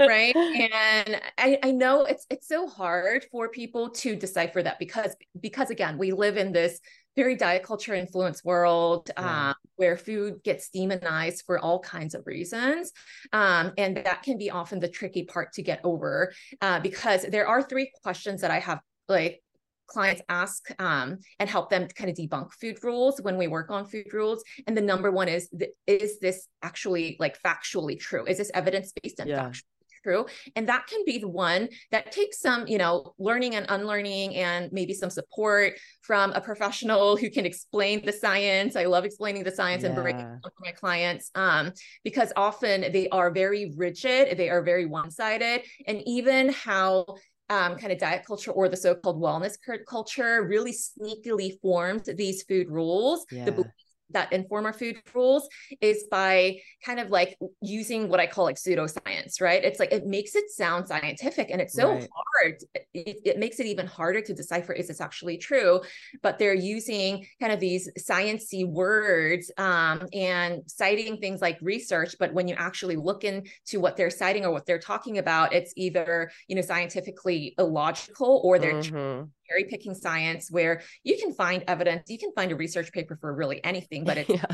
Right. 0.00 0.34
And 0.36 1.20
I, 1.36 1.58
I 1.62 1.70
know 1.72 2.04
it's 2.04 2.26
it's 2.30 2.48
so 2.48 2.66
hard 2.66 3.26
for 3.30 3.48
people 3.48 3.90
to 3.90 4.16
decipher 4.16 4.62
that 4.62 4.78
because 4.78 5.14
because 5.38 5.70
again, 5.70 5.98
we 5.98 6.12
live 6.12 6.36
in 6.36 6.52
this 6.52 6.80
very 7.16 7.36
diet 7.36 7.62
culture 7.62 7.94
influence 7.94 8.44
world 8.44 9.10
yeah. 9.16 9.50
um, 9.50 9.54
where 9.76 9.96
food 9.96 10.42
gets 10.44 10.70
demonized 10.70 11.44
for 11.44 11.58
all 11.58 11.80
kinds 11.80 12.14
of 12.14 12.26
reasons. 12.26 12.92
Um, 13.32 13.72
and 13.76 13.96
that 13.98 14.22
can 14.22 14.38
be 14.38 14.50
often 14.50 14.80
the 14.80 14.88
tricky 14.88 15.24
part 15.24 15.52
to 15.54 15.62
get 15.62 15.80
over 15.84 16.32
uh, 16.60 16.80
because 16.80 17.22
there 17.22 17.46
are 17.46 17.62
three 17.62 17.90
questions 18.02 18.40
that 18.42 18.50
I 18.50 18.60
have 18.60 18.80
like 19.08 19.42
clients 19.90 20.22
ask 20.28 20.68
um, 20.78 21.18
and 21.38 21.50
help 21.50 21.70
them 21.70 21.88
kind 21.88 22.08
of 22.10 22.16
debunk 22.16 22.52
food 22.52 22.82
rules 22.82 23.20
when 23.20 23.36
we 23.36 23.48
work 23.48 23.70
on 23.70 23.84
food 23.84 24.12
rules. 24.12 24.42
And 24.66 24.76
the 24.76 24.80
number 24.80 25.10
one 25.10 25.28
is, 25.28 25.50
is 25.86 26.18
this 26.20 26.48
actually 26.62 27.16
like 27.18 27.40
factually 27.42 27.98
true? 27.98 28.24
Is 28.26 28.38
this 28.38 28.50
evidence 28.54 28.92
based 29.02 29.20
and 29.20 29.28
yeah. 29.28 29.44
factually 29.44 29.62
true? 30.02 30.24
And 30.56 30.68
that 30.68 30.86
can 30.86 31.04
be 31.04 31.18
the 31.18 31.28
one 31.28 31.68
that 31.90 32.10
takes 32.10 32.40
some, 32.40 32.66
you 32.66 32.78
know, 32.78 33.14
learning 33.18 33.54
and 33.54 33.66
unlearning 33.68 34.34
and 34.36 34.72
maybe 34.72 34.94
some 34.94 35.10
support 35.10 35.74
from 36.00 36.32
a 36.32 36.40
professional 36.40 37.16
who 37.16 37.28
can 37.28 37.44
explain 37.44 38.04
the 38.06 38.12
science. 38.12 38.76
I 38.76 38.86
love 38.86 39.04
explaining 39.04 39.44
the 39.44 39.50
science 39.50 39.82
yeah. 39.82 39.90
and 39.90 39.96
breaking 39.96 40.22
down 40.22 40.40
for 40.42 40.52
my 40.64 40.72
clients 40.72 41.30
um, 41.34 41.72
because 42.02 42.32
often 42.36 42.92
they 42.92 43.08
are 43.10 43.30
very 43.30 43.72
rigid, 43.76 44.38
they 44.38 44.48
are 44.48 44.62
very 44.62 44.86
one-sided, 44.86 45.62
and 45.86 46.02
even 46.06 46.48
how 46.50 47.16
um, 47.50 47.76
kind 47.76 47.92
of 47.92 47.98
diet 47.98 48.24
culture 48.24 48.52
or 48.52 48.68
the 48.68 48.76
so-called 48.76 49.20
wellness 49.20 49.56
culture 49.86 50.44
really 50.44 50.72
sneakily 50.72 51.60
formed 51.60 52.04
these 52.16 52.42
food 52.44 52.70
rules 52.70 53.26
yeah. 53.30 53.44
the 53.44 53.70
that 54.12 54.32
inform 54.32 54.66
our 54.66 54.72
food 54.72 55.00
rules 55.14 55.48
is 55.80 56.06
by 56.10 56.58
kind 56.84 57.00
of 57.00 57.10
like 57.10 57.38
using 57.60 58.08
what 58.08 58.20
I 58.20 58.26
call 58.26 58.44
like 58.44 58.56
pseudoscience, 58.56 59.40
right? 59.40 59.62
It's 59.64 59.78
like 59.78 59.92
it 59.92 60.06
makes 60.06 60.34
it 60.34 60.50
sound 60.50 60.88
scientific 60.88 61.50
and 61.50 61.60
it's 61.60 61.74
so 61.74 61.92
right. 61.92 62.08
hard. 62.42 62.56
It, 62.94 63.18
it, 63.24 63.38
makes 63.38 63.60
it 63.60 63.66
even 63.66 63.86
harder 63.86 64.20
to 64.20 64.34
decipher 64.34 64.72
is 64.72 64.88
this 64.88 65.00
actually 65.00 65.38
true? 65.38 65.80
But 66.22 66.38
they're 66.38 66.54
using 66.54 67.26
kind 67.40 67.52
of 67.52 67.60
these 67.60 67.88
sciency 67.98 68.66
words 68.68 69.50
um, 69.56 70.06
and 70.12 70.62
citing 70.66 71.18
things 71.18 71.40
like 71.40 71.58
research. 71.60 72.16
But 72.18 72.32
when 72.34 72.48
you 72.48 72.54
actually 72.58 72.96
look 72.96 73.24
into 73.24 73.80
what 73.80 73.96
they're 73.96 74.10
citing 74.10 74.44
or 74.44 74.50
what 74.50 74.66
they're 74.66 74.78
talking 74.78 75.18
about, 75.18 75.52
it's 75.52 75.72
either 75.76 76.30
you 76.48 76.56
know 76.56 76.62
scientifically 76.62 77.54
illogical 77.58 78.40
or 78.44 78.58
they're 78.58 78.74
mm-hmm 78.74 79.24
cherry 79.50 79.64
picking 79.64 79.94
science 79.94 80.50
where 80.50 80.82
you 81.04 81.16
can 81.18 81.32
find 81.34 81.64
evidence, 81.66 82.04
you 82.08 82.18
can 82.18 82.32
find 82.32 82.52
a 82.52 82.56
research 82.56 82.92
paper 82.92 83.16
for 83.20 83.34
really 83.34 83.62
anything, 83.64 84.04
but 84.04 84.18
it's 84.18 84.30
yeah. 84.30 84.44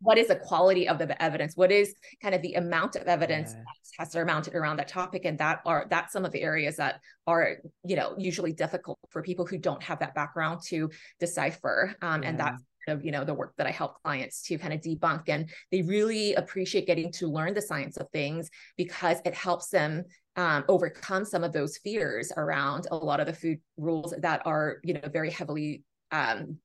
what 0.00 0.18
is 0.18 0.28
the 0.28 0.36
quality 0.36 0.88
of 0.88 0.98
the 0.98 1.22
evidence? 1.22 1.56
What 1.56 1.70
is 1.72 1.94
kind 2.22 2.34
of 2.34 2.42
the 2.42 2.54
amount 2.54 2.96
of 2.96 3.02
evidence 3.02 3.52
yeah. 3.52 3.58
that 3.58 4.02
has 4.04 4.12
surmounted 4.12 4.54
around 4.54 4.78
that 4.78 4.88
topic? 4.88 5.24
And 5.24 5.38
that 5.38 5.60
are 5.64 5.86
that's 5.90 6.12
some 6.12 6.24
of 6.24 6.32
the 6.32 6.42
areas 6.42 6.76
that 6.76 7.00
are, 7.26 7.56
you 7.84 7.96
know, 7.96 8.14
usually 8.18 8.52
difficult 8.52 8.98
for 9.10 9.22
people 9.22 9.46
who 9.46 9.58
don't 9.58 9.82
have 9.82 10.00
that 10.00 10.14
background 10.14 10.60
to 10.66 10.90
decipher. 11.20 11.94
Um, 12.02 12.22
yeah. 12.22 12.28
And 12.28 12.40
that's 12.40 12.62
of 12.88 13.04
you 13.04 13.10
know 13.10 13.24
the 13.24 13.34
work 13.34 13.54
that 13.58 13.66
I 13.66 13.70
help 13.70 14.02
clients 14.02 14.42
to 14.42 14.58
kind 14.58 14.72
of 14.72 14.80
debunk 14.80 15.28
and 15.28 15.50
they 15.70 15.82
really 15.82 16.34
appreciate 16.34 16.86
getting 16.86 17.12
to 17.12 17.28
learn 17.28 17.54
the 17.54 17.62
science 17.62 17.96
of 17.96 18.08
things 18.10 18.50
because 18.76 19.18
it 19.24 19.34
helps 19.34 19.68
them 19.68 20.04
um, 20.36 20.64
overcome 20.68 21.24
some 21.24 21.42
of 21.42 21.52
those 21.52 21.78
fears 21.78 22.32
around 22.36 22.86
a 22.90 22.96
lot 22.96 23.20
of 23.20 23.26
the 23.26 23.32
food 23.32 23.58
rules 23.76 24.14
that 24.18 24.42
are 24.46 24.78
you 24.84 24.94
know 24.94 25.08
very 25.12 25.30
heavily 25.30 25.82
um, 26.10 26.58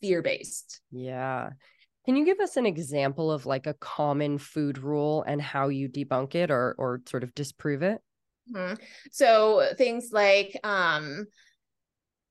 fear 0.00 0.22
based. 0.22 0.80
Yeah. 0.90 1.50
Can 2.04 2.14
you 2.14 2.24
give 2.24 2.38
us 2.38 2.56
an 2.56 2.66
example 2.66 3.32
of 3.32 3.46
like 3.46 3.66
a 3.66 3.74
common 3.74 4.38
food 4.38 4.78
rule 4.78 5.24
and 5.26 5.42
how 5.42 5.68
you 5.68 5.88
debunk 5.88 6.36
it 6.36 6.50
or 6.50 6.74
or 6.78 7.02
sort 7.08 7.24
of 7.24 7.34
disprove 7.34 7.82
it? 7.82 8.00
Mm-hmm. 8.54 8.74
So 9.10 9.72
things 9.76 10.10
like 10.12 10.56
um 10.62 11.26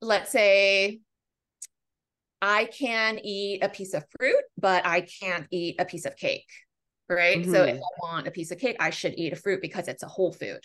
let's 0.01 0.31
say 0.31 1.01
I 2.41 2.65
can 2.65 3.19
eat 3.23 3.63
a 3.63 3.69
piece 3.69 3.93
of 3.93 4.03
fruit, 4.17 4.43
but 4.57 4.85
I 4.85 5.01
can't 5.01 5.47
eat 5.51 5.75
a 5.79 5.85
piece 5.85 6.05
of 6.05 6.15
cake. 6.15 6.49
Right. 7.07 7.39
Mm-hmm. 7.39 7.53
So 7.53 7.63
if 7.63 7.75
mm-hmm. 7.75 7.83
I 7.83 8.11
want 8.11 8.27
a 8.27 8.31
piece 8.31 8.51
of 8.51 8.57
cake, 8.57 8.77
I 8.79 8.89
should 8.89 9.13
eat 9.17 9.33
a 9.33 9.35
fruit 9.35 9.61
because 9.61 9.87
it's 9.87 10.03
a 10.03 10.07
whole 10.07 10.31
food. 10.31 10.59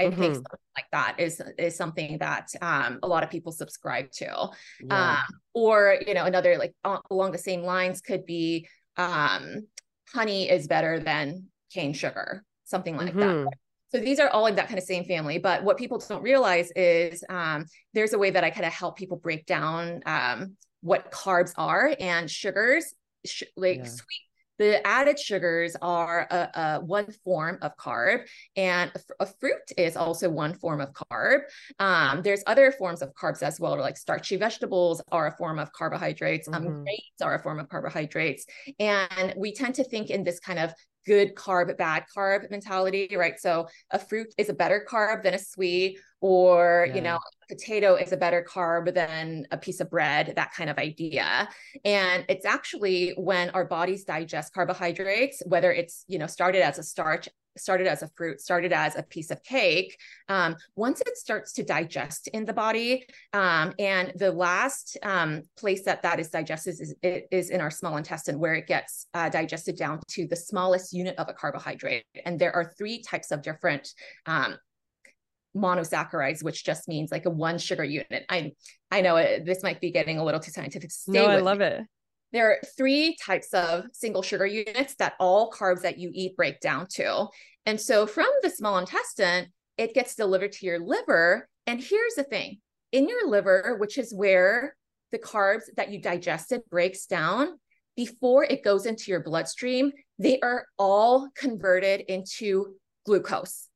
I 0.00 0.04
mm-hmm. 0.04 0.20
think 0.20 0.34
something 0.34 0.58
like 0.76 0.86
that 0.90 1.20
is 1.20 1.40
is 1.56 1.76
something 1.76 2.18
that 2.18 2.48
um, 2.60 2.98
a 3.02 3.06
lot 3.06 3.22
of 3.22 3.30
people 3.30 3.52
subscribe 3.52 4.10
to. 4.12 4.50
Yeah. 4.84 5.12
Um, 5.12 5.38
or 5.54 5.98
you 6.06 6.14
know, 6.14 6.24
another 6.24 6.58
like 6.58 6.74
uh, 6.84 6.98
along 7.10 7.32
the 7.32 7.38
same 7.38 7.62
lines 7.62 8.00
could 8.00 8.26
be 8.26 8.66
um, 8.96 9.66
honey 10.12 10.50
is 10.50 10.66
better 10.66 10.98
than 10.98 11.44
cane 11.72 11.92
sugar, 11.92 12.44
something 12.64 12.96
like 12.96 13.14
mm-hmm. 13.14 13.44
that. 13.44 13.52
So 13.90 14.00
these 14.00 14.18
are 14.18 14.28
all 14.28 14.46
in 14.46 14.56
that 14.56 14.66
kind 14.66 14.78
of 14.78 14.84
same 14.84 15.04
family. 15.04 15.38
But 15.38 15.62
what 15.62 15.76
people 15.76 15.98
don't 15.98 16.22
realize 16.22 16.72
is 16.74 17.22
um, 17.28 17.66
there's 17.92 18.12
a 18.12 18.18
way 18.18 18.30
that 18.30 18.42
I 18.42 18.50
kind 18.50 18.66
of 18.66 18.72
help 18.72 18.98
people 18.98 19.18
break 19.18 19.46
down 19.46 20.00
um, 20.06 20.56
what 20.84 21.10
carbs 21.10 21.52
are 21.56 21.96
and 21.98 22.30
sugars, 22.30 22.94
sh- 23.24 23.42
like 23.56 23.78
yeah. 23.78 23.84
sweet 23.84 24.20
the 24.58 24.86
added 24.86 25.18
sugars 25.18 25.76
are 25.82 26.26
a, 26.30 26.50
a, 26.54 26.80
one 26.80 27.10
form 27.24 27.58
of 27.62 27.76
carb, 27.76 28.26
and 28.56 28.90
a, 28.94 29.24
a, 29.24 29.26
fruit 29.26 29.62
is 29.76 29.96
also 29.96 30.30
one 30.30 30.54
form 30.54 30.80
of 30.80 30.92
carb. 30.92 31.40
Um, 31.78 32.22
there's 32.22 32.42
other 32.46 32.70
forms 32.70 33.02
of 33.02 33.12
carbs 33.14 33.42
as 33.42 33.58
well, 33.58 33.76
like 33.78 33.96
starchy 33.96 34.36
vegetables 34.36 35.02
are 35.10 35.26
a 35.26 35.36
form 35.36 35.58
of 35.58 35.72
carbohydrates. 35.72 36.46
Um, 36.48 36.54
mm-hmm. 36.54 36.66
Um, 36.66 36.84
grains 36.84 37.20
are 37.22 37.34
a 37.34 37.42
form 37.42 37.58
of 37.58 37.68
carbohydrates, 37.68 38.46
and 38.78 39.34
we 39.36 39.52
tend 39.52 39.74
to 39.76 39.84
think 39.84 40.10
in 40.10 40.22
this 40.22 40.38
kind 40.38 40.58
of 40.58 40.72
good 41.06 41.34
carb, 41.34 41.76
bad 41.76 42.04
carb 42.14 42.50
mentality, 42.50 43.14
right? 43.16 43.38
So 43.38 43.68
a 43.90 43.98
fruit 43.98 44.34
is 44.38 44.48
a 44.48 44.54
better 44.54 44.86
carb 44.90 45.22
than 45.22 45.34
a 45.34 45.38
sweet, 45.38 45.98
or 46.20 46.86
yeah. 46.88 46.94
you 46.94 47.00
know, 47.02 47.18
potato 47.48 47.96
is 47.96 48.12
a 48.12 48.16
better 48.16 48.46
carb 48.48 48.94
than 48.94 49.46
a 49.50 49.58
piece 49.58 49.80
of 49.80 49.90
bread, 49.90 50.32
that 50.36 50.52
kind 50.52 50.70
of 50.70 50.78
idea. 50.78 51.48
And 51.84 52.24
it's 52.28 52.46
actually 52.46 53.10
when 53.16 53.50
our 53.50 53.64
bodies 53.64 54.04
digest 54.04 54.54
carbohydrates, 54.54 55.42
whether 55.46 55.72
it's 55.72 56.04
you 56.08 56.18
know 56.18 56.26
started 56.26 56.62
as 56.62 56.78
a 56.78 56.82
starch 56.82 57.28
started 57.56 57.86
as 57.86 58.02
a 58.02 58.08
fruit, 58.16 58.40
started 58.40 58.72
as 58.72 58.96
a 58.96 59.02
piece 59.02 59.30
of 59.30 59.42
cake. 59.42 59.96
Um, 60.28 60.56
once 60.76 61.00
it 61.00 61.16
starts 61.16 61.52
to 61.54 61.62
digest 61.62 62.28
in 62.28 62.44
the 62.44 62.52
body, 62.52 63.06
um, 63.32 63.74
and 63.78 64.12
the 64.16 64.32
last 64.32 64.96
um, 65.02 65.42
place 65.56 65.84
that 65.84 66.02
that 66.02 66.20
is 66.20 66.30
digested 66.30 66.74
is, 66.80 66.94
is 67.30 67.50
in 67.50 67.60
our 67.60 67.70
small 67.70 67.96
intestine, 67.96 68.38
where 68.38 68.54
it 68.54 68.66
gets 68.66 69.06
uh, 69.14 69.28
digested 69.28 69.76
down 69.76 70.00
to 70.08 70.26
the 70.26 70.36
smallest 70.36 70.92
unit 70.92 71.16
of 71.18 71.28
a 71.28 71.32
carbohydrate. 71.32 72.04
And 72.24 72.38
there 72.38 72.54
are 72.54 72.72
three 72.76 73.02
types 73.02 73.30
of 73.30 73.42
different 73.42 73.88
um, 74.26 74.56
monosaccharides, 75.56 76.42
which 76.42 76.64
just 76.64 76.88
means 76.88 77.12
like 77.12 77.26
a 77.26 77.30
one 77.30 77.58
sugar 77.58 77.84
unit. 77.84 78.24
I 78.28 78.52
I 78.90 79.00
know 79.00 79.16
it, 79.16 79.44
this 79.44 79.62
might 79.62 79.80
be 79.80 79.90
getting 79.90 80.18
a 80.18 80.24
little 80.24 80.40
too 80.40 80.50
scientific. 80.50 80.90
Stay 80.90 81.12
no, 81.12 81.26
I 81.26 81.36
love 81.36 81.58
me. 81.58 81.66
it. 81.66 81.82
There 82.34 82.50
are 82.50 82.58
three 82.76 83.16
types 83.24 83.54
of 83.54 83.84
single 83.92 84.22
sugar 84.22 84.44
units 84.44 84.96
that 84.96 85.14
all 85.20 85.52
carbs 85.52 85.82
that 85.82 85.98
you 85.98 86.10
eat 86.12 86.36
break 86.36 86.58
down 86.60 86.88
to. 86.94 87.28
And 87.64 87.80
so 87.80 88.08
from 88.08 88.28
the 88.42 88.50
small 88.50 88.76
intestine, 88.78 89.46
it 89.78 89.94
gets 89.94 90.16
delivered 90.16 90.50
to 90.52 90.66
your 90.66 90.80
liver. 90.80 91.48
And 91.68 91.80
here's 91.80 92.14
the 92.14 92.24
thing 92.24 92.58
in 92.90 93.08
your 93.08 93.28
liver, 93.28 93.76
which 93.78 93.98
is 93.98 94.12
where 94.12 94.76
the 95.12 95.18
carbs 95.18 95.62
that 95.76 95.92
you 95.92 96.02
digested 96.02 96.62
breaks 96.70 97.06
down, 97.06 97.58
before 97.96 98.42
it 98.42 98.64
goes 98.64 98.84
into 98.84 99.12
your 99.12 99.22
bloodstream, 99.22 99.92
they 100.18 100.40
are 100.40 100.66
all 100.76 101.28
converted 101.36 102.00
into 102.08 102.74
glucose. 103.06 103.68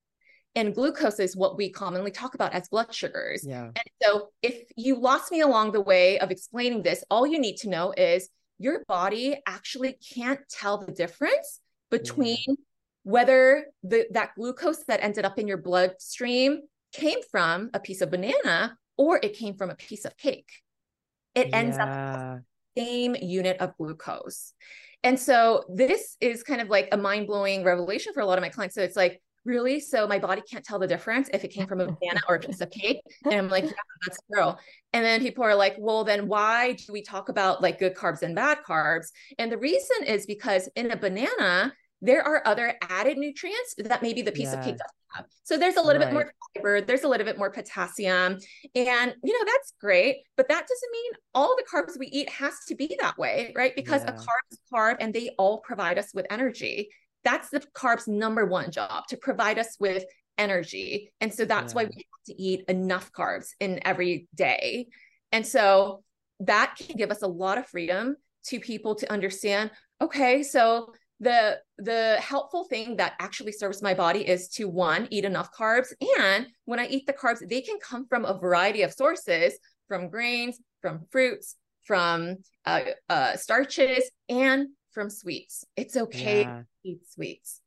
And 0.56 0.74
glucose 0.74 1.20
is 1.20 1.36
what 1.36 1.56
we 1.56 1.70
commonly 1.70 2.10
talk 2.10 2.34
about 2.34 2.52
as 2.54 2.68
blood 2.68 2.92
sugars. 2.92 3.46
Yeah. 3.46 3.66
And 3.66 3.84
so 4.02 4.30
if 4.42 4.64
you 4.76 4.98
lost 4.98 5.30
me 5.30 5.42
along 5.42 5.70
the 5.70 5.80
way 5.80 6.18
of 6.18 6.32
explaining 6.32 6.82
this, 6.82 7.04
all 7.08 7.24
you 7.24 7.38
need 7.38 7.58
to 7.58 7.68
know 7.68 7.94
is 7.96 8.28
your 8.58 8.84
body 8.86 9.40
actually 9.46 9.98
can't 10.14 10.40
tell 10.50 10.78
the 10.78 10.92
difference 10.92 11.60
mm-hmm. 11.92 11.98
between 11.98 12.44
yeah. 12.46 12.54
whether 13.04 13.66
the, 13.82 14.06
that 14.12 14.34
glucose 14.36 14.84
that 14.88 15.02
ended 15.02 15.24
up 15.24 15.38
in 15.38 15.48
your 15.48 15.58
bloodstream 15.58 16.60
came 16.92 17.18
from 17.30 17.70
a 17.74 17.80
piece 17.80 18.00
of 18.00 18.10
banana 18.10 18.76
or 18.96 19.20
it 19.22 19.36
came 19.36 19.54
from 19.54 19.70
a 19.70 19.74
piece 19.74 20.04
of 20.04 20.16
cake. 20.16 20.50
It 21.34 21.50
ends 21.52 21.76
yeah. 21.76 22.34
up 22.34 22.40
same 22.76 23.16
unit 23.20 23.58
of 23.60 23.76
glucose. 23.76 24.52
And 25.04 25.18
so 25.18 25.64
this 25.68 26.16
is 26.20 26.42
kind 26.42 26.60
of 26.60 26.68
like 26.68 26.88
a 26.92 26.96
mind-blowing 26.96 27.64
revelation 27.64 28.12
for 28.12 28.20
a 28.20 28.26
lot 28.26 28.38
of 28.38 28.42
my 28.42 28.48
clients. 28.48 28.74
So 28.74 28.82
it's 28.82 28.96
like, 28.96 29.22
really? 29.48 29.80
So 29.80 30.06
my 30.06 30.18
body 30.18 30.42
can't 30.42 30.64
tell 30.64 30.78
the 30.78 30.86
difference 30.86 31.28
if 31.32 31.42
it 31.42 31.48
came 31.48 31.66
from 31.66 31.80
a 31.80 31.86
banana 32.00 32.20
or 32.28 32.36
a 32.36 32.40
piece 32.40 32.60
of 32.60 32.70
cake. 32.70 33.00
And 33.24 33.34
I'm 33.34 33.48
like, 33.48 33.64
yeah, 33.64 33.72
that's 34.06 34.18
true. 34.32 34.52
And 34.92 35.04
then 35.04 35.20
people 35.20 35.42
are 35.42 35.56
like, 35.56 35.74
well, 35.78 36.04
then 36.04 36.28
why 36.28 36.74
do 36.74 36.92
we 36.92 37.02
talk 37.02 37.28
about 37.28 37.60
like 37.62 37.78
good 37.78 37.94
carbs 37.94 38.22
and 38.22 38.36
bad 38.36 38.58
carbs? 38.68 39.06
And 39.38 39.50
the 39.50 39.58
reason 39.58 40.04
is 40.06 40.26
because 40.26 40.68
in 40.76 40.90
a 40.90 40.96
banana, 40.96 41.72
there 42.00 42.22
are 42.22 42.46
other 42.46 42.74
added 42.88 43.18
nutrients 43.18 43.74
that 43.78 44.02
maybe 44.02 44.22
the 44.22 44.30
piece 44.30 44.44
yes. 44.44 44.54
of 44.54 44.60
cake 44.60 44.76
doesn't 44.76 44.94
have. 45.14 45.24
So 45.42 45.56
there's 45.56 45.76
a 45.76 45.82
little 45.82 46.00
right. 46.00 46.10
bit 46.10 46.14
more 46.14 46.32
fiber, 46.54 46.80
there's 46.80 47.02
a 47.02 47.08
little 47.08 47.24
bit 47.24 47.38
more 47.38 47.50
potassium, 47.50 48.38
and 48.76 49.14
you 49.24 49.32
know 49.32 49.44
that's 49.44 49.72
great. 49.80 50.18
But 50.36 50.48
that 50.48 50.60
doesn't 50.60 50.92
mean 50.92 51.12
all 51.34 51.56
the 51.56 51.64
carbs 51.64 51.98
we 51.98 52.06
eat 52.06 52.30
has 52.30 52.54
to 52.68 52.76
be 52.76 52.96
that 53.00 53.18
way, 53.18 53.52
right? 53.56 53.74
Because 53.74 54.04
yeah. 54.04 54.10
a 54.10 54.12
carb 54.12 54.44
is 54.52 54.60
carb, 54.72 54.96
and 55.00 55.12
they 55.12 55.30
all 55.38 55.58
provide 55.58 55.98
us 55.98 56.14
with 56.14 56.26
energy 56.30 56.88
that's 57.24 57.50
the 57.50 57.62
carb's 57.74 58.08
number 58.08 58.46
one 58.46 58.70
job 58.70 59.06
to 59.08 59.16
provide 59.16 59.58
us 59.58 59.76
with 59.78 60.04
energy. 60.36 61.12
And 61.20 61.32
so 61.32 61.44
that's 61.44 61.72
yeah. 61.72 61.76
why 61.76 61.84
we 61.84 61.96
have 61.96 62.24
to 62.26 62.42
eat 62.42 62.64
enough 62.68 63.12
carbs 63.12 63.48
in 63.60 63.80
every 63.84 64.28
day. 64.34 64.86
And 65.32 65.46
so 65.46 66.02
that 66.40 66.76
can 66.78 66.96
give 66.96 67.10
us 67.10 67.22
a 67.22 67.26
lot 67.26 67.58
of 67.58 67.66
freedom 67.66 68.16
to 68.46 68.60
people 68.60 68.94
to 68.96 69.12
understand 69.12 69.70
okay, 70.00 70.42
so 70.44 70.92
the 71.20 71.58
the 71.78 72.16
helpful 72.20 72.64
thing 72.64 72.96
that 72.96 73.14
actually 73.18 73.52
serves 73.52 73.82
my 73.82 73.94
body 73.94 74.26
is 74.26 74.48
to 74.48 74.68
one 74.68 75.08
eat 75.10 75.24
enough 75.24 75.50
carbs 75.52 75.88
and 76.20 76.46
when 76.64 76.78
i 76.78 76.86
eat 76.86 77.06
the 77.06 77.12
carbs 77.12 77.40
they 77.48 77.60
can 77.60 77.76
come 77.82 78.06
from 78.06 78.24
a 78.24 78.38
variety 78.38 78.82
of 78.82 78.92
sources 78.92 79.58
from 79.88 80.08
grains 80.08 80.60
from 80.80 81.00
fruits 81.10 81.56
from 81.84 82.36
uh, 82.66 82.82
uh, 83.08 83.36
starches 83.36 84.08
and 84.28 84.68
from 84.98 85.10
sweets. 85.10 85.64
It's 85.76 85.96
okay 85.96 86.40
yeah. 86.40 86.56
to 86.56 86.66
eat 86.82 87.08
sweets. 87.08 87.60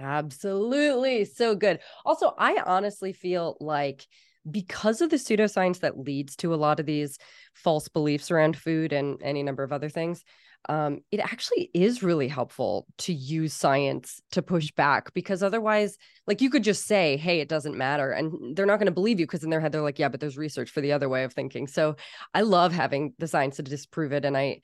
Absolutely. 0.00 1.24
So 1.24 1.54
good. 1.54 1.78
Also, 2.04 2.34
I 2.36 2.60
honestly 2.66 3.12
feel 3.12 3.56
like 3.60 4.04
because 4.50 5.00
of 5.00 5.10
the 5.10 5.16
pseudoscience 5.16 5.80
that 5.80 6.00
leads 6.00 6.34
to 6.36 6.52
a 6.52 6.56
lot 6.56 6.80
of 6.80 6.86
these 6.86 7.16
false 7.54 7.86
beliefs 7.86 8.32
around 8.32 8.56
food 8.56 8.92
and 8.92 9.22
any 9.22 9.44
number 9.44 9.62
of 9.62 9.72
other 9.72 9.88
things, 9.88 10.24
um, 10.68 10.98
it 11.12 11.20
actually 11.20 11.70
is 11.74 12.02
really 12.02 12.26
helpful 12.26 12.88
to 12.98 13.12
use 13.12 13.54
science 13.54 14.20
to 14.32 14.42
push 14.42 14.72
back 14.72 15.14
because 15.14 15.44
otherwise, 15.44 15.96
like 16.26 16.40
you 16.40 16.50
could 16.50 16.64
just 16.64 16.88
say, 16.88 17.16
hey, 17.16 17.38
it 17.38 17.48
doesn't 17.48 17.78
matter. 17.78 18.10
And 18.10 18.56
they're 18.56 18.66
not 18.66 18.80
going 18.80 18.86
to 18.86 18.92
believe 18.92 19.20
you 19.20 19.26
because 19.26 19.44
in 19.44 19.50
their 19.50 19.60
head, 19.60 19.70
they're 19.70 19.82
like, 19.82 20.00
yeah, 20.00 20.08
but 20.08 20.18
there's 20.18 20.36
research 20.36 20.70
for 20.70 20.80
the 20.80 20.92
other 20.92 21.08
way 21.08 21.22
of 21.22 21.32
thinking. 21.32 21.68
So 21.68 21.94
I 22.34 22.40
love 22.40 22.72
having 22.72 23.14
the 23.18 23.28
science 23.28 23.56
to 23.56 23.62
disprove 23.62 24.12
it. 24.12 24.24
And 24.24 24.36
I, 24.36 24.62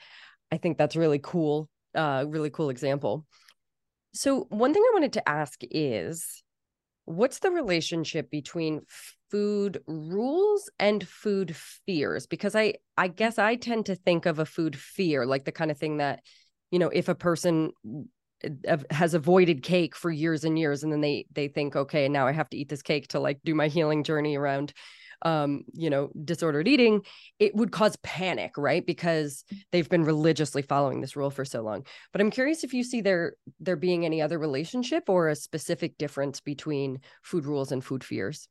I 0.50 0.56
think 0.56 0.76
that's 0.76 0.96
really 0.96 1.20
cool 1.22 1.68
uh, 1.94 2.24
really 2.28 2.50
cool 2.50 2.70
example. 2.70 3.26
So, 4.12 4.46
one 4.50 4.72
thing 4.72 4.82
I 4.82 4.94
wanted 4.94 5.14
to 5.14 5.28
ask 5.28 5.60
is 5.70 6.42
what's 7.04 7.40
the 7.40 7.50
relationship 7.50 8.30
between 8.30 8.82
food 9.30 9.82
rules 9.86 10.70
and 10.78 11.06
food 11.06 11.54
fears? 11.56 12.26
Because 12.26 12.54
I, 12.54 12.74
I 12.96 13.08
guess 13.08 13.38
I 13.38 13.56
tend 13.56 13.86
to 13.86 13.96
think 13.96 14.26
of 14.26 14.38
a 14.38 14.46
food 14.46 14.76
fear 14.76 15.26
like 15.26 15.44
the 15.44 15.52
kind 15.52 15.70
of 15.70 15.78
thing 15.78 15.98
that, 15.98 16.20
you 16.70 16.78
know, 16.78 16.88
if 16.88 17.08
a 17.08 17.14
person 17.14 17.72
has 18.90 19.14
avoided 19.14 19.62
cake 19.62 19.96
for 19.96 20.10
years 20.10 20.44
and 20.44 20.58
years 20.58 20.82
and 20.82 20.92
then 20.92 21.00
they 21.00 21.24
they 21.32 21.48
think 21.48 21.76
okay 21.76 22.08
now 22.08 22.26
i 22.26 22.32
have 22.32 22.50
to 22.50 22.56
eat 22.56 22.68
this 22.68 22.82
cake 22.82 23.08
to 23.08 23.18
like 23.18 23.38
do 23.44 23.54
my 23.54 23.68
healing 23.68 24.04
journey 24.04 24.36
around 24.36 24.72
um, 25.24 25.64
you 25.72 25.90
know, 25.90 26.10
disordered 26.24 26.68
eating, 26.68 27.02
it 27.38 27.54
would 27.54 27.72
cause 27.72 27.96
panic, 28.02 28.52
right? 28.56 28.84
Because 28.84 29.44
they've 29.72 29.88
been 29.88 30.04
religiously 30.04 30.62
following 30.62 31.00
this 31.00 31.16
rule 31.16 31.30
for 31.30 31.44
so 31.44 31.62
long. 31.62 31.86
But 32.12 32.20
I'm 32.20 32.30
curious 32.30 32.64
if 32.64 32.74
you 32.74 32.84
see 32.84 33.00
there 33.00 33.34
there 33.60 33.76
being 33.76 34.04
any 34.04 34.20
other 34.20 34.38
relationship 34.38 35.08
or 35.08 35.28
a 35.28 35.36
specific 35.36 35.98
difference 35.98 36.40
between 36.40 37.00
food 37.22 37.46
rules 37.46 37.72
and 37.72 37.82
food 37.82 38.04
fears. 38.04 38.48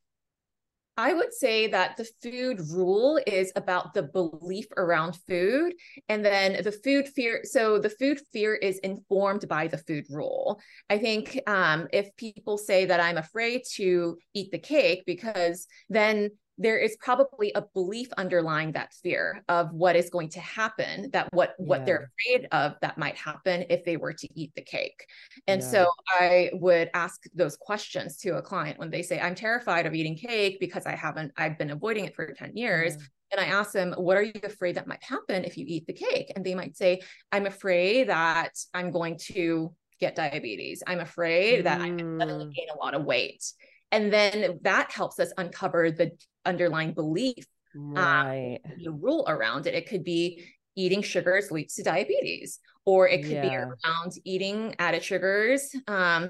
I 0.95 1.13
would 1.13 1.33
say 1.33 1.67
that 1.67 1.97
the 1.97 2.07
food 2.21 2.59
rule 2.71 3.19
is 3.25 3.51
about 3.55 3.93
the 3.93 4.03
belief 4.03 4.67
around 4.77 5.17
food. 5.27 5.73
And 6.07 6.23
then 6.23 6.62
the 6.63 6.71
food 6.71 7.07
fear. 7.07 7.41
So 7.43 7.79
the 7.79 7.89
food 7.89 8.19
fear 8.31 8.53
is 8.53 8.77
informed 8.79 9.47
by 9.47 9.67
the 9.67 9.79
food 9.79 10.05
rule. 10.12 10.62
I 10.89 10.99
think 10.99 11.39
um, 11.47 11.88
if 11.91 12.15
people 12.15 12.59
say 12.59 12.86
that 12.86 12.99
I'm 12.99 13.17
afraid 13.17 13.63
to 13.75 14.17
eat 14.36 14.51
the 14.51 14.59
cake 14.59 15.03
because 15.07 15.65
then 15.89 16.29
there 16.57 16.77
is 16.77 16.95
probably 16.99 17.51
a 17.55 17.63
belief 17.73 18.09
underlying 18.17 18.71
that 18.73 18.93
fear 18.93 19.43
of 19.49 19.73
what 19.73 19.95
is 19.95 20.09
going 20.09 20.29
to 20.29 20.39
happen 20.39 21.09
that 21.11 21.27
what 21.33 21.55
yeah. 21.57 21.65
what 21.65 21.85
they're 21.85 22.11
afraid 22.27 22.47
of 22.51 22.75
that 22.81 22.97
might 22.97 23.15
happen 23.15 23.65
if 23.69 23.83
they 23.83 23.97
were 23.97 24.13
to 24.13 24.27
eat 24.39 24.51
the 24.55 24.61
cake 24.61 25.05
and 25.47 25.61
yeah. 25.61 25.67
so 25.67 25.87
i 26.07 26.49
would 26.53 26.89
ask 26.93 27.23
those 27.33 27.57
questions 27.57 28.17
to 28.17 28.37
a 28.37 28.41
client 28.41 28.77
when 28.77 28.91
they 28.91 29.01
say 29.01 29.19
i'm 29.19 29.35
terrified 29.35 29.85
of 29.85 29.95
eating 29.95 30.15
cake 30.15 30.57
because 30.59 30.85
i 30.85 30.95
haven't 30.95 31.31
i've 31.37 31.57
been 31.57 31.71
avoiding 31.71 32.05
it 32.05 32.15
for 32.15 32.31
10 32.31 32.55
years 32.55 32.95
yeah. 32.95 33.03
and 33.31 33.41
i 33.41 33.45
ask 33.45 33.71
them 33.71 33.93
what 33.97 34.15
are 34.15 34.23
you 34.23 34.33
afraid 34.43 34.75
that 34.75 34.87
might 34.87 35.03
happen 35.03 35.43
if 35.43 35.57
you 35.57 35.65
eat 35.67 35.87
the 35.87 35.93
cake 35.93 36.31
and 36.35 36.45
they 36.45 36.55
might 36.55 36.77
say 36.77 37.01
i'm 37.31 37.47
afraid 37.47 38.09
that 38.09 38.51
i'm 38.75 38.91
going 38.91 39.17
to 39.17 39.73
get 39.99 40.15
diabetes 40.15 40.83
i'm 40.85 40.99
afraid 40.99 41.61
mm. 41.61 41.63
that 41.63 41.81
i'm 41.81 41.97
going 41.97 42.19
to 42.19 42.51
gain 42.53 42.67
a 42.73 42.77
lot 42.77 42.93
of 42.93 43.03
weight 43.05 43.43
and 43.91 44.11
then 44.11 44.59
that 44.63 44.91
helps 44.91 45.19
us 45.19 45.31
uncover 45.37 45.91
the 45.91 46.11
underlying 46.45 46.93
belief 46.93 47.45
um, 47.75 47.93
right. 47.93 48.60
um, 48.65 48.71
the 48.84 48.91
rule 48.91 49.25
around 49.27 49.67
it. 49.67 49.73
It 49.73 49.88
could 49.88 50.03
be 50.03 50.43
eating 50.75 51.01
sugars 51.01 51.51
leads 51.51 51.75
to 51.75 51.84
diabetes 51.84 52.60
or 52.86 53.08
it 53.08 53.21
could 53.21 53.32
yeah. 53.32 53.49
be 53.49 53.56
around 53.56 54.13
eating 54.25 54.75
added 54.79 55.03
sugars 55.03 55.75
um, 55.88 56.29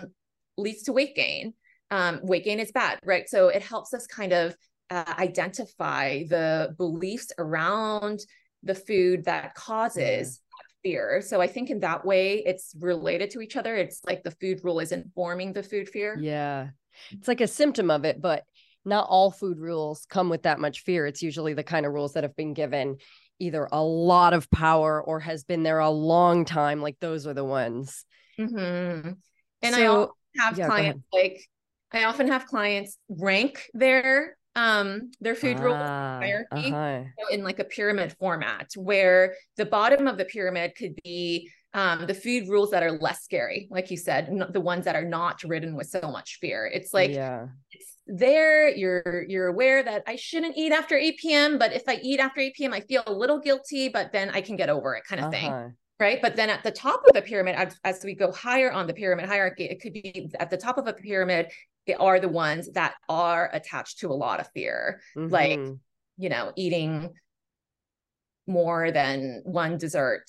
leads 0.57 0.83
to 0.83 0.93
weight 0.93 1.15
gain. 1.15 1.53
Um, 1.91 2.21
weight 2.23 2.43
gain 2.43 2.59
is 2.59 2.71
bad 2.71 2.99
right? 3.03 3.29
So 3.29 3.49
it 3.49 3.61
helps 3.61 3.93
us 3.93 4.07
kind 4.07 4.33
of 4.33 4.55
uh, 4.89 5.13
identify 5.17 6.23
the 6.23 6.75
beliefs 6.77 7.31
around 7.37 8.19
the 8.63 8.75
food 8.75 9.25
that 9.25 9.55
causes 9.55 10.39
yeah. 10.39 10.91
fear. 10.91 11.21
So 11.21 11.41
i 11.41 11.47
think 11.47 11.69
in 11.69 11.79
that 11.81 12.05
way 12.05 12.43
it's 12.45 12.75
related 12.79 13.31
to 13.31 13.41
each 13.41 13.55
other. 13.55 13.75
It's 13.75 14.01
like 14.05 14.23
the 14.23 14.31
food 14.31 14.61
rule 14.63 14.79
is 14.79 14.91
informing 14.91 15.53
the 15.53 15.63
food 15.63 15.89
fear. 15.89 16.17
Yeah. 16.19 16.69
It's 17.11 17.27
like 17.27 17.41
a 17.41 17.47
symptom 17.47 17.89
of 17.89 18.05
it 18.05 18.21
but 18.21 18.43
not 18.85 19.07
all 19.09 19.31
food 19.31 19.59
rules 19.59 20.05
come 20.09 20.29
with 20.29 20.43
that 20.43 20.59
much 20.59 20.81
fear. 20.81 21.05
It's 21.05 21.21
usually 21.21 21.53
the 21.53 21.63
kind 21.63 21.85
of 21.85 21.93
rules 21.93 22.13
that 22.13 22.23
have 22.23 22.35
been 22.35 22.53
given 22.53 22.97
either 23.39 23.67
a 23.71 23.81
lot 23.81 24.33
of 24.33 24.49
power 24.51 25.01
or 25.01 25.19
has 25.19 25.43
been 25.43 25.63
there 25.63 25.79
a 25.79 25.89
long 25.89 26.45
time. 26.45 26.81
Like 26.81 26.97
those 26.99 27.27
are 27.27 27.33
the 27.33 27.43
ones. 27.43 28.05
Mm-hmm. 28.39 29.11
And 29.61 29.75
so, 29.75 30.13
I 30.39 30.43
have 30.43 30.57
yeah, 30.57 30.67
clients 30.67 31.03
like 31.11 31.41
I 31.91 32.05
often 32.05 32.27
have 32.27 32.47
clients 32.47 32.97
rank 33.07 33.69
their 33.73 34.37
um 34.55 35.11
their 35.19 35.35
food 35.35 35.57
ah, 35.59 35.63
rule 35.63 35.75
hierarchy 35.75 36.73
uh-huh. 36.73 37.03
in 37.31 37.43
like 37.43 37.59
a 37.59 37.63
pyramid 37.63 38.15
format 38.19 38.71
where 38.75 39.35
the 39.57 39.65
bottom 39.65 40.07
of 40.07 40.17
the 40.17 40.25
pyramid 40.25 40.73
could 40.75 40.95
be 41.03 41.49
um, 41.75 42.05
the 42.05 42.13
food 42.13 42.47
rules 42.47 42.69
that 42.69 42.83
are 42.83 42.91
less 42.91 43.23
scary, 43.23 43.67
like 43.71 43.89
you 43.89 43.97
said, 43.97 44.29
the 44.51 44.61
ones 44.61 44.85
that 44.85 44.95
are 44.95 45.05
not 45.05 45.43
ridden 45.43 45.75
with 45.75 45.87
so 45.87 46.01
much 46.01 46.37
fear. 46.39 46.69
It's 46.71 46.93
like 46.93 47.11
yeah. 47.11 47.47
it's 47.71 47.92
there 48.07 48.69
you're 48.69 49.25
you're 49.29 49.47
aware 49.47 49.81
that 49.81 50.03
i 50.07 50.15
shouldn't 50.15 50.57
eat 50.57 50.73
after 50.73 50.97
8 50.97 51.17
p.m 51.17 51.57
but 51.57 51.71
if 51.71 51.83
i 51.87 51.99
eat 52.03 52.19
after 52.19 52.41
8 52.41 52.53
p.m 52.53 52.73
i 52.73 52.81
feel 52.81 53.01
a 53.07 53.13
little 53.13 53.39
guilty 53.39 53.87
but 53.87 54.11
then 54.11 54.29
i 54.31 54.41
can 54.41 54.57
get 54.57 54.69
over 54.69 54.95
it 54.95 55.05
kind 55.05 55.21
of 55.21 55.33
uh-huh. 55.33 55.41
thing 55.41 55.75
right 55.99 56.21
but 56.21 56.35
then 56.35 56.49
at 56.49 56.63
the 56.63 56.71
top 56.71 57.01
of 57.07 57.13
the 57.13 57.21
pyramid 57.21 57.55
as, 57.55 57.79
as, 57.85 58.03
we 58.03 58.13
go 58.13 58.31
higher 58.31 58.71
on 58.71 58.87
the 58.87 58.93
pyramid 58.93 59.25
hierarchy 59.25 59.63
it 59.65 59.81
could 59.81 59.93
be 59.93 60.29
at 60.37 60.49
the 60.49 60.57
top 60.57 60.77
of 60.77 60.87
a 60.87 60.93
pyramid 60.93 61.47
they 61.87 61.93
are 61.93 62.19
the 62.19 62.29
ones 62.29 62.69
that 62.73 62.95
are 63.07 63.49
attached 63.53 63.99
to 63.99 64.07
a 64.07 64.13
lot 64.13 64.39
of 64.39 64.49
fear 64.53 64.99
mm-hmm. 65.15 65.31
like 65.31 65.59
you 66.17 66.29
know 66.29 66.51
eating 66.57 67.09
more 68.47 68.91
than 68.91 69.41
one 69.45 69.77
dessert 69.77 70.25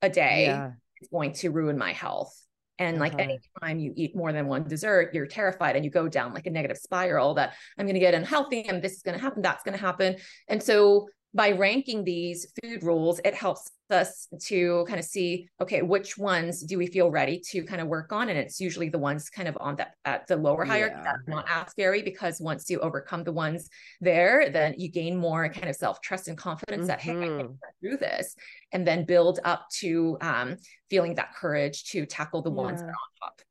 a 0.00 0.08
day 0.08 0.46
yeah. 0.46 0.70
is 1.00 1.08
going 1.08 1.32
to 1.32 1.50
ruin 1.50 1.76
my 1.76 1.92
health 1.92 2.34
and 2.78 2.98
like 2.98 3.14
uh-huh. 3.14 3.22
anytime 3.22 3.78
you 3.78 3.92
eat 3.96 4.16
more 4.16 4.32
than 4.32 4.46
one 4.46 4.64
dessert, 4.64 5.14
you're 5.14 5.26
terrified 5.26 5.76
and 5.76 5.84
you 5.84 5.90
go 5.90 6.08
down 6.08 6.34
like 6.34 6.46
a 6.46 6.50
negative 6.50 6.76
spiral 6.76 7.34
that 7.34 7.54
I'm 7.78 7.86
going 7.86 7.94
to 7.94 8.00
get 8.00 8.14
unhealthy 8.14 8.68
and 8.68 8.82
this 8.82 8.94
is 8.94 9.02
going 9.02 9.16
to 9.16 9.22
happen, 9.22 9.42
that's 9.42 9.62
going 9.62 9.76
to 9.76 9.80
happen. 9.80 10.16
And 10.48 10.62
so 10.62 11.08
by 11.34 11.50
ranking 11.50 12.04
these 12.04 12.46
food 12.62 12.84
rules, 12.84 13.20
it 13.24 13.34
helps 13.34 13.70
us 13.90 14.28
to 14.40 14.84
kind 14.86 15.00
of 15.00 15.04
see, 15.04 15.48
okay, 15.60 15.82
which 15.82 16.16
ones 16.16 16.62
do 16.62 16.78
we 16.78 16.86
feel 16.86 17.10
ready 17.10 17.40
to 17.50 17.64
kind 17.64 17.80
of 17.80 17.88
work 17.88 18.12
on? 18.12 18.28
And 18.28 18.38
it's 18.38 18.60
usually 18.60 18.88
the 18.88 18.98
ones 18.98 19.28
kind 19.30 19.48
of 19.48 19.58
on 19.60 19.74
that 19.76 19.94
at 20.04 20.28
the 20.28 20.36
lower 20.36 20.64
hierarchy 20.64 20.94
yeah. 20.96 21.02
that's 21.02 21.28
not 21.28 21.44
as 21.48 21.70
scary 21.70 22.02
because 22.02 22.40
once 22.40 22.70
you 22.70 22.78
overcome 22.78 23.24
the 23.24 23.32
ones 23.32 23.68
there, 24.00 24.48
then 24.48 24.74
you 24.78 24.88
gain 24.88 25.16
more 25.16 25.48
kind 25.48 25.68
of 25.68 25.74
self-trust 25.74 26.28
and 26.28 26.38
confidence 26.38 26.82
mm-hmm. 26.82 26.86
that, 26.86 27.00
hey, 27.00 27.10
I 27.10 27.14
can 27.14 27.48
mm-hmm. 27.48 27.54
do 27.82 27.96
this. 27.96 28.36
And 28.70 28.86
then 28.86 29.04
build 29.04 29.40
up 29.44 29.66
to 29.80 30.16
um, 30.20 30.56
feeling 30.88 31.16
that 31.16 31.34
courage 31.34 31.84
to 31.90 32.06
tackle 32.06 32.42
the 32.42 32.50
yeah. 32.50 32.62
ones 32.62 32.80
that 32.80 32.86
are 32.86 32.90
on 32.90 32.94
top. 33.20 33.42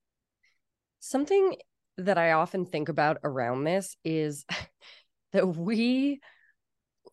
Something 1.02 1.58
that 1.98 2.17
I 2.17 2.32
often 2.32 2.65
think 2.65 2.88
about 2.88 3.17
around 3.26 3.65
this 3.65 3.98
is 4.06 4.46
that 5.34 5.48
we 5.48 6.22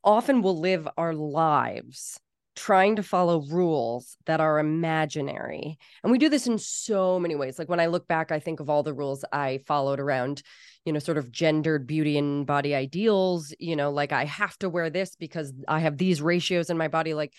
often 0.04 0.42
will 0.42 0.58
live 0.58 0.88
our 0.96 1.14
lives 1.14 2.20
trying 2.56 2.96
to 2.96 3.02
follow 3.02 3.42
rules 3.50 4.16
that 4.26 4.40
are 4.40 4.58
imaginary. 4.58 5.78
And 6.02 6.12
we 6.12 6.18
do 6.18 6.28
this 6.28 6.46
in 6.46 6.58
so 6.58 7.18
many 7.18 7.34
ways. 7.34 7.58
Like 7.58 7.68
when 7.68 7.80
I 7.80 7.86
look 7.86 8.06
back, 8.06 8.32
I 8.32 8.38
think 8.38 8.60
of 8.60 8.68
all 8.68 8.82
the 8.82 8.92
rules 8.92 9.24
I 9.32 9.60
followed 9.66 10.00
around, 10.00 10.42
you 10.84 10.92
know, 10.92 10.98
sort 10.98 11.16
of 11.16 11.30
gendered 11.30 11.86
beauty 11.86 12.18
and 12.18 12.46
body 12.46 12.74
ideals, 12.74 13.54
you 13.58 13.76
know, 13.76 13.90
like 13.90 14.12
I 14.12 14.24
have 14.24 14.58
to 14.58 14.68
wear 14.68 14.90
this 14.90 15.16
because 15.16 15.52
I 15.68 15.80
have 15.80 15.96
these 15.96 16.20
ratios 16.20 16.70
in 16.70 16.76
my 16.76 16.88
body. 16.88 17.14
Like 17.14 17.32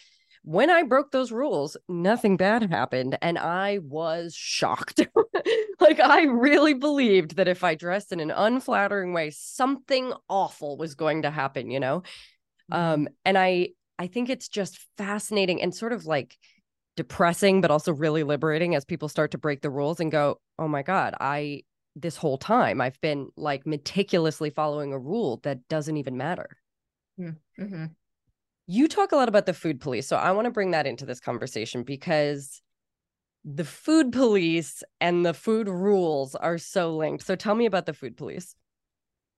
when 0.44 0.72
I 0.72 0.84
broke 0.84 1.12
those 1.12 1.32
rules, 1.32 1.78
nothing 1.88 2.36
bad 2.36 2.72
happened. 2.72 3.18
And 3.22 3.38
I 3.38 3.80
was 3.84 4.34
shocked. 4.34 5.06
like 5.80 6.00
I 6.00 6.24
really 6.24 6.74
believed 6.74 7.36
that 7.36 7.48
if 7.48 7.64
I 7.64 7.76
dressed 7.76 8.12
in 8.12 8.22
an 8.22 8.32
unflattering 8.32 9.14
way, 9.14 9.30
something 9.30 10.14
awful 10.30 10.78
was 10.78 10.96
going 10.96 11.24
to 11.24 11.30
happen, 11.30 11.70
you 11.70 11.80
know? 11.80 12.02
Um, 12.72 13.08
and 13.26 13.38
I 13.38 13.70
I 14.00 14.08
think 14.08 14.30
it's 14.30 14.48
just 14.48 14.80
fascinating 14.98 15.62
and 15.62 15.74
sort 15.76 15.94
of 15.94 16.06
like 16.06 16.38
depressing, 16.98 17.62
but 17.62 17.72
also 17.72 17.94
really 17.94 18.24
liberating 18.24 18.76
as 18.76 18.86
people 18.86 19.08
start 19.10 19.32
to 19.32 19.38
break 19.38 19.62
the 19.62 19.70
rules 19.70 20.00
and 20.00 20.12
go, 20.12 20.40
oh 20.60 20.68
my 20.68 20.84
God, 20.84 21.14
I 21.20 21.64
this 21.96 22.16
whole 22.16 22.38
time 22.38 22.80
I've 22.80 23.00
been 23.02 23.30
like 23.36 23.66
meticulously 23.68 24.50
following 24.50 24.94
a 24.94 25.00
rule 25.00 25.40
that 25.44 25.68
doesn't 25.68 25.98
even 25.98 26.18
matter. 26.18 26.58
Mm, 27.20 27.36
mm-hmm. 27.60 27.86
You 28.68 28.88
talk 28.88 29.12
a 29.12 29.16
lot 29.16 29.28
about 29.28 29.46
the 29.46 29.54
food 29.54 29.82
police. 29.82 30.08
So 30.08 30.16
I 30.16 30.32
want 30.32 30.46
to 30.46 30.52
bring 30.52 30.72
that 30.72 30.88
into 30.88 31.06
this 31.06 31.20
conversation 31.20 31.84
because 31.84 32.62
the 33.44 33.66
food 33.66 34.12
police 34.12 34.84
and 35.00 35.26
the 35.26 35.34
food 35.34 35.68
rules 35.68 36.36
are 36.36 36.58
so 36.58 36.96
linked. 36.96 37.26
So 37.26 37.36
tell 37.36 37.56
me 37.56 37.66
about 37.66 37.86
the 37.86 37.94
food 37.94 38.16
police. 38.16 38.56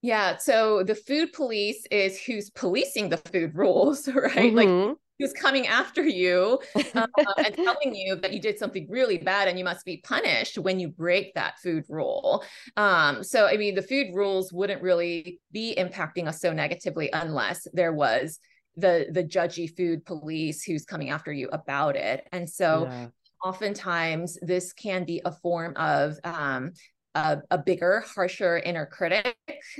Yeah. 0.03 0.35
So 0.35 0.83
the 0.83 0.95
food 0.95 1.31
police 1.31 1.87
is 1.89 2.21
who's 2.21 2.49
policing 2.49 3.07
the 3.09 3.17
food 3.17 3.55
rules, 3.55 4.07
right? 4.13 4.53
Mm-hmm. 4.53 4.89
Like 4.89 4.97
who's 5.17 5.31
coming 5.31 5.65
after 5.65 6.05
you 6.05 6.59
um, 6.95 7.07
and 7.37 7.55
telling 7.55 7.95
you 7.95 8.15
that 8.17 8.33
you 8.33 8.41
did 8.41 8.59
something 8.59 8.85
really 8.89 9.17
bad 9.17 9.47
and 9.47 9.57
you 9.57 9.63
must 9.63 9.85
be 9.85 10.03
punished 10.03 10.57
when 10.57 10.77
you 10.77 10.89
break 10.89 11.33
that 11.35 11.57
food 11.59 11.85
rule. 11.87 12.43
Um, 12.75 13.23
so, 13.23 13.47
I 13.47 13.55
mean, 13.55 13.75
the 13.75 13.81
food 13.81 14.07
rules 14.13 14.51
wouldn't 14.51 14.81
really 14.81 15.39
be 15.53 15.73
impacting 15.77 16.27
us 16.27 16.41
so 16.41 16.51
negatively 16.51 17.09
unless 17.13 17.65
there 17.73 17.93
was 17.93 18.39
the 18.75 19.05
the 19.11 19.23
judgy 19.23 19.73
food 19.73 20.03
police 20.03 20.63
who's 20.63 20.83
coming 20.83 21.11
after 21.11 21.31
you 21.31 21.47
about 21.53 21.95
it. 21.95 22.27
And 22.33 22.49
so, 22.49 22.87
yeah 22.89 23.07
oftentimes 23.43 24.37
this 24.41 24.73
can 24.73 25.03
be 25.03 25.21
a 25.25 25.31
form 25.31 25.73
of 25.75 26.17
um, 26.23 26.71
a, 27.15 27.39
a 27.51 27.57
bigger, 27.57 28.03
harsher 28.15 28.57
inner 28.57 28.85
critic. 28.85 29.35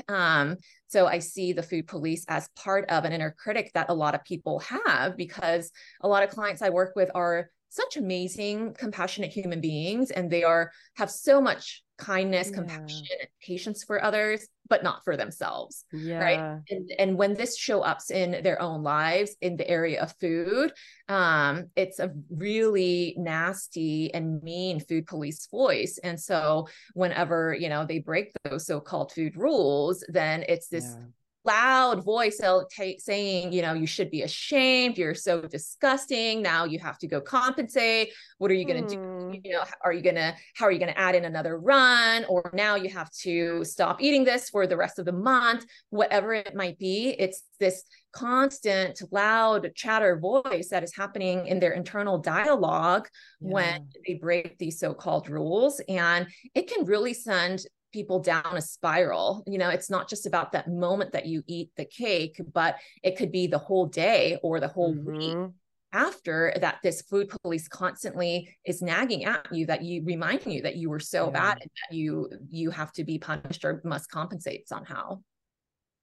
Um, 0.08 0.58
so 0.88 1.08
I 1.08 1.20
see 1.20 1.54
the 1.54 1.64
food 1.64 1.88
police 1.88 2.26
as 2.28 2.48
part 2.56 2.90
of 2.90 3.06
an 3.06 3.14
inner 3.14 3.36
critic 3.38 3.72
that 3.74 3.90
a 3.90 3.94
lot 3.94 4.16
of 4.16 4.24
people 4.24 4.60
have 4.60 5.18
because 5.18 5.72
a 6.02 6.08
lot 6.08 6.24
of 6.24 6.30
clients 6.30 6.62
I 6.62 6.70
work 6.70 6.96
with 6.96 7.10
are 7.16 7.50
such 7.70 7.98
amazing, 7.98 8.76
compassionate 8.78 9.32
human 9.32 9.60
beings, 9.60 10.12
and 10.12 10.30
they 10.30 10.44
are 10.44 10.72
have 10.96 11.10
so 11.10 11.42
much 11.42 11.84
kindness, 12.04 12.50
yeah. 12.50 12.56
compassion, 12.56 13.18
and 13.20 13.30
patience 13.42 13.84
for 13.84 14.04
others, 14.04 14.48
but 14.70 14.84
not 14.84 15.04
for 15.04 15.16
themselves. 15.16 15.86
Yeah. 15.92 16.20
Right. 16.20 16.62
And, 16.70 16.92
and 17.00 17.18
when 17.18 17.34
this 17.34 17.58
show 17.58 17.82
up 17.82 18.00
in 18.10 18.44
their 18.44 18.62
own 18.62 18.84
lives 18.84 19.36
in 19.42 19.56
the 19.58 19.68
area 19.70 20.02
of 20.02 20.14
food, 20.20 20.74
um, 21.08 21.66
it's 21.76 22.00
a 22.00 22.12
really 22.30 23.16
nasty 23.18 24.14
and 24.14 24.42
mean 24.44 24.80
food 24.80 25.08
police 25.08 25.48
voice. 25.48 26.00
And 26.04 26.20
so 26.20 26.68
whenever, 26.94 27.56
you 27.58 27.70
know, 27.70 27.86
they 27.86 28.00
break 28.00 28.32
those 28.44 28.66
so-called 28.66 29.12
food 29.12 29.36
rules, 29.36 30.04
then 30.10 30.44
it's 30.48 30.68
this 30.68 30.96
yeah 30.98 31.06
loud 31.46 32.04
voice 32.04 32.40
t- 32.72 33.00
saying, 33.00 33.52
you 33.52 33.62
know, 33.62 33.74
you 33.74 33.86
should 33.86 34.10
be 34.10 34.22
ashamed. 34.22 34.98
You're 34.98 35.16
so 35.16 35.42
disgusting. 35.42 36.42
Now 36.42 36.66
you 36.66 36.80
have 36.80 36.98
to 37.00 37.08
go 37.08 37.22
compensate. 37.22 38.10
What 38.38 38.52
are 38.52 38.56
you 38.56 38.66
going 38.66 38.88
to 38.88 38.96
hmm. 38.96 39.32
do? 39.32 39.40
You 39.44 39.54
know, 39.54 39.64
are 39.84 39.94
you 39.94 40.02
going 40.02 40.16
to, 40.16 40.36
how 40.56 40.66
are 40.66 40.72
you 40.72 40.80
going 40.80 40.94
to 40.94 41.00
add 41.00 41.16
in 41.16 41.26
another 41.26 41.58
run? 41.58 42.26
Or 42.26 42.50
now 42.54 42.76
you 42.76 42.90
have 42.90 43.12
to 43.22 43.64
stop 43.64 44.02
eating 44.02 44.24
this 44.24 44.50
for 44.50 44.68
the 44.68 44.78
rest 44.78 45.00
of 45.00 45.06
the 45.06 45.12
month, 45.12 45.66
whatever 45.90 46.34
it 46.34 46.56
might 46.56 46.78
be. 46.78 47.16
It's 47.20 47.44
this 47.60 47.84
constant 48.14 49.02
loud 49.12 49.72
chatter 49.76 50.18
voice 50.18 50.70
that 50.70 50.84
is 50.84 50.96
happening 50.96 51.48
in 51.48 51.60
their 51.60 51.72
internal 51.72 52.20
dialogue 52.20 53.08
yeah. 53.42 53.50
when 53.52 53.88
they 54.08 54.14
break 54.14 54.58
these 54.60 54.80
so-called 54.80 55.30
rules 55.30 55.82
and 55.90 56.28
it 56.54 56.68
can 56.68 56.86
really 56.86 57.14
send 57.14 57.66
people 57.94 58.20
down 58.20 58.58
a 58.58 58.62
spiral. 58.62 59.44
You 59.48 59.58
know, 59.58 59.70
it's 59.70 59.90
not 59.90 60.10
just 60.10 60.26
about 60.26 60.52
that 60.52 60.68
moment 60.68 61.14
that 61.14 61.28
you 61.28 61.44
eat 61.48 61.70
the 61.78 61.86
cake, 61.86 62.42
but 62.54 62.76
it 63.04 63.16
could 63.18 63.32
be 63.32 63.48
the 63.48 63.58
whole 63.58 63.86
day 63.86 64.38
or 64.44 64.60
the 64.60 64.68
whole 64.68 64.94
mm-hmm. 64.94 65.16
week 65.16 65.54
after 65.94 66.52
that 66.60 66.80
this 66.84 67.04
food 67.04 67.32
police 67.44 67.68
constantly 67.68 68.50
is 68.66 68.82
nagging 68.82 69.26
at 69.26 69.48
you 69.52 69.66
that 69.68 69.84
you 69.84 70.02
reminding 70.04 70.52
you 70.52 70.62
that 70.64 70.76
you 70.76 70.90
were 70.90 71.00
so 71.00 71.26
yeah. 71.26 71.32
bad 71.32 71.62
and 71.62 71.70
that 71.70 71.96
you 71.96 72.28
you 72.50 72.72
have 72.72 72.92
to 72.92 73.04
be 73.04 73.20
punished 73.20 73.64
or 73.64 73.80
must 73.86 74.10
compensate 74.10 74.68
somehow 74.68 75.20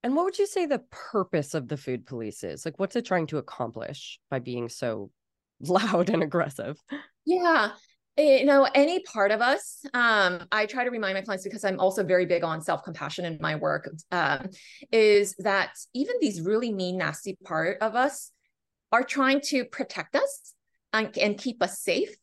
and 0.02 0.14
what 0.14 0.24
would 0.24 0.38
you 0.38 0.46
say 0.46 0.64
the 0.64 0.82
purpose 0.90 1.54
of 1.54 1.68
the 1.68 1.76
food 1.76 2.06
police 2.06 2.44
is 2.44 2.64
like 2.64 2.78
what's 2.78 2.96
it 2.96 3.04
trying 3.04 3.26
to 3.26 3.38
accomplish 3.38 4.20
by 4.30 4.38
being 4.38 4.68
so 4.68 5.10
loud 5.60 6.08
and 6.08 6.22
aggressive 6.22 6.78
yeah 7.26 7.72
you 8.16 8.44
know 8.44 8.68
any 8.74 9.00
part 9.00 9.30
of 9.30 9.40
us. 9.40 9.84
Um, 9.94 10.46
i 10.52 10.66
try 10.66 10.84
to 10.84 10.90
remind 10.90 11.14
my 11.14 11.22
clients 11.22 11.44
because 11.44 11.64
i'm 11.64 11.80
also 11.80 12.02
very 12.04 12.26
big 12.26 12.44
on 12.44 12.60
self-compassion 12.60 13.24
in 13.24 13.38
my 13.40 13.56
work 13.56 13.90
um, 14.12 14.50
is 14.92 15.34
that 15.38 15.70
even 15.94 16.16
these 16.20 16.40
really 16.40 16.72
mean 16.72 16.98
nasty 16.98 17.36
part 17.44 17.78
of 17.80 17.94
us 17.94 18.32
are 18.92 19.04
trying 19.04 19.40
to 19.40 19.64
protect 19.64 20.16
us 20.16 20.54
and, 20.92 21.16
and 21.18 21.38
keep 21.38 21.62
us 21.62 21.80
safe 21.80 22.14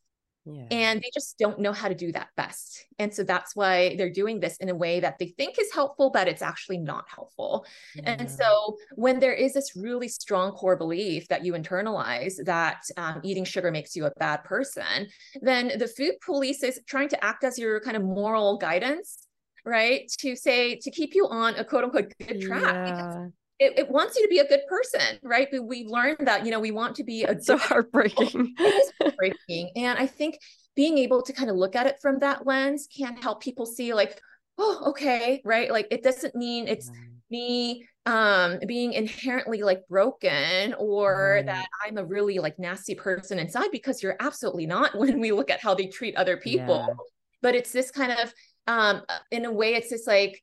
yeah. 0.54 0.66
And 0.70 1.00
they 1.00 1.10
just 1.12 1.38
don't 1.38 1.58
know 1.58 1.72
how 1.72 1.88
to 1.88 1.94
do 1.94 2.12
that 2.12 2.28
best. 2.36 2.86
And 2.98 3.12
so 3.12 3.22
that's 3.22 3.54
why 3.54 3.96
they're 3.96 4.12
doing 4.12 4.40
this 4.40 4.56
in 4.58 4.68
a 4.68 4.74
way 4.74 5.00
that 5.00 5.18
they 5.18 5.28
think 5.38 5.58
is 5.58 5.72
helpful, 5.72 6.10
but 6.10 6.28
it's 6.28 6.42
actually 6.42 6.78
not 6.78 7.04
helpful. 7.14 7.66
Yeah. 7.94 8.16
And 8.18 8.30
so 8.30 8.76
when 8.94 9.20
there 9.20 9.34
is 9.34 9.54
this 9.54 9.76
really 9.76 10.08
strong 10.08 10.52
core 10.52 10.76
belief 10.76 11.28
that 11.28 11.44
you 11.44 11.52
internalize 11.54 12.34
that 12.44 12.82
um, 12.96 13.20
eating 13.22 13.44
sugar 13.44 13.70
makes 13.70 13.94
you 13.94 14.06
a 14.06 14.12
bad 14.18 14.44
person, 14.44 15.08
then 15.42 15.72
the 15.78 15.88
food 15.88 16.14
police 16.24 16.62
is 16.62 16.80
trying 16.86 17.08
to 17.08 17.24
act 17.24 17.44
as 17.44 17.58
your 17.58 17.80
kind 17.80 17.96
of 17.96 18.02
moral 18.02 18.58
guidance 18.58 19.26
right 19.64 20.10
to 20.18 20.36
say 20.36 20.76
to 20.76 20.90
keep 20.90 21.14
you 21.14 21.26
on 21.26 21.54
a 21.56 21.64
quote 21.64 21.84
unquote 21.84 22.12
good 22.26 22.40
track 22.40 22.62
yeah 22.62 23.26
it, 23.58 23.78
it, 23.78 23.90
wants 23.90 24.16
you 24.16 24.22
to 24.22 24.28
be 24.28 24.38
a 24.38 24.46
good 24.46 24.60
person, 24.68 25.18
right? 25.22 25.48
But 25.50 25.64
we've 25.64 25.88
learned 25.88 26.26
that, 26.26 26.44
you 26.44 26.50
know, 26.50 26.60
we 26.60 26.70
want 26.70 26.96
to 26.96 27.04
be 27.04 27.24
a 27.24 27.40
so 27.40 27.56
heartbreaking. 27.58 28.54
it 28.58 28.62
is 28.62 28.92
heartbreaking. 29.00 29.70
And 29.76 29.98
I 29.98 30.06
think 30.06 30.38
being 30.76 30.98
able 30.98 31.22
to 31.22 31.32
kind 31.32 31.50
of 31.50 31.56
look 31.56 31.74
at 31.74 31.86
it 31.86 31.96
from 32.00 32.20
that 32.20 32.46
lens 32.46 32.88
can 32.96 33.16
help 33.16 33.42
people 33.42 33.66
see 33.66 33.94
like, 33.94 34.20
oh, 34.58 34.84
okay, 34.90 35.40
right? 35.44 35.70
Like 35.70 35.88
it 35.90 36.02
doesn't 36.02 36.34
mean 36.34 36.68
it's 36.68 36.90
me 37.30 37.86
um 38.06 38.58
being 38.66 38.94
inherently 38.94 39.62
like 39.62 39.86
broken 39.86 40.74
or 40.78 41.42
that 41.44 41.66
i'm 41.84 41.98
a 41.98 42.04
really 42.04 42.38
like 42.38 42.58
nasty 42.58 42.94
person 42.94 43.38
inside 43.38 43.68
because 43.70 44.02
you're 44.02 44.16
absolutely 44.20 44.64
not 44.64 44.94
when 44.98 45.20
we 45.20 45.30
look 45.30 45.50
at 45.50 45.60
how 45.60 45.74
they 45.74 45.86
treat 45.86 46.16
other 46.16 46.38
people 46.38 46.86
yeah. 46.88 46.94
but 47.42 47.54
it's 47.54 47.70
this 47.70 47.90
kind 47.90 48.12
of 48.12 48.32
um 48.66 49.02
in 49.30 49.44
a 49.44 49.52
way 49.52 49.74
it's 49.74 49.90
just 49.90 50.06
like 50.06 50.42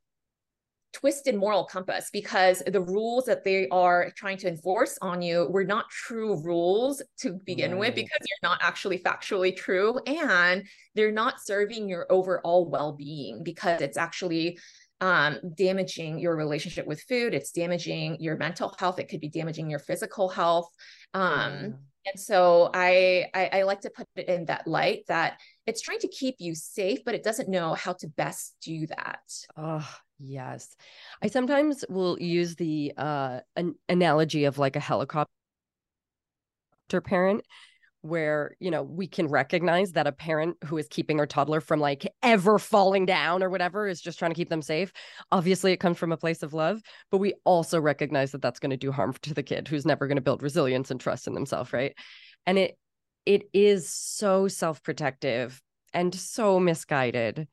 twisted 0.95 1.35
moral 1.35 1.65
compass 1.65 2.09
because 2.13 2.63
the 2.67 2.79
rules 2.79 3.25
that 3.25 3.43
they 3.43 3.67
are 3.67 4.11
trying 4.15 4.37
to 4.37 4.47
enforce 4.47 4.97
on 5.01 5.21
you 5.21 5.45
were 5.49 5.65
not 5.65 5.89
true 5.89 6.41
rules 6.41 7.01
to 7.17 7.33
begin 7.45 7.71
right. 7.71 7.79
with 7.81 7.95
because 7.95 8.17
they're 8.21 8.49
not 8.49 8.59
actually 8.61 8.97
factually 8.97 9.53
true 9.53 9.99
and 10.07 10.63
they're 10.95 11.11
not 11.11 11.41
serving 11.43 11.89
your 11.89 12.05
overall 12.09 12.69
well-being 12.69 13.43
because 13.43 13.81
it's 13.81 13.97
actually 13.97 14.57
um, 15.01 15.37
damaging 15.57 16.17
your 16.17 16.37
relationship 16.37 16.87
with 16.87 17.01
food. 17.01 17.33
It's 17.33 17.51
damaging 17.51 18.15
your 18.21 18.37
mental 18.37 18.73
health. 18.79 18.97
It 18.97 19.09
could 19.09 19.19
be 19.19 19.27
damaging 19.27 19.69
your 19.69 19.79
physical 19.79 20.29
health. 20.29 20.69
Um, 21.13 21.51
yeah. 21.51 22.11
and 22.11 22.19
so 22.19 22.69
I, 22.73 23.25
I 23.33 23.49
i 23.51 23.63
like 23.63 23.81
to 23.81 23.89
put 23.89 24.07
it 24.15 24.29
in 24.29 24.45
that 24.45 24.65
light 24.65 25.03
that 25.09 25.41
it's 25.67 25.81
trying 25.81 25.99
to 25.99 26.07
keep 26.07 26.35
you 26.39 26.55
safe 26.55 26.99
but 27.05 27.15
it 27.15 27.23
doesn't 27.23 27.49
know 27.49 27.73
how 27.73 27.93
to 27.99 28.07
best 28.07 28.55
do 28.61 28.87
that. 28.87 29.19
Oh 29.57 29.85
Yes. 30.19 30.75
I 31.21 31.27
sometimes 31.27 31.83
will 31.89 32.19
use 32.19 32.55
the 32.55 32.93
uh 32.97 33.41
an 33.55 33.75
analogy 33.89 34.45
of 34.45 34.57
like 34.57 34.75
a 34.75 34.79
helicopter 34.79 35.29
parent 37.03 37.43
where, 38.01 38.55
you 38.59 38.69
know, 38.69 38.83
we 38.83 39.07
can 39.07 39.27
recognize 39.27 39.93
that 39.93 40.05
a 40.07 40.11
parent 40.11 40.57
who 40.65 40.77
is 40.77 40.87
keeping 40.87 41.17
their 41.17 41.25
toddler 41.25 41.59
from 41.59 41.79
like 41.79 42.07
ever 42.21 42.59
falling 42.59 43.05
down 43.05 43.41
or 43.41 43.49
whatever 43.49 43.87
is 43.87 43.99
just 43.99 44.19
trying 44.19 44.31
to 44.31 44.35
keep 44.35 44.49
them 44.49 44.61
safe. 44.61 44.93
Obviously, 45.31 45.71
it 45.71 45.79
comes 45.79 45.97
from 45.97 46.11
a 46.11 46.17
place 46.17 46.43
of 46.43 46.53
love, 46.53 46.81
but 47.11 47.17
we 47.17 47.33
also 47.45 47.79
recognize 47.81 48.31
that 48.31 48.41
that's 48.43 48.59
going 48.59 48.69
to 48.69 48.77
do 48.77 48.91
harm 48.91 49.13
to 49.23 49.33
the 49.33 49.43
kid 49.43 49.67
who's 49.67 49.85
never 49.87 50.07
going 50.07 50.17
to 50.17 50.21
build 50.21 50.43
resilience 50.43 50.91
and 50.91 50.99
trust 50.99 51.27
in 51.27 51.33
themselves, 51.33 51.73
right? 51.73 51.95
And 52.45 52.57
it 52.59 52.77
it 53.25 53.49
is 53.53 53.91
so 53.91 54.47
self-protective 54.47 55.61
and 55.93 56.13
so 56.13 56.59
misguided. 56.59 57.47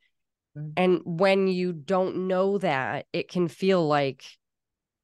And 0.76 1.00
when 1.04 1.48
you 1.48 1.72
don't 1.72 2.28
know 2.28 2.58
that, 2.58 3.06
it 3.12 3.28
can 3.28 3.48
feel 3.48 3.86
like 3.86 4.24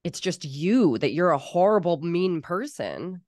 it's 0.05 0.21
just 0.21 0.45
you, 0.45 0.99
that 0.99 1.13
you're 1.13 1.31
a 1.31 1.39
horrible, 1.39 2.01
mean 2.01 2.43
person. 2.43 3.23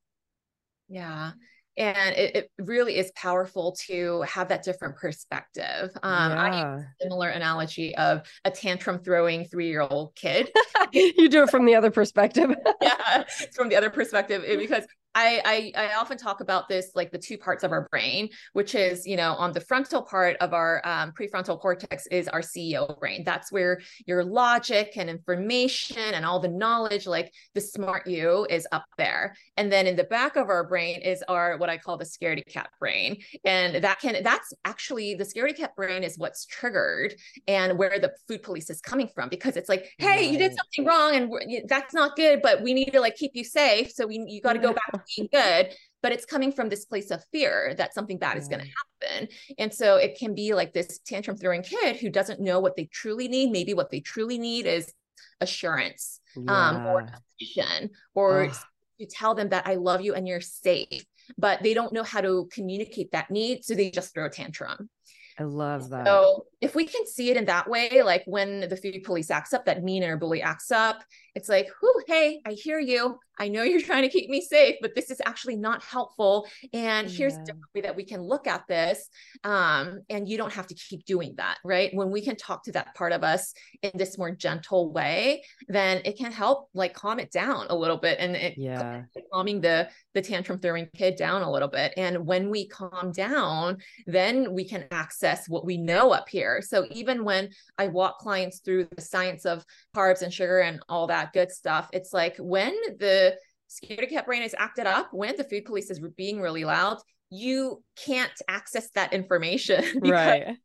Yeah. 0.89 1.33
And 1.77 2.17
it, 2.17 2.37
it 2.37 2.51
really 2.59 2.99
is 2.99 3.11
powerful 3.13 3.75
to 3.87 4.23
have 4.23 4.49
that 4.49 4.65
different 4.65 4.97
perspective. 4.97 5.91
Um, 6.03 6.33
yeah. 6.33 6.43
I 6.43 6.75
use 6.77 6.85
a 6.85 7.05
similar 7.05 7.29
analogy 7.29 7.97
of 7.97 8.23
a 8.45 8.51
tantrum 8.51 8.99
throwing 8.99 9.47
three 9.47 9.69
year 9.69 9.81
old 9.81 10.15
kid. 10.15 10.51
you 10.93 11.29
do 11.29 11.45
it 11.45 11.51
from 11.51 11.65
the 11.65 11.75
other 11.75 11.91
perspective. 11.91 12.55
yeah, 12.83 13.25
from 13.55 13.69
the 13.69 13.77
other 13.77 13.89
perspective 13.89 14.45
because 14.59 14.85
I, 15.15 15.73
I, 15.77 15.87
I 15.87 15.95
often 15.95 16.17
talk 16.17 16.41
about 16.41 16.69
this 16.69 16.93
like 16.95 17.11
the 17.11 17.19
two 17.19 17.37
parts 17.37 17.65
of 17.65 17.73
our 17.73 17.89
brain, 17.91 18.29
which 18.53 18.75
is 18.75 19.07
you 19.07 19.17
know 19.17 19.33
on 19.35 19.53
the 19.53 19.61
frontal 19.61 20.03
part 20.03 20.37
of 20.37 20.53
our 20.55 20.81
um, 20.85 21.13
prefrontal 21.13 21.59
cortex 21.59 22.07
is 22.09 22.29
our 22.29 22.41
CEO 22.41 22.99
brain. 23.01 23.25
That's 23.25 23.51
where 23.51 23.81
your 24.07 24.25
logic 24.25 24.93
and 24.97 25.11
information 25.11 26.15
and 26.15 26.25
all 26.25 26.39
the 26.39 26.49
knowledge, 26.49 27.07
like 27.07 27.33
the 27.55 27.61
smart 27.61 28.07
you, 28.07 28.47
is 28.49 28.69
up 28.71 28.85
there. 28.99 29.35
And 29.57 29.73
then 29.73 29.87
in 29.87 29.97
the 29.97 30.05
back 30.05 30.37
of 30.37 30.49
our 30.49 30.69
brain 30.69 31.01
is 31.01 31.25
our 31.27 31.57
what 31.59 31.69
I 31.69 31.77
call 31.77 31.97
the 31.97 32.05
scaredy 32.05 32.47
cat 32.47 32.71
brain, 32.79 33.21
and 33.45 33.83
that 33.83 34.01
can 34.01 34.23
that's 34.23 34.53
actually 34.65 35.15
the 35.15 35.25
scaredy 35.25 35.57
cat 35.57 35.75
brain 35.75 36.05
is 36.05 36.19
what's 36.19 36.47
triggered 36.47 37.15
and 37.49 37.77
where 37.77 37.99
the 37.99 38.13
food 38.29 38.43
police 38.43 38.71
is 38.71 38.81
coming 38.81 39.09
from 39.13 39.29
because 39.29 39.57
it's 39.57 39.69
like, 39.69 39.91
hey, 39.99 40.07
right. 40.07 40.31
you 40.31 40.39
did 40.39 40.55
something 40.57 40.85
wrong 40.87 41.17
and 41.17 41.69
that's 41.69 41.95
not 41.95 42.15
good, 42.15 42.41
but 42.43 42.63
we 42.63 42.75
need 42.75 42.91
to 42.93 43.01
like 43.01 43.17
keep 43.17 43.33
you 43.35 43.43
safe, 43.43 43.91
so 43.91 44.07
we 44.07 44.25
you 44.29 44.41
got 44.41 44.53
to 44.53 44.61
go 44.61 44.73
back 44.73 45.00
being 45.17 45.29
good 45.33 45.75
but 46.03 46.13
it's 46.13 46.25
coming 46.25 46.51
from 46.51 46.69
this 46.69 46.87
place 46.87 47.11
of 47.11 47.23
fear 47.31 47.75
that 47.77 47.95
something 47.95 48.19
bad 48.19 48.37
is 48.39 48.49
going 48.49 48.61
to 48.61 48.67
happen 49.03 49.29
and 49.59 49.73
so 49.73 49.97
it 49.97 50.19
can 50.19 50.35
be 50.35 50.55
like 50.55 50.73
this 50.73 50.99
tantrum 51.01 51.37
throwing 51.37 51.63
kid 51.63 51.97
who 51.97 52.09
doesn't 52.09 52.41
know 52.41 52.61
what 52.61 52.77
they 52.77 52.85
truly 52.87 53.29
need 53.29 53.51
maybe 53.51 53.75
what 53.75 53.91
they 53.91 54.01
truly 54.01 54.39
need 54.39 54.67
is 54.67 54.93
assurance 55.41 56.21
yeah. 56.37 56.69
um, 56.69 56.87
or 56.87 57.01
affection 57.01 57.91
or 58.15 58.45
Ugh. 58.45 58.57
to 58.99 59.07
tell 59.07 59.35
them 59.35 59.49
that 59.51 59.67
i 59.67 59.75
love 59.75 60.01
you 60.01 60.15
and 60.15 60.27
you're 60.27 60.41
safe 60.41 61.05
but 61.39 61.63
they 61.63 61.75
don't 61.75 61.93
know 61.93 62.03
how 62.03 62.21
to 62.21 62.49
communicate 62.53 63.13
that 63.13 63.31
need 63.31 63.65
so 63.65 63.75
they 63.75 63.91
just 63.91 64.15
throw 64.15 64.27
a 64.27 64.31
tantrum 64.31 64.89
I 65.41 65.45
love 65.45 65.89
that. 65.89 66.07
So 66.07 66.45
if 66.61 66.75
we 66.75 66.85
can 66.85 67.07
see 67.07 67.31
it 67.31 67.37
in 67.37 67.47
that 67.47 67.69
way, 67.69 68.03
like 68.03 68.23
when 68.27 68.69
the 68.69 68.77
food 68.77 69.03
police 69.05 69.31
acts 69.31 69.53
up, 69.53 69.65
that 69.65 69.83
mean 69.83 70.05
or 70.05 70.17
bully 70.17 70.43
acts 70.43 70.71
up, 70.71 71.03
it's 71.35 71.49
like, 71.49 71.69
whoo, 71.83 72.03
hey, 72.07 72.41
I 72.47 72.53
hear 72.53 72.79
you. 72.79 73.19
I 73.39 73.49
know 73.49 73.63
you're 73.63 73.81
trying 73.81 74.03
to 74.03 74.11
keep 74.11 74.29
me 74.29 74.43
safe, 74.43 74.77
but 74.83 74.95
this 74.95 75.11
is 75.11 75.23
actually 75.25 75.57
not 75.57 75.83
helpful. 75.83 76.47
And 76.75 77.09
yeah. 77.09 77.17
here's 77.17 77.37
a 77.37 77.45
different 77.45 77.65
way 77.75 77.81
that 77.81 77.97
we 77.97 78.05
can 78.05 78.21
look 78.21 78.47
at 78.47 78.67
this. 78.69 79.09
Um, 79.45 80.01
and 80.11 80.29
you 80.29 80.37
don't 80.37 80.53
have 80.53 80.67
to 80.67 80.75
keep 80.75 81.07
doing 81.07 81.35
that, 81.39 81.57
right? 81.65 81.91
When 81.95 82.11
we 82.11 82.21
can 82.21 82.37
talk 82.37 82.65
to 82.65 82.73
that 82.73 82.95
part 82.95 83.13
of 83.13 83.25
us 83.25 83.55
in 83.83 83.93
this 83.95 84.19
more 84.19 84.31
gentle 84.31 84.93
way, 84.93 85.43
then 85.69 86.03
it 86.05 86.19
can 86.19 86.33
help 86.33 86.69
like 86.75 86.93
calm 86.93 87.19
it 87.19 87.31
down 87.31 87.67
a 87.71 87.75
little 87.75 87.97
bit 87.97 88.19
and 88.21 88.37
it 88.37 88.55
yeah 88.59 89.03
calming 89.33 89.61
the 89.61 89.89
the 90.15 90.21
tantrum 90.21 90.59
throwing 90.59 90.89
kid 90.95 91.17
down 91.17 91.43
a 91.43 91.51
little 91.51 91.69
bit. 91.69 91.95
And 91.97 92.27
when 92.27 92.51
we 92.51 92.69
calm 92.69 93.13
down, 93.13 93.79
then 94.07 94.53
we 94.53 94.69
can 94.69 94.87
access 94.91 95.49
what 95.49 95.65
we 95.65 95.79
know 95.79 96.13
up 96.13 96.29
here. 96.29 96.50
So 96.61 96.87
even 96.91 97.25
when 97.25 97.51
I 97.79 97.89
walk 97.89 98.19
clients 98.19 98.61
through 98.61 98.89
the 98.95 99.03
science 99.03 99.45
of 99.45 99.65
carbs 99.97 100.23
and 100.23 100.33
sugar 100.33 100.61
and 100.61 100.81
all 100.89 101.07
that 101.09 101.33
good 101.33 101.51
stuff, 101.51 101.89
it's 101.93 102.13
like 102.13 102.37
when 102.39 102.75
the 102.99 103.37
scaredy 103.69 104.11
cat 104.11 104.27
brain 104.27 104.43
is 104.43 104.55
acted 104.59 104.87
up 104.87 105.09
when 105.13 105.37
the 105.37 105.45
food 105.45 105.65
police 105.65 105.91
is 105.91 106.01
being 106.17 106.41
really 106.41 106.65
loud 106.65 106.99
you 107.31 107.81
can't 107.95 108.33
access 108.49 108.91
that 108.91 109.13
information 109.13 109.85
right 110.03 110.57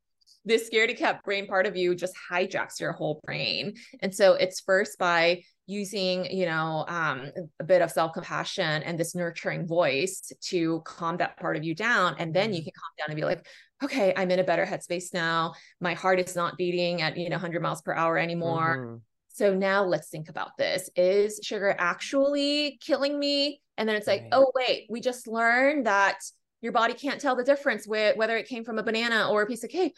this 0.46 0.70
scaredy 0.70 0.98
cat 0.98 1.24
brain 1.24 1.48
part 1.48 1.66
of 1.66 1.76
you 1.76 1.96
just 1.96 2.14
hijacks 2.32 2.80
your 2.80 2.94
whole 2.94 3.20
brain. 3.26 3.74
And 4.02 4.14
so 4.14 4.34
it's 4.34 4.62
first 4.62 4.98
by 5.00 5.42
using 5.68 6.26
you 6.26 6.46
know 6.46 6.86
um, 6.88 7.32
a 7.60 7.64
bit 7.64 7.82
of 7.82 7.90
self-compassion 7.90 8.84
and 8.84 9.00
this 9.00 9.16
nurturing 9.16 9.68
voice 9.68 10.32
to 10.40 10.82
calm 10.86 11.18
that 11.18 11.38
part 11.38 11.58
of 11.58 11.64
you 11.64 11.74
down 11.74 12.16
and 12.20 12.36
then 12.36 12.54
you 12.54 12.60
mm-hmm. 12.60 12.66
can 12.66 12.74
calm 12.76 12.92
down 13.00 13.10
and 13.10 13.16
be 13.16 13.26
like 13.26 13.48
okay 13.84 14.14
i'm 14.16 14.32
in 14.32 14.40
a 14.40 14.44
better 14.44 14.66
headspace 14.66 15.14
now. 15.14 15.54
My 15.82 15.94
heart 15.94 16.20
is 16.20 16.36
not 16.36 16.58
beating 16.58 17.02
at 17.02 17.18
you 17.18 17.30
know 17.30 17.36
100 17.36 17.62
miles 17.62 17.82
per 17.82 17.94
hour 17.94 18.18
anymore. 18.18 18.78
Mm-hmm. 18.78 18.96
so 19.30 19.54
now 19.54 19.84
let's 19.84 20.10
think 20.10 20.30
about 20.30 20.58
this. 20.58 20.90
Is 20.96 21.40
sugar 21.44 21.76
actually 21.78 22.80
killing 22.82 23.20
me? 23.20 23.62
And 23.78 23.88
then 23.88 23.96
it's 23.96 24.08
like 24.08 24.22
right. 24.22 24.30
oh 24.34 24.52
wait 24.56 24.88
we 24.90 25.02
just 25.02 25.28
learned 25.28 25.86
that 25.86 26.20
your 26.62 26.72
body 26.72 26.94
can't 26.94 27.22
tell 27.22 27.36
the 27.36 27.44
difference 27.44 27.88
with 27.88 28.18
whether 28.18 28.38
it 28.38 28.48
came 28.48 28.64
from 28.64 28.80
a 28.80 28.84
banana 28.84 29.30
or 29.30 29.42
a 29.42 29.48
piece 29.48 29.64
of 29.64 29.70
cake. 29.70 29.96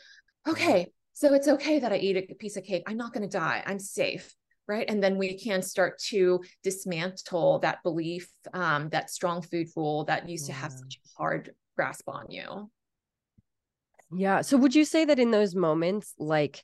Okay 0.47 0.87
so 1.13 1.33
it's 1.33 1.47
okay 1.47 1.79
that 1.79 1.91
i 1.91 1.97
eat 1.97 2.15
a 2.17 2.35
piece 2.35 2.57
of 2.57 2.63
cake. 2.63 2.83
I'm 2.87 2.97
not 2.97 3.13
going 3.13 3.27
to 3.27 3.37
die. 3.37 3.63
I'm 3.65 3.79
safe 3.79 4.33
right? 4.67 4.89
And 4.89 5.01
then 5.01 5.17
we 5.17 5.37
can 5.37 5.61
start 5.61 5.97
to 6.09 6.41
dismantle 6.61 7.59
that 7.59 7.81
belief 7.83 8.29
um, 8.53 8.89
that 8.89 9.09
strong 9.09 9.41
food 9.41 9.67
rule 9.75 10.03
that 10.05 10.27
used 10.27 10.47
yeah. 10.47 10.55
to 10.55 10.61
have 10.61 10.71
such 10.73 10.99
a 11.03 11.17
hard 11.17 11.53
grasp 11.75 12.09
on 12.09 12.25
you 12.29 12.69
yeah 14.11 14.41
so 14.41 14.57
would 14.57 14.75
you 14.75 14.85
say 14.85 15.05
that 15.05 15.19
in 15.19 15.31
those 15.31 15.55
moments 15.55 16.13
like 16.17 16.63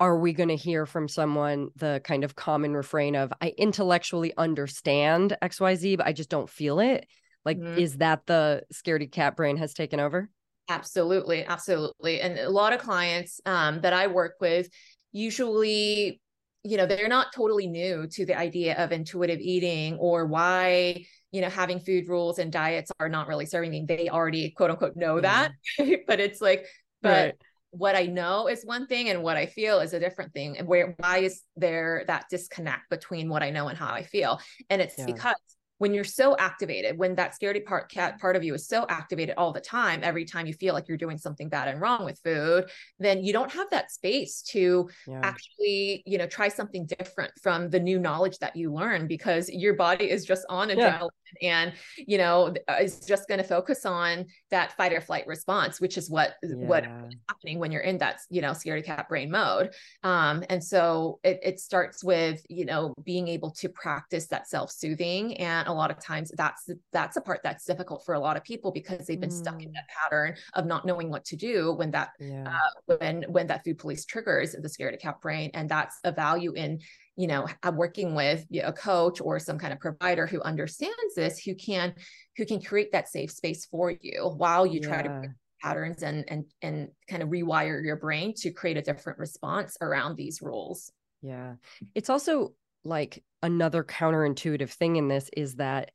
are 0.00 0.16
we 0.18 0.32
going 0.32 0.48
to 0.48 0.56
hear 0.56 0.86
from 0.86 1.08
someone 1.08 1.70
the 1.76 2.00
kind 2.04 2.24
of 2.24 2.36
common 2.36 2.74
refrain 2.74 3.16
of 3.16 3.32
i 3.40 3.52
intellectually 3.58 4.32
understand 4.36 5.36
xyz 5.42 5.96
but 5.96 6.06
i 6.06 6.12
just 6.12 6.30
don't 6.30 6.50
feel 6.50 6.78
it 6.80 7.06
like 7.44 7.58
mm-hmm. 7.58 7.78
is 7.78 7.96
that 7.96 8.20
the 8.26 8.62
scaredy 8.72 9.10
cat 9.10 9.36
brain 9.36 9.56
has 9.56 9.74
taken 9.74 9.98
over 9.98 10.28
absolutely 10.68 11.44
absolutely 11.44 12.20
and 12.20 12.38
a 12.38 12.50
lot 12.50 12.72
of 12.72 12.80
clients 12.80 13.40
um, 13.46 13.80
that 13.80 13.92
i 13.92 14.06
work 14.06 14.34
with 14.40 14.68
usually 15.12 16.20
you 16.64 16.76
know 16.76 16.86
they're 16.86 17.08
not 17.08 17.32
totally 17.34 17.66
new 17.66 18.06
to 18.08 18.26
the 18.26 18.36
idea 18.36 18.76
of 18.76 18.92
intuitive 18.92 19.40
eating 19.40 19.94
or 19.96 20.26
why 20.26 21.04
you 21.30 21.40
know 21.40 21.48
having 21.48 21.78
food 21.78 22.08
rules 22.08 22.38
and 22.38 22.52
diets 22.52 22.90
are 22.98 23.08
not 23.08 23.28
really 23.28 23.46
serving 23.46 23.70
me. 23.70 23.84
They 23.86 24.08
already 24.08 24.50
quote 24.50 24.70
unquote 24.70 24.96
know 24.96 25.16
mm-hmm. 25.16 25.22
that 25.22 25.52
but 26.06 26.20
it's 26.20 26.40
like 26.40 26.66
but 27.00 27.26
right. 27.26 27.34
what 27.70 27.94
i 27.94 28.06
know 28.06 28.48
is 28.48 28.64
one 28.64 28.86
thing 28.86 29.08
and 29.08 29.22
what 29.22 29.36
i 29.36 29.46
feel 29.46 29.80
is 29.80 29.92
a 29.92 30.00
different 30.00 30.32
thing. 30.32 30.58
And 30.58 30.66
where 30.66 30.94
why 30.98 31.18
is 31.18 31.42
there 31.56 32.04
that 32.08 32.26
disconnect 32.30 32.90
between 32.90 33.28
what 33.28 33.42
i 33.42 33.50
know 33.50 33.68
and 33.68 33.78
how 33.78 33.92
i 33.92 34.02
feel? 34.02 34.40
And 34.68 34.82
it's 34.82 34.98
yeah. 34.98 35.06
because 35.06 35.34
when 35.78 35.94
you're 35.94 36.04
so 36.04 36.36
activated, 36.38 36.98
when 36.98 37.14
that 37.14 37.34
scaredy 37.40 37.64
part 37.64 37.90
cat 37.90 38.20
part 38.20 38.36
of 38.36 38.44
you 38.44 38.54
is 38.54 38.66
so 38.66 38.84
activated 38.88 39.34
all 39.36 39.52
the 39.52 39.60
time, 39.60 40.00
every 40.02 40.24
time 40.24 40.46
you 40.46 40.52
feel 40.52 40.74
like 40.74 40.88
you're 40.88 40.98
doing 40.98 41.18
something 41.18 41.48
bad 41.48 41.68
and 41.68 41.80
wrong 41.80 42.04
with 42.04 42.20
food, 42.24 42.68
then 42.98 43.24
you 43.24 43.32
don't 43.32 43.50
have 43.52 43.70
that 43.70 43.90
space 43.90 44.42
to 44.42 44.88
yeah. 45.06 45.20
actually, 45.22 46.02
you 46.06 46.18
know, 46.18 46.26
try 46.26 46.48
something 46.48 46.86
different 46.86 47.32
from 47.42 47.70
the 47.70 47.80
new 47.80 47.98
knowledge 47.98 48.38
that 48.38 48.56
you 48.56 48.72
learn 48.72 49.06
because 49.06 49.48
your 49.48 49.74
body 49.74 50.10
is 50.10 50.24
just 50.24 50.44
on 50.48 50.68
adrenaline 50.68 51.08
yeah. 51.40 51.60
and, 51.62 51.72
you 51.96 52.18
know, 52.18 52.54
is 52.80 53.00
just 53.06 53.28
going 53.28 53.38
to 53.38 53.44
focus 53.44 53.86
on 53.86 54.26
that 54.50 54.76
fight 54.76 54.92
or 54.92 55.00
flight 55.00 55.26
response, 55.26 55.80
which 55.80 55.96
is 55.96 56.10
what 56.10 56.34
yeah. 56.42 56.54
what 56.56 56.84
is 56.84 57.16
happening 57.28 57.58
when 57.58 57.70
you're 57.70 57.82
in 57.82 57.98
that, 57.98 58.18
you 58.30 58.42
know, 58.42 58.50
scaredy 58.50 58.84
cat 58.84 59.08
brain 59.08 59.30
mode. 59.30 59.70
Um, 60.02 60.44
and 60.50 60.62
so 60.62 61.20
it, 61.22 61.38
it 61.42 61.60
starts 61.60 62.02
with, 62.02 62.44
you 62.48 62.64
know, 62.64 62.94
being 63.04 63.28
able 63.28 63.52
to 63.52 63.68
practice 63.68 64.26
that 64.28 64.48
self-soothing 64.48 65.36
and 65.36 65.67
a 65.68 65.72
lot 65.72 65.90
of 65.90 66.02
times 66.02 66.32
that's 66.36 66.68
that's 66.92 67.16
a 67.16 67.20
part 67.20 67.40
that's 67.42 67.64
difficult 67.64 68.04
for 68.04 68.14
a 68.14 68.20
lot 68.20 68.36
of 68.36 68.44
people 68.44 68.72
because 68.72 69.06
they've 69.06 69.20
been 69.20 69.30
mm. 69.30 69.40
stuck 69.40 69.62
in 69.62 69.68
mm. 69.68 69.74
that 69.74 69.86
pattern 69.88 70.34
of 70.54 70.66
not 70.66 70.84
knowing 70.84 71.10
what 71.10 71.24
to 71.24 71.36
do 71.36 71.72
when 71.74 71.90
that 71.90 72.10
yeah. 72.18 72.44
uh, 72.46 72.96
when 72.96 73.22
when 73.28 73.46
that 73.46 73.64
food 73.64 73.78
police 73.78 74.04
triggers 74.04 74.52
the 74.52 74.68
scaredy 74.68 75.00
cat 75.00 75.20
brain 75.20 75.50
and 75.54 75.68
that's 75.68 75.98
a 76.04 76.12
value 76.12 76.52
in 76.52 76.80
you 77.16 77.26
know 77.26 77.46
working 77.74 78.14
with 78.14 78.46
a 78.62 78.72
coach 78.72 79.20
or 79.20 79.38
some 79.38 79.58
kind 79.58 79.72
of 79.72 79.80
provider 79.80 80.26
who 80.26 80.40
understands 80.42 81.14
this 81.14 81.38
who 81.38 81.54
can 81.54 81.94
who 82.36 82.46
can 82.46 82.60
create 82.60 82.92
that 82.92 83.08
safe 83.08 83.30
space 83.30 83.66
for 83.66 83.92
you 84.00 84.32
while 84.36 84.66
you 84.66 84.80
yeah. 84.82 84.88
try 84.88 85.02
to 85.02 85.28
patterns 85.60 86.02
and 86.02 86.24
and 86.28 86.44
and 86.62 86.88
kind 87.08 87.22
of 87.22 87.28
rewire 87.28 87.84
your 87.84 87.96
brain 87.96 88.32
to 88.36 88.50
create 88.50 88.76
a 88.76 88.82
different 88.82 89.18
response 89.18 89.76
around 89.80 90.16
these 90.16 90.40
rules 90.40 90.92
yeah 91.20 91.54
it's 91.94 92.08
also 92.08 92.52
like 92.84 93.22
another 93.42 93.84
counterintuitive 93.84 94.70
thing 94.70 94.96
in 94.96 95.08
this 95.08 95.30
is 95.36 95.56
that 95.56 95.90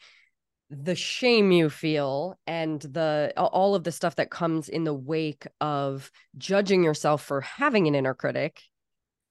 the 0.70 0.96
shame 0.96 1.52
you 1.52 1.70
feel 1.70 2.36
and 2.48 2.82
the 2.82 3.34
all 3.38 3.76
of 3.76 3.84
the 3.84 3.92
stuff 3.92 4.16
that 4.16 4.32
comes 4.32 4.70
in 4.70 4.84
the 4.84 4.94
wake 4.94 5.46
of 5.62 6.10
judging 6.38 6.84
yourself 6.84 7.24
for 7.24 7.42
having 7.42 7.88
an 7.88 7.96
inner 7.96 8.14
critic 8.14 8.62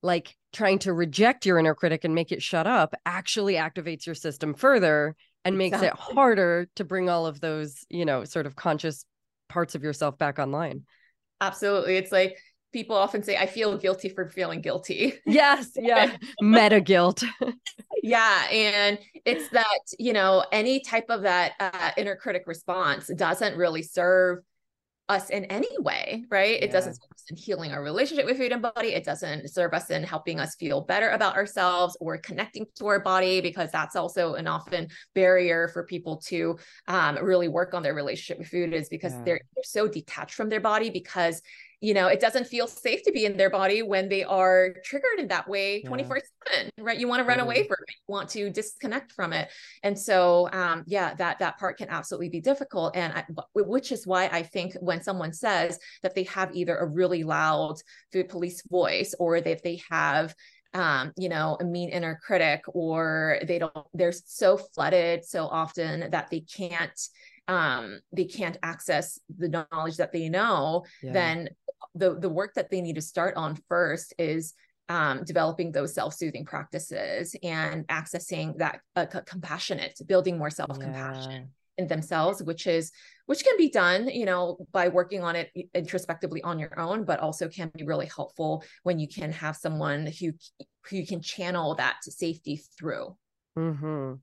like 0.03 0.37
trying 0.53 0.79
to 0.81 0.93
reject 0.93 1.47
your 1.47 1.59
inner 1.59 1.75
critic 1.75 2.05
and 2.05 2.15
make 2.15 2.31
it 2.33 2.43
shut 2.43 2.67
up 2.67 2.95
actually 3.07 3.55
activates 3.55 4.07
your 4.07 4.15
system 4.15 4.55
further 4.55 5.17
and 5.45 5.59
makes 5.59 5.77
exactly. 5.77 5.89
it 5.89 6.15
harder 6.15 6.69
to 6.77 6.85
bring 6.85 7.09
all 7.09 7.27
of 7.27 7.41
those 7.41 7.85
you 7.89 8.05
know 8.05 8.25
sort 8.25 8.47
of 8.47 8.55
conscious 8.55 9.05
parts 9.49 9.75
of 9.75 9.83
yourself 9.83 10.17
back 10.19 10.39
online 10.39 10.85
absolutely 11.41 11.97
it's 11.97 12.13
like 12.13 12.39
people 12.73 12.97
often 12.97 13.23
say, 13.23 13.37
I 13.37 13.47
feel 13.47 13.77
guilty 13.77 14.09
for 14.09 14.29
feeling 14.29 14.61
guilty. 14.61 15.15
Yes. 15.27 15.71
Yeah. 15.77 16.17
Meta 16.41 16.81
guilt. 16.81 17.23
yeah. 18.03 18.47
And 18.51 18.99
it's 19.25 19.49
that, 19.51 19.81
you 19.99 20.13
know, 20.13 20.45
any 20.53 20.81
type 20.81 21.07
of 21.09 21.23
that 21.23 21.53
uh, 21.61 21.91
inner 21.97 22.17
critic 22.17 22.45
response 22.47 23.09
doesn't 23.17 23.57
really 23.57 23.83
serve 23.83 24.41
us 25.09 25.31
in 25.31 25.45
any 25.47 25.69
way, 25.79 26.25
right? 26.31 26.59
Yeah. 26.59 26.65
It 26.65 26.73
doesn't 26.73 26.95
serve 26.95 27.11
us 27.13 27.25
in 27.31 27.37
healing 27.37 27.73
our 27.73 27.83
relationship 27.83 28.27
with 28.27 28.39
food 28.39 28.53
and 28.53 28.63
body. 28.63 28.89
It 28.89 29.05
doesn't 29.05 29.49
serve 29.49 29.75
us 29.75 29.91
in 29.91 30.03
helping 30.03 30.41
us 30.41 30.55
feel 30.57 30.81
better 30.83 31.11
about 31.11 31.37
ourselves 31.37 31.97
or 32.01 32.19
connecting 32.19 32.67
to 32.77 32.87
our 32.87 33.01
body, 33.01 33.41
because 33.41 33.71
that's 33.71 33.97
also 33.97 34.35
an 34.35 34.47
often 34.47 34.89
barrier 35.15 35.69
for 35.69 35.85
people 35.85 36.19
to 36.27 36.59
um, 36.89 37.17
really 37.23 37.49
work 37.49 37.75
on 37.75 37.83
their 37.83 37.95
relationship 37.95 38.39
with 38.39 38.49
food 38.49 38.73
is 38.73 38.89
because 38.89 39.13
yeah. 39.13 39.23
they're, 39.25 39.41
they're 39.55 39.65
so 39.65 39.89
detached 39.89 40.35
from 40.35 40.49
their 40.49 40.61
body 40.61 40.91
because 40.91 41.43
you 41.83 41.95
know, 41.95 42.07
it 42.07 42.21
doesn't 42.21 42.47
feel 42.47 42.69
safe 42.69 43.03
to 43.03 43.13
be 43.13 43.25
in 43.25 43.37
their 43.37 43.51
body 43.51 43.83
when 43.83 44.09
they 44.09 44.23
are 44.23 44.69
triggered 44.85 45.19
in 45.19 45.27
that 45.29 45.49
way 45.49 45.83
24 45.83 46.17
yeah. 46.17 46.23
7, 46.55 46.71
right? 46.79 46.99
You 46.99 47.09
want 47.09 47.21
to 47.21 47.25
run 47.25 47.41
away 47.41 47.65
from 47.65 47.77
it, 47.89 47.95
you 47.95 48.13
want 48.13 48.29
to 48.31 48.51
disconnect 48.51 49.11
from 49.11 49.33
it. 49.33 49.51
And 49.83 49.99
so, 49.99 50.49
um, 50.53 50.85
yeah, 50.87 51.13
that, 51.15 51.41
that 51.41 51.59
part 51.59 51.79
can 51.79 51.89
absolutely 51.89 52.29
be 52.29 52.41
difficult. 52.41 52.97
And 52.97 53.13
I, 53.13 53.25
which 53.55 53.91
is 53.91 54.07
why 54.07 54.29
I 54.29 54.45
think 54.45 54.75
when 54.81 55.03
someone 55.03 55.33
says 55.33 55.77
that 56.05 56.15
they 56.15 56.23
have 56.25 56.55
either 56.55 56.77
a 56.77 56.87
really 56.87 57.25
loud 57.25 57.79
food 58.13 58.29
police 58.29 58.63
voice 58.71 59.13
or 59.19 59.41
that 59.41 59.65
they 59.65 59.83
have 59.91 60.35
um, 60.75 61.13
you 61.19 61.29
know, 61.29 61.59
a 61.61 61.65
mean 61.65 61.91
inner 61.91 62.19
critic, 62.25 62.63
or 62.69 63.41
they 63.47 63.59
don't, 63.59 63.77
they're 63.93 64.11
so 64.11 64.57
flooded 64.57 65.23
so 65.23 65.47
often 65.47 66.11
that 66.13 66.31
they 66.31 66.41
can't 66.41 66.99
um, 67.49 68.01
they 68.13 68.25
can't 68.25 68.57
access 68.63 69.19
the 69.37 69.49
knowledge 69.49 69.97
that 69.97 70.13
they 70.13 70.29
know, 70.29 70.85
yeah. 71.03 71.13
then 71.13 71.49
the 71.95 72.19
the 72.19 72.29
work 72.29 72.55
that 72.55 72.71
they 72.71 72.81
need 72.81 72.95
to 72.95 73.03
start 73.03 73.37
on 73.37 73.59
first 73.69 74.15
is 74.19 74.55
um, 74.89 75.25
developing 75.25 75.73
those 75.73 75.95
self-soothing 75.95 76.45
practices 76.45 77.35
and 77.43 77.87
accessing 77.89 78.57
that 78.59 78.81
uh, 78.97 79.07
compassionate, 79.07 79.99
building 80.07 80.39
more 80.39 80.51
self-compassion 80.51 81.31
yeah. 81.31 81.83
in 81.83 81.89
themselves, 81.89 82.43
which 82.43 82.67
is 82.67 82.93
which 83.27 83.45
can 83.45 83.57
be 83.57 83.71
done, 83.71 84.09
you 84.09 84.27
know, 84.27 84.59
by 84.73 84.89
working 84.89 85.23
on 85.23 85.37
it 85.37 85.51
introspectively 85.75 86.43
on 86.43 86.59
your 86.59 86.79
own, 86.79 87.05
but 87.05 87.21
also 87.21 87.49
can 87.49 87.71
be 87.75 87.85
really 87.85 88.07
helpful 88.07 88.65
when 88.83 88.99
you 88.99 89.09
can 89.09 89.33
have 89.33 89.57
someone 89.57 90.07
who 90.07 90.33
who 90.89 90.97
you 90.97 91.07
can 91.07 91.21
channel 91.21 91.75
that 91.75 91.97
to 92.03 92.13
safety 92.13 92.63
through. 92.79 93.17
Mm-hmm 93.59 94.15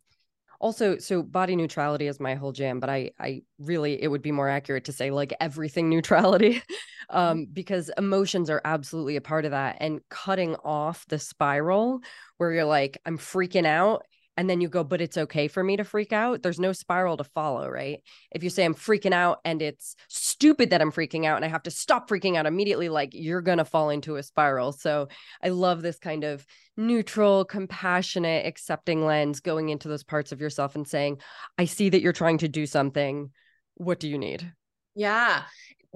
also 0.60 0.97
so 0.97 1.24
body 1.24 1.55
neutrality 1.55 2.07
is 2.07 2.20
my 2.20 2.36
whole 2.36 2.51
jam 2.51 2.80
but 2.80 2.89
i 2.89 3.10
i 3.20 3.41
really 3.60 4.01
it 4.01 4.07
would 4.07 4.22
be 4.22 4.32
more 4.32 4.49
accurate 4.49 4.84
to 4.86 4.91
say 4.91 5.10
like 5.10 5.34
everything 5.39 5.89
neutrality 5.89 6.55
mm-hmm. 6.55 7.18
um 7.18 7.45
because 7.51 7.89
emotions 7.97 8.49
are 8.49 8.62
absolutely 8.66 9.16
a 9.16 9.22
part 9.22 9.45
of 9.45 9.51
that 9.51 9.78
and 9.80 10.01
cutting 10.10 10.55
off 10.64 11.05
the 11.07 11.20
spiral 11.20 12.01
where 12.38 12.51
you're 12.51 12.66
like 12.66 12.97
i'm 13.05 13.18
freaking 13.18 13.66
out 13.66 14.05
and 14.40 14.50
then 14.50 14.62
you 14.62 14.70
go, 14.70 14.86
but 14.86 15.02
it's 15.02 15.18
okay 15.18 15.50
for 15.50 15.62
me 15.62 15.76
to 15.76 15.84
freak 15.84 16.14
out. 16.14 16.42
There's 16.42 16.62
no 16.62 16.72
spiral 16.72 17.18
to 17.18 17.26
follow, 17.26 17.68
right? 17.68 18.02
If 18.32 18.42
you 18.42 18.50
say 18.50 18.64
I'm 18.64 18.74
freaking 18.74 19.12
out 19.12 19.40
and 19.44 19.62
it's 19.62 19.98
stupid 20.08 20.70
that 20.70 20.82
I'm 20.82 20.94
freaking 20.94 21.26
out 21.26 21.36
and 21.36 21.44
I 21.44 21.50
have 21.50 21.64
to 21.64 21.72
stop 21.72 22.10
freaking 22.10 22.38
out 22.38 22.46
immediately, 22.46 22.88
like 22.88 23.10
you're 23.12 23.42
going 23.42 23.58
to 23.58 23.66
fall 23.66 23.90
into 23.90 24.16
a 24.16 24.24
spiral. 24.24 24.72
So 24.72 25.10
I 25.44 25.50
love 25.50 25.82
this 25.82 26.00
kind 26.00 26.24
of 26.24 26.46
neutral, 26.78 27.44
compassionate, 27.44 28.46
accepting 28.46 29.06
lens 29.06 29.42
going 29.42 29.68
into 29.68 29.90
those 29.90 30.06
parts 30.06 30.32
of 30.32 30.40
yourself 30.40 30.74
and 30.74 30.88
saying, 30.88 31.18
I 31.58 31.66
see 31.66 31.90
that 31.90 32.02
you're 32.02 32.14
trying 32.14 32.38
to 32.38 32.48
do 32.48 32.66
something. 32.66 33.32
What 33.76 34.00
do 34.00 34.08
you 34.08 34.18
need? 34.18 34.50
Yeah 34.96 35.44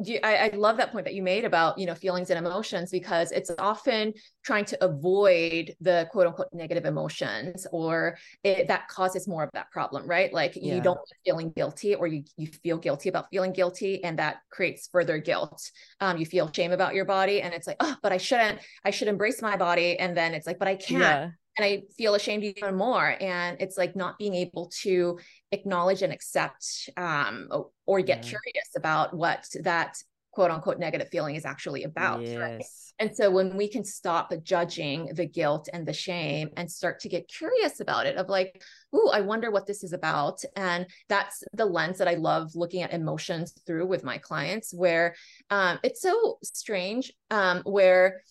you, 0.01 0.19
I, 0.23 0.49
I, 0.51 0.55
love 0.55 0.77
that 0.77 0.91
point 0.91 1.05
that 1.05 1.13
you 1.13 1.21
made 1.21 1.45
about 1.45 1.77
you 1.77 1.85
know 1.85 1.93
feelings 1.93 2.31
and 2.31 2.43
emotions 2.43 2.89
because 2.89 3.31
it's 3.31 3.51
often 3.59 4.13
trying 4.43 4.65
to 4.65 4.83
avoid 4.83 5.75
the 5.81 6.07
quote 6.11 6.25
unquote 6.25 6.47
negative 6.51 6.85
emotions 6.85 7.67
or 7.71 8.17
it, 8.43 8.67
that 8.67 8.87
causes 8.87 9.27
more 9.27 9.43
of 9.43 9.51
that 9.53 9.69
problem 9.71 10.07
right? 10.07 10.33
Like 10.33 10.55
yeah. 10.55 10.75
you 10.75 10.81
don't 10.81 10.99
feeling 11.23 11.51
guilty 11.51 11.93
or 11.93 12.07
you, 12.07 12.23
you 12.37 12.47
feel 12.47 12.77
guilty 12.77 13.09
about 13.09 13.27
feeling 13.29 13.53
guilty 13.53 14.03
and 14.03 14.17
that 14.17 14.37
creates 14.49 14.89
further 14.91 15.19
guilt. 15.19 15.61
Um, 15.99 16.17
you 16.17 16.25
feel 16.25 16.51
shame 16.51 16.71
about 16.71 16.95
your 16.95 17.05
body 17.05 17.41
and 17.41 17.53
it's 17.53 17.67
like 17.67 17.77
oh 17.79 17.95
but 18.01 18.11
i 18.11 18.17
shouldn't 18.17 18.59
i 18.83 18.89
should 18.89 19.07
embrace 19.07 19.41
my 19.41 19.57
body. 19.57 19.99
And 19.99 20.17
then 20.17 20.33
it's 20.33 20.47
like 20.47 20.57
but 20.57 20.67
i 20.67 20.75
can't. 20.75 21.01
Yeah 21.01 21.29
and 21.57 21.65
I 21.65 21.83
feel 21.97 22.15
ashamed 22.15 22.43
even 22.43 22.75
more. 22.75 23.15
And 23.19 23.57
it's 23.59 23.77
like 23.77 23.95
not 23.95 24.17
being 24.17 24.33
able 24.33 24.71
to 24.81 25.19
acknowledge 25.51 26.01
and 26.01 26.11
accept 26.11 26.89
um, 26.97 27.49
or 27.85 28.01
get 28.01 28.23
yeah. 28.23 28.29
curious 28.29 28.69
about 28.75 29.15
what 29.15 29.47
that 29.61 29.97
quote 30.31 30.49
unquote 30.49 30.79
negative 30.79 31.09
feeling 31.09 31.35
is 31.35 31.45
actually 31.45 31.83
about. 31.83 32.21
Yes. 32.21 32.37
Right? 32.37 32.65
And 32.99 33.15
so 33.15 33.31
when 33.31 33.57
we 33.57 33.67
can 33.67 33.83
stop 33.83 34.31
judging 34.43 35.07
the 35.13 35.25
guilt 35.25 35.67
and 35.73 35.85
the 35.85 35.93
shame 35.93 36.49
and 36.57 36.71
start 36.71 36.99
to 37.01 37.09
get 37.09 37.27
curious 37.27 37.79
about 37.79 38.05
it, 38.05 38.17
of 38.17 38.29
like, 38.29 38.63
ooh, 38.95 39.09
I 39.11 39.21
wonder 39.21 39.49
what 39.49 39.65
this 39.65 39.83
is 39.83 39.93
about. 39.93 40.41
And 40.55 40.85
that's 41.09 41.43
the 41.53 41.65
lens 41.65 41.97
that 41.97 42.07
I 42.07 42.15
love 42.15 42.51
looking 42.55 42.83
at 42.83 42.93
emotions 42.93 43.53
through 43.65 43.87
with 43.87 44.03
my 44.03 44.19
clients, 44.19 44.73
where 44.73 45.15
um, 45.49 45.79
it's 45.83 46.01
so 46.01 46.37
strange, 46.43 47.11
um, 47.31 47.61
where 47.65 48.21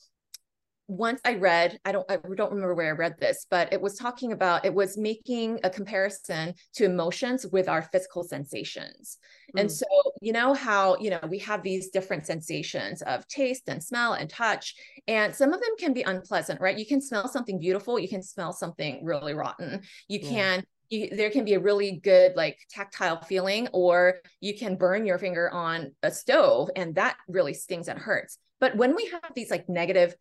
once 0.89 1.21
I 1.25 1.35
read, 1.35 1.79
I 1.85 1.93
don't 1.93 2.11
I 2.11 2.17
don't 2.17 2.51
remember 2.51 2.75
where 2.75 2.89
I 2.89 2.97
read 2.97 3.17
this, 3.19 3.47
but 3.51 3.73
it 3.73 3.81
was 3.81 3.97
talking 3.97 4.33
about 4.33 4.65
it 4.65 4.75
was 4.75 4.99
making 4.99 5.61
a 5.65 5.71
comparison 5.71 6.55
to 6.75 6.85
emotions 6.85 7.47
with 7.47 7.69
our 7.69 7.83
physical 7.83 8.25
sensations. 8.25 9.19
Mm. 9.57 9.61
And 9.61 9.73
so, 9.73 9.87
you 10.21 10.33
know 10.33 10.55
how, 10.55 10.97
you 10.99 11.11
know, 11.11 11.21
we 11.29 11.39
have 11.39 11.63
these 11.63 11.91
different 11.91 12.27
sensations 12.27 13.03
of 13.03 13.27
taste 13.29 13.65
and 13.69 13.83
smell 13.83 14.15
and 14.15 14.29
touch, 14.29 14.75
and 15.07 15.35
some 15.35 15.53
of 15.53 15.61
them 15.61 15.77
can 15.79 15.93
be 15.93 16.03
unpleasant, 16.03 16.61
right? 16.61 16.79
You 16.79 16.87
can 16.87 17.01
smell 17.01 17.29
something 17.29 17.59
beautiful, 17.59 17.99
you 17.99 18.09
can 18.09 18.23
smell 18.23 18.53
something 18.53 19.05
really 19.05 19.35
rotten. 19.35 19.83
You 20.09 20.19
yeah. 20.23 20.29
can 20.29 20.65
you, 20.91 21.09
there 21.11 21.31
can 21.31 21.45
be 21.45 21.55
a 21.55 21.61
really 21.61 21.93
good 21.93 22.37
like 22.37 22.59
tactile 22.69 23.23
feeling 23.23 23.69
or 23.73 24.17
you 24.41 24.57
can 24.57 24.77
burn 24.77 25.07
your 25.07 25.19
finger 25.19 25.51
on 25.51 25.93
a 26.03 26.11
stove 26.11 26.69
and 26.77 26.95
that 26.97 27.17
really 27.29 27.55
stings 27.55 27.89
and 27.89 27.99
hurts 27.99 28.39
but 28.61 28.77
when 28.77 28.95
we 28.95 29.07
have 29.07 29.33
these 29.35 29.51
like 29.51 29.69
negative 29.69 30.15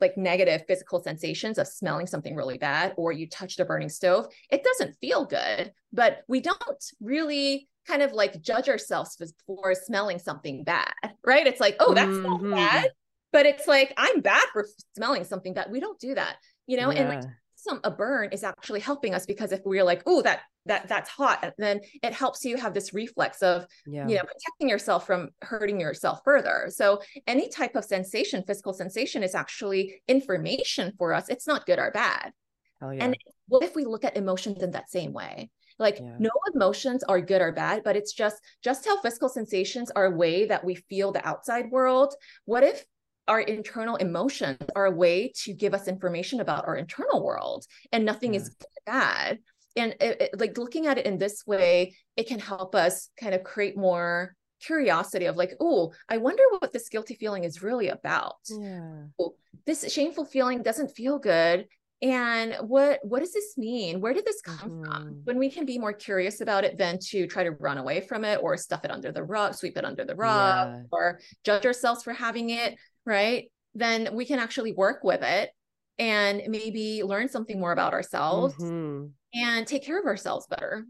like 0.00 0.16
negative 0.16 0.62
physical 0.66 1.02
sensations 1.02 1.58
of 1.58 1.66
smelling 1.66 2.06
something 2.06 2.36
really 2.36 2.58
bad 2.58 2.94
or 2.96 3.12
you 3.12 3.28
touched 3.28 3.60
a 3.60 3.64
burning 3.64 3.88
stove, 3.88 4.26
it 4.50 4.62
doesn't 4.62 4.96
feel 5.00 5.24
good, 5.24 5.72
but 5.92 6.22
we 6.28 6.40
don't 6.40 6.84
really 7.00 7.68
kind 7.86 8.02
of 8.02 8.12
like 8.12 8.40
judge 8.42 8.68
ourselves 8.68 9.16
for 9.46 9.74
smelling 9.74 10.18
something 10.18 10.62
bad, 10.62 10.92
right? 11.24 11.46
It's 11.46 11.60
like, 11.60 11.76
oh, 11.80 11.94
that's 11.94 12.10
mm-hmm. 12.10 12.50
not 12.50 12.56
bad, 12.56 12.90
but 13.32 13.46
it's 13.46 13.66
like 13.66 13.92
I'm 13.96 14.20
bad 14.20 14.44
for 14.52 14.66
smelling 14.94 15.24
something 15.24 15.54
bad. 15.54 15.70
We 15.70 15.80
don't 15.80 15.98
do 15.98 16.14
that, 16.14 16.36
you 16.66 16.76
know, 16.76 16.90
yeah. 16.90 17.00
and 17.00 17.08
like 17.08 17.24
some 17.58 17.80
a 17.82 17.90
burn 17.90 18.30
is 18.30 18.44
actually 18.44 18.78
helping 18.78 19.14
us 19.14 19.26
because 19.26 19.50
if 19.50 19.60
we're 19.64 19.84
like, 19.84 20.02
oh, 20.06 20.22
that 20.22 20.42
that 20.66 20.86
that's 20.86 21.10
hot, 21.10 21.52
then 21.58 21.80
it 22.02 22.12
helps 22.12 22.44
you 22.44 22.56
have 22.56 22.72
this 22.72 22.94
reflex 22.94 23.42
of 23.42 23.66
yeah. 23.86 24.06
you 24.06 24.14
know 24.14 24.22
protecting 24.22 24.68
yourself 24.68 25.06
from 25.06 25.30
hurting 25.42 25.80
yourself 25.80 26.20
further. 26.24 26.66
So 26.68 27.02
any 27.26 27.48
type 27.48 27.74
of 27.74 27.84
sensation, 27.84 28.44
physical 28.46 28.72
sensation, 28.72 29.22
is 29.22 29.34
actually 29.34 30.00
information 30.06 30.92
for 30.96 31.12
us. 31.12 31.28
It's 31.28 31.48
not 31.48 31.66
good 31.66 31.80
or 31.80 31.90
bad. 31.90 32.32
Yeah. 32.80 32.92
And 33.00 33.16
what 33.48 33.64
if 33.64 33.74
we 33.74 33.84
look 33.84 34.04
at 34.04 34.16
emotions 34.16 34.62
in 34.62 34.70
that 34.70 34.90
same 34.90 35.12
way? 35.12 35.50
like 35.80 36.00
yeah. 36.00 36.16
no 36.18 36.30
emotions 36.54 37.04
are 37.04 37.20
good 37.20 37.40
or 37.40 37.52
bad 37.52 37.82
but 37.84 37.94
it's 37.94 38.12
just 38.12 38.42
just 38.64 38.84
how 38.84 39.00
physical 39.00 39.28
sensations 39.28 39.92
are 39.92 40.06
a 40.06 40.16
way 40.16 40.44
that 40.44 40.64
we 40.64 40.74
feel 40.74 41.12
the 41.12 41.24
outside 41.24 41.70
world 41.70 42.14
what 42.46 42.64
if 42.64 42.84
our 43.28 43.40
internal 43.40 43.96
emotions 43.96 44.58
are 44.74 44.86
a 44.86 44.90
way 44.90 45.32
to 45.44 45.52
give 45.52 45.74
us 45.74 45.86
information 45.86 46.40
about 46.40 46.66
our 46.66 46.76
internal 46.76 47.22
world 47.22 47.64
and 47.92 48.04
nothing 48.04 48.34
yeah. 48.34 48.40
is 48.40 48.56
bad 48.86 49.38
and 49.76 49.94
it, 50.00 50.20
it, 50.20 50.40
like 50.40 50.58
looking 50.58 50.86
at 50.86 50.98
it 50.98 51.06
in 51.06 51.18
this 51.18 51.46
way 51.46 51.94
it 52.16 52.26
can 52.26 52.38
help 52.38 52.74
us 52.74 53.10
kind 53.20 53.34
of 53.34 53.44
create 53.44 53.76
more 53.76 54.34
curiosity 54.60 55.26
of 55.26 55.36
like 55.36 55.52
oh 55.60 55.92
i 56.08 56.16
wonder 56.16 56.42
what 56.58 56.72
this 56.72 56.88
guilty 56.88 57.14
feeling 57.14 57.44
is 57.44 57.62
really 57.62 57.88
about 57.88 58.36
yeah 58.48 59.04
oh, 59.20 59.34
this 59.66 59.90
shameful 59.92 60.24
feeling 60.24 60.62
doesn't 60.62 60.88
feel 60.88 61.18
good 61.18 61.66
and 62.00 62.54
what 62.60 63.00
what 63.02 63.20
does 63.20 63.32
this 63.32 63.56
mean 63.56 64.00
where 64.00 64.14
did 64.14 64.24
this 64.24 64.40
come 64.40 64.70
mm-hmm. 64.70 64.84
from 64.84 65.20
when 65.24 65.36
we 65.36 65.50
can 65.50 65.64
be 65.64 65.78
more 65.78 65.92
curious 65.92 66.40
about 66.40 66.64
it 66.64 66.78
than 66.78 66.98
to 66.98 67.26
try 67.26 67.42
to 67.42 67.50
run 67.52 67.78
away 67.78 68.00
from 68.00 68.24
it 68.24 68.38
or 68.42 68.56
stuff 68.56 68.84
it 68.84 68.90
under 68.90 69.10
the 69.10 69.22
rug 69.22 69.54
sweep 69.54 69.76
it 69.76 69.84
under 69.84 70.04
the 70.04 70.14
rug 70.14 70.68
yeah. 70.68 70.82
or 70.92 71.18
judge 71.44 71.66
ourselves 71.66 72.02
for 72.02 72.12
having 72.12 72.50
it 72.50 72.76
right? 73.08 73.50
Then 73.74 74.10
we 74.12 74.24
can 74.24 74.38
actually 74.38 74.72
work 74.72 75.02
with 75.02 75.22
it 75.22 75.50
and 75.98 76.42
maybe 76.46 77.02
learn 77.02 77.28
something 77.28 77.58
more 77.58 77.72
about 77.72 77.92
ourselves 77.92 78.54
mm-hmm. 78.54 79.06
and 79.34 79.66
take 79.66 79.84
care 79.84 79.98
of 79.98 80.06
ourselves 80.06 80.46
better. 80.46 80.86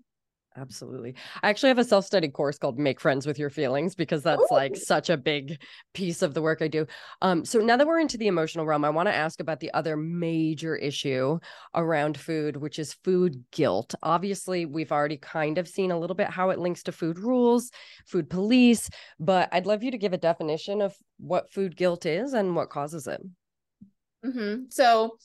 Absolutely. 0.61 1.15
I 1.43 1.51
actually 1.51 1.69
have 1.69 1.79
a 1.79 1.85
self 1.85 2.05
study 2.05 2.29
course 2.29 2.59
called 2.59 2.79
Make 2.79 3.01
Friends 3.01 3.27
with 3.27 3.39
Your 3.39 3.51
Feelings 3.51 3.95
because 3.95 4.23
that's 4.23 4.43
Ooh. 4.43 4.55
like 4.55 4.77
such 4.77 5.09
a 5.09 5.17
big 5.17 5.61
piece 5.95 6.23
of 6.23 6.35
the 6.35 6.43
work 6.43 6.63
I 6.63 6.69
do. 6.69 6.87
Um, 7.23 7.45
so 7.45 7.61
now 7.61 7.77
that 7.77 7.87
we're 7.87 8.01
into 8.01 8.19
the 8.19 8.27
emotional 8.27 8.67
realm, 8.67 8.85
I 8.85 8.91
want 8.91 9.09
to 9.09 9.15
ask 9.15 9.41
about 9.41 9.61
the 9.61 9.73
other 9.73 9.97
major 9.97 10.75
issue 10.75 11.39
around 11.75 12.19
food, 12.19 12.57
which 12.57 12.79
is 12.79 12.95
food 13.05 13.45
guilt. 13.53 13.95
Obviously, 14.03 14.67
we've 14.67 14.91
already 14.91 15.17
kind 15.17 15.59
of 15.59 15.69
seen 15.69 15.91
a 15.91 15.99
little 15.99 16.17
bit 16.17 16.29
how 16.29 16.51
it 16.51 16.59
links 16.59 16.83
to 16.85 16.93
food 16.93 17.19
rules, 17.19 17.71
food 18.07 18.29
police, 18.29 18.89
but 19.21 19.49
I'd 19.53 19.67
love 19.67 19.83
you 19.83 19.93
to 19.93 19.99
give 19.99 20.13
a 20.13 20.19
definition 20.19 20.81
of 20.81 20.95
what 21.19 21.53
food 21.53 21.77
guilt 21.77 22.05
is 22.05 22.33
and 22.33 22.57
what 22.57 22.71
causes 22.71 23.07
it. 23.07 23.23
Mm-hmm. 24.25 24.65
So, 24.71 25.19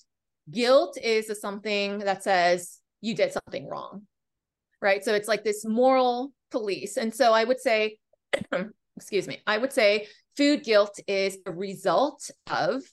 guilt 0.51 0.97
is 1.01 1.31
something 1.41 1.99
that 1.99 2.21
says 2.21 2.79
you 3.01 3.15
did 3.15 3.33
something 3.33 3.67
wrong 3.67 4.03
right? 4.83 5.03
So 5.03 5.15
it's 5.15 5.27
like 5.27 5.43
this 5.43 5.65
moral 5.65 6.31
police. 6.51 6.97
And 6.97 7.11
so 7.13 7.33
I 7.33 7.45
would 7.45 7.59
say, 7.59 7.97
excuse 8.97 9.27
me, 9.27 9.41
I 9.47 9.57
would 9.57 9.73
say 9.73 10.07
food 10.37 10.63
guilt 10.63 10.99
is 11.07 11.37
a 11.45 11.51
result 11.51 12.29
of 12.51 12.83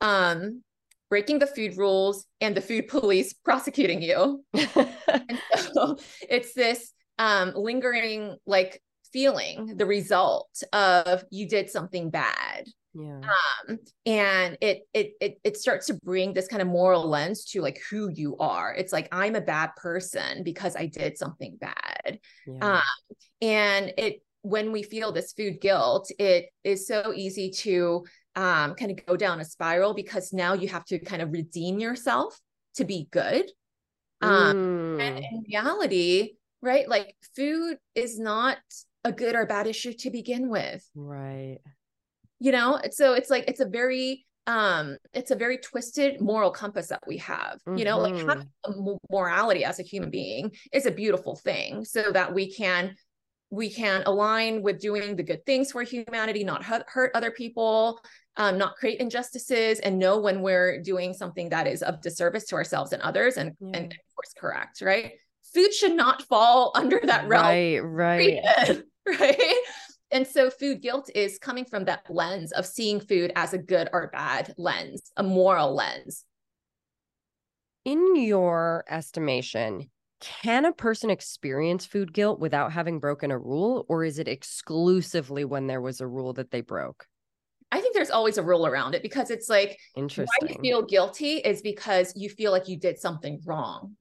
um, 0.00 0.62
breaking 1.10 1.38
the 1.38 1.46
food 1.46 1.76
rules 1.76 2.26
and 2.40 2.56
the 2.56 2.60
food 2.60 2.88
police 2.88 3.32
prosecuting 3.44 4.02
you. 4.02 4.42
and 4.54 5.40
so 5.72 5.96
it's 6.28 6.54
this 6.54 6.92
um, 7.18 7.52
lingering 7.54 8.36
like 8.46 8.82
feeling, 9.14 9.76
the 9.76 9.86
result 9.86 10.60
of 10.72 11.24
you 11.30 11.48
did 11.48 11.70
something 11.70 12.10
bad. 12.10 12.64
Yeah. 12.94 13.20
Um 13.68 13.78
and 14.06 14.58
it 14.60 14.82
it 14.92 15.12
it 15.20 15.40
it 15.44 15.56
starts 15.56 15.86
to 15.86 15.94
bring 15.94 16.32
this 16.32 16.48
kind 16.48 16.60
of 16.60 16.68
moral 16.68 17.08
lens 17.08 17.44
to 17.46 17.62
like 17.62 17.80
who 17.90 18.10
you 18.12 18.36
are. 18.38 18.74
It's 18.74 18.92
like 18.92 19.08
i'm 19.12 19.34
a 19.34 19.40
bad 19.40 19.70
person 19.76 20.42
because 20.44 20.76
i 20.76 20.86
did 20.86 21.16
something 21.16 21.56
bad. 21.60 22.18
Yeah. 22.46 22.76
um 22.76 23.18
and 23.40 23.92
it 23.96 24.22
when 24.42 24.72
we 24.72 24.82
feel 24.82 25.10
this 25.10 25.32
food 25.32 25.60
guilt 25.60 26.10
it 26.18 26.50
is 26.62 26.86
so 26.86 27.12
easy 27.14 27.50
to 27.50 28.04
um 28.36 28.74
kind 28.74 28.90
of 28.92 29.06
go 29.06 29.16
down 29.16 29.40
a 29.40 29.44
spiral 29.44 29.94
because 29.94 30.32
now 30.32 30.52
you 30.54 30.68
have 30.68 30.84
to 30.86 30.98
kind 30.98 31.22
of 31.22 31.32
redeem 31.32 31.78
yourself 31.78 32.38
to 32.76 32.84
be 32.84 33.08
good. 33.10 33.50
Um 34.20 34.56
mm. 34.56 35.00
and 35.00 35.18
in 35.18 35.44
reality 35.48 36.34
right 36.62 36.88
like 36.88 37.14
food 37.36 37.76
is 37.94 38.18
not 38.18 38.58
a 39.04 39.12
good 39.12 39.34
or 39.34 39.46
bad 39.46 39.66
issue 39.66 39.92
to 39.92 40.10
begin 40.10 40.48
with 40.48 40.88
right 40.94 41.58
you 42.40 42.52
know 42.52 42.80
so 42.90 43.14
it's 43.14 43.30
like 43.30 43.44
it's 43.48 43.60
a 43.60 43.66
very 43.66 44.26
um 44.46 44.96
it's 45.12 45.30
a 45.30 45.36
very 45.36 45.56
twisted 45.58 46.20
moral 46.20 46.50
compass 46.50 46.88
that 46.88 47.00
we 47.06 47.16
have 47.16 47.58
mm-hmm. 47.66 47.78
you 47.78 47.84
know 47.84 47.98
like 47.98 48.14
mm-hmm. 48.14 48.28
having 48.28 48.98
morality 49.10 49.64
as 49.64 49.78
a 49.78 49.82
human 49.82 50.10
being 50.10 50.50
is 50.72 50.86
a 50.86 50.90
beautiful 50.90 51.36
thing 51.36 51.84
so 51.84 52.10
that 52.12 52.32
we 52.32 52.50
can 52.50 52.94
we 53.50 53.70
can 53.70 54.02
align 54.06 54.62
with 54.62 54.80
doing 54.80 55.16
the 55.16 55.22
good 55.22 55.44
things 55.46 55.72
for 55.72 55.82
humanity 55.82 56.44
not 56.44 56.62
hurt, 56.62 56.84
hurt 56.88 57.10
other 57.14 57.30
people 57.30 58.00
um, 58.36 58.58
not 58.58 58.74
create 58.74 58.98
injustices 58.98 59.78
and 59.78 59.98
know 59.98 60.18
when 60.18 60.42
we're 60.42 60.82
doing 60.82 61.14
something 61.14 61.48
that 61.50 61.66
is 61.66 61.82
of 61.82 62.00
disservice 62.02 62.44
to 62.46 62.56
ourselves 62.56 62.92
and 62.92 63.00
others 63.02 63.36
and 63.36 63.52
yeah. 63.60 63.70
and 63.74 63.92
of 63.92 63.98
course 64.14 64.34
correct 64.36 64.80
right 64.82 65.12
food 65.54 65.72
should 65.72 65.94
not 65.94 66.22
fall 66.22 66.72
under 66.74 67.00
that 67.04 67.28
realm 67.28 67.44
right 67.44 67.78
right 67.78 68.82
right 69.20 69.54
and 70.10 70.26
so 70.26 70.48
food 70.48 70.80
guilt 70.80 71.10
is 71.14 71.38
coming 71.38 71.64
from 71.64 71.84
that 71.86 72.04
lens 72.08 72.52
of 72.52 72.64
seeing 72.64 73.00
food 73.00 73.32
as 73.34 73.52
a 73.52 73.58
good 73.58 73.88
or 73.92 74.08
bad 74.12 74.54
lens, 74.56 75.10
a 75.16 75.22
moral 75.22 75.74
lens. 75.74 76.24
In 77.84 78.16
your 78.16 78.84
estimation, 78.88 79.90
can 80.20 80.64
a 80.64 80.72
person 80.72 81.10
experience 81.10 81.84
food 81.84 82.12
guilt 82.12 82.38
without 82.38 82.72
having 82.72 83.00
broken 83.00 83.30
a 83.30 83.38
rule, 83.38 83.84
or 83.88 84.04
is 84.04 84.18
it 84.18 84.28
exclusively 84.28 85.44
when 85.44 85.66
there 85.66 85.80
was 85.80 86.00
a 86.00 86.06
rule 86.06 86.32
that 86.34 86.50
they 86.50 86.60
broke? 86.60 87.06
I 87.72 87.80
think 87.80 87.94
there's 87.94 88.10
always 88.10 88.38
a 88.38 88.42
rule 88.42 88.66
around 88.66 88.94
it 88.94 89.02
because 89.02 89.30
it's 89.30 89.48
like 89.48 89.78
Interesting. 89.96 90.48
why 90.48 90.54
you 90.54 90.60
feel 90.60 90.82
guilty 90.82 91.38
is 91.38 91.60
because 91.60 92.12
you 92.14 92.30
feel 92.30 92.52
like 92.52 92.68
you 92.68 92.78
did 92.78 92.98
something 92.98 93.40
wrong. 93.44 93.96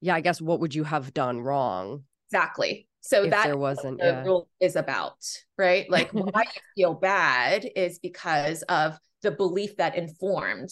Yeah, 0.00 0.16
I 0.16 0.20
guess 0.20 0.40
what 0.40 0.58
would 0.60 0.74
you 0.74 0.82
have 0.82 1.14
done 1.14 1.40
wrong? 1.40 2.04
Exactly. 2.28 2.88
So 3.04 3.24
if 3.24 3.30
that 3.32 3.44
there 3.44 3.58
wasn't, 3.58 4.00
the 4.00 4.06
yeah. 4.06 4.24
rule 4.24 4.48
is 4.60 4.76
about, 4.76 5.18
right? 5.58 5.88
Like 5.90 6.10
why 6.12 6.44
you 6.54 6.60
feel 6.74 6.94
bad 6.94 7.68
is 7.76 7.98
because 7.98 8.62
of 8.62 8.98
the 9.20 9.30
belief 9.30 9.76
that 9.76 9.94
informed 9.94 10.70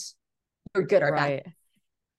you're 0.75 0.87
good 0.87 1.03
or 1.03 1.13
right. 1.13 1.45
bad. 1.45 1.53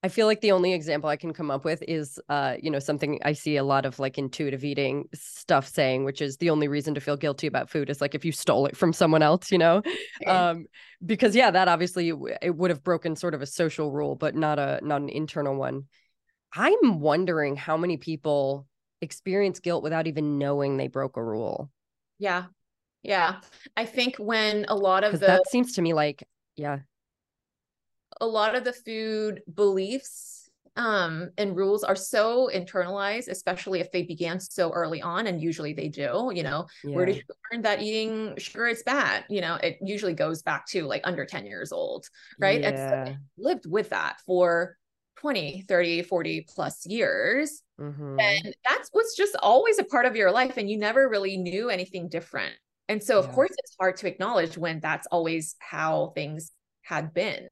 I 0.03 0.09
feel 0.09 0.27
like 0.27 0.41
the 0.41 0.51
only 0.51 0.73
example 0.73 1.09
I 1.09 1.15
can 1.15 1.33
come 1.33 1.49
up 1.49 1.65
with 1.65 1.81
is, 1.87 2.19
uh, 2.29 2.57
you 2.61 2.69
know, 2.69 2.77
something 2.77 3.21
I 3.25 3.33
see 3.33 3.57
a 3.57 3.63
lot 3.63 3.87
of 3.87 3.97
like 3.97 4.19
intuitive 4.19 4.63
eating 4.63 5.05
stuff 5.15 5.67
saying, 5.67 6.03
which 6.03 6.21
is 6.21 6.37
the 6.37 6.51
only 6.51 6.67
reason 6.67 6.93
to 6.93 7.01
feel 7.01 7.17
guilty 7.17 7.47
about 7.47 7.71
food 7.71 7.89
is 7.89 7.99
like 7.99 8.13
if 8.13 8.23
you 8.23 8.31
stole 8.31 8.67
it 8.67 8.77
from 8.77 8.93
someone 8.93 9.23
else, 9.23 9.51
you 9.51 9.57
know, 9.57 9.81
um, 10.27 10.67
because 11.03 11.35
yeah, 11.35 11.49
that 11.49 11.67
obviously 11.67 12.13
it 12.41 12.55
would 12.55 12.69
have 12.69 12.83
broken 12.83 13.15
sort 13.15 13.33
of 13.33 13.41
a 13.41 13.47
social 13.47 13.91
rule, 13.91 14.15
but 14.15 14.35
not 14.35 14.59
a 14.59 14.79
not 14.83 15.01
an 15.01 15.09
internal 15.09 15.55
one. 15.55 15.85
I'm 16.53 16.99
wondering 16.99 17.55
how 17.55 17.77
many 17.77 17.97
people 17.97 18.67
experience 19.03 19.59
guilt 19.59 19.83
without 19.83 20.07
even 20.07 20.37
knowing 20.37 20.77
they 20.77 20.87
broke 20.87 21.17
a 21.17 21.23
rule. 21.23 21.69
Yeah, 22.19 22.45
yeah. 23.03 23.41
I 23.77 23.85
think 23.85 24.15
when 24.17 24.65
a 24.67 24.75
lot 24.75 25.03
of 25.03 25.19
the 25.19 25.27
that 25.27 25.47
seems 25.49 25.73
to 25.73 25.81
me 25.81 25.93
like 25.93 26.27
yeah 26.55 26.79
a 28.21 28.27
lot 28.27 28.55
of 28.55 28.63
the 28.63 28.73
food 28.73 29.41
beliefs 29.53 30.49
um, 30.75 31.29
and 31.37 31.55
rules 31.55 31.83
are 31.83 31.95
so 31.95 32.49
internalized, 32.53 33.27
especially 33.27 33.79
if 33.79 33.91
they 33.91 34.03
began 34.03 34.39
so 34.39 34.71
early 34.71 35.01
on, 35.01 35.27
and 35.27 35.41
usually 35.41 35.73
they 35.73 35.87
do. 35.87 36.31
You 36.33 36.43
know, 36.43 36.65
yeah. 36.83 36.95
where 36.95 37.05
did 37.05 37.17
you 37.17 37.23
learn 37.51 37.61
that 37.61 37.81
eating 37.81 38.35
sugar 38.37 38.67
is 38.67 38.81
bad? 38.83 39.25
You 39.29 39.41
know, 39.41 39.55
it 39.55 39.77
usually 39.81 40.13
goes 40.13 40.41
back 40.41 40.65
to 40.67 40.83
like 40.83 41.01
under 41.03 41.25
10 41.25 41.45
years 41.45 41.71
old, 41.71 42.07
right? 42.39 42.61
Yeah. 42.61 42.69
And 42.69 43.07
so 43.07 43.15
lived 43.37 43.65
with 43.69 43.89
that 43.89 44.19
for 44.25 44.77
20, 45.23 45.65
30, 45.67 46.03
40 46.03 46.45
plus 46.53 46.85
years. 46.85 47.63
Mm-hmm. 47.79 48.19
And 48.19 48.55
that's 48.69 48.89
what's 48.91 49.15
just 49.15 49.35
always 49.41 49.79
a 49.79 49.83
part 49.83 50.05
of 50.05 50.15
your 50.15 50.31
life. 50.31 50.57
And 50.57 50.69
you 50.69 50.77
never 50.77 51.09
really 51.09 51.37
knew 51.37 51.71
anything 51.71 52.09
different. 52.09 52.53
And 52.87 53.01
so, 53.01 53.17
of 53.17 53.25
yeah. 53.25 53.31
course, 53.31 53.51
it's 53.57 53.75
hard 53.79 53.97
to 53.97 54.07
acknowledge 54.07 54.57
when 54.57 54.79
that's 54.79 55.07
always 55.07 55.55
how 55.59 56.11
things 56.13 56.51
had 56.83 57.13
been 57.13 57.47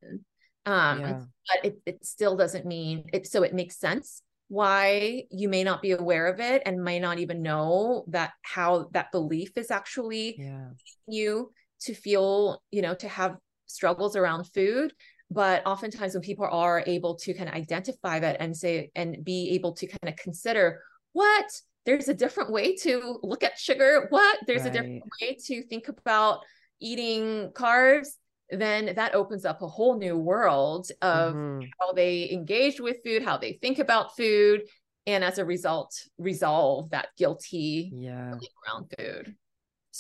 um 0.66 1.00
yeah. 1.00 1.22
but 1.48 1.66
it, 1.66 1.82
it 1.86 2.06
still 2.06 2.36
doesn't 2.36 2.66
mean 2.66 3.04
it 3.14 3.26
so 3.26 3.42
it 3.44 3.54
makes 3.54 3.80
sense 3.80 4.22
why 4.48 5.24
you 5.32 5.48
may 5.48 5.64
not 5.64 5.82
be 5.82 5.92
aware 5.92 6.28
of 6.28 6.40
it 6.40 6.62
and 6.66 6.84
may 6.84 7.00
not 7.00 7.18
even 7.18 7.42
know 7.42 8.04
that 8.08 8.32
how 8.44 8.90
that 8.92 9.12
belief 9.12 9.58
is 9.58 9.72
actually 9.72 10.36
yeah. 10.38 10.68
you 11.08 11.52
to 11.80 11.94
feel 11.94 12.62
you 12.70 12.82
know 12.82 12.94
to 12.94 13.08
have 13.08 13.38
struggles 13.66 14.16
around 14.16 14.44
food 14.54 14.94
but 15.32 15.66
oftentimes 15.66 16.14
when 16.14 16.22
people 16.22 16.46
are 16.46 16.84
able 16.86 17.16
to 17.16 17.34
kind 17.34 17.50
of 17.50 17.56
identify 17.56 18.20
that 18.20 18.38
and 18.40 18.56
say 18.56 18.92
and 18.96 19.24
be 19.24 19.52
able 19.52 19.74
to 19.74 19.88
kind 19.88 20.14
of 20.14 20.16
consider 20.18 20.82
what 21.14 21.46
there's 21.86 22.10
a 22.10 22.14
different 22.14 22.52
way 22.52 22.76
to 22.76 23.18
look 23.24 23.44
at 23.44 23.58
sugar 23.58 24.08
what 24.10 24.38
there's 24.46 24.64
right. 24.64 24.70
a 24.70 24.74
different 24.74 25.04
way 25.22 25.38
to 25.44 25.64
think 25.64 25.88
about 25.88 26.42
eating 26.80 27.50
carbs 27.54 28.10
then 28.52 28.94
that 28.96 29.16
opens 29.16 29.46
up 29.46 29.62
a 29.62 29.68
whole 29.68 29.98
new 29.98 30.18
world 30.18 30.90
of 31.02 31.34
mm-hmm. 31.34 31.66
how 31.80 31.94
they 31.94 32.30
engage 32.32 32.80
with 32.82 32.98
food, 33.04 33.24
how 33.24 33.38
they 33.38 33.54
think 33.54 33.80
about 33.80 34.16
food, 34.18 34.64
and 35.08 35.24
as 35.24 35.38
a 35.38 35.46
result, 35.46 35.96
resolve 36.18 36.90
that 36.92 37.08
guilty 37.18 37.92
yeah. 37.96 38.34
around 38.68 38.92
food. 38.98 39.36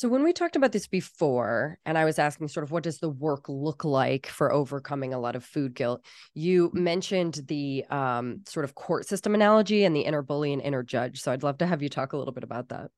So 0.02 0.10
when 0.10 0.24
we 0.24 0.34
talked 0.34 0.56
about 0.56 0.72
this 0.72 0.88
before, 0.88 1.78
and 1.86 1.96
I 1.96 2.06
was 2.06 2.18
asking 2.18 2.48
sort 2.48 2.64
of 2.64 2.72
what 2.72 2.82
does 2.82 2.98
the 2.98 3.08
work 3.08 3.48
look 3.48 3.86
like 3.86 4.26
for 4.26 4.52
overcoming 4.52 5.14
a 5.14 5.20
lot 5.20 5.36
of 5.36 5.46
food 5.46 5.76
guilt, 5.76 6.04
you 6.34 6.72
mentioned 6.74 7.40
the 7.48 7.86
um, 7.88 8.42
sort 8.48 8.64
of 8.64 8.74
court 8.74 9.06
system 9.06 9.36
analogy 9.36 9.84
and 9.84 9.96
the 9.96 10.02
inner 10.02 10.24
bully 10.24 10.54
and 10.54 10.62
inner 10.64 10.82
judge. 10.82 11.22
So 11.22 11.32
I'd 11.32 11.44
love 11.44 11.60
to 11.60 11.68
have 11.68 11.84
you 11.84 11.90
talk 11.90 12.14
a 12.14 12.18
little 12.18 12.34
bit 12.34 12.44
about 12.44 12.70
that. 12.70 12.90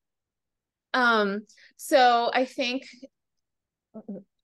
Um, 0.94 1.42
so 1.76 2.32
I 2.34 2.46
think 2.46 2.88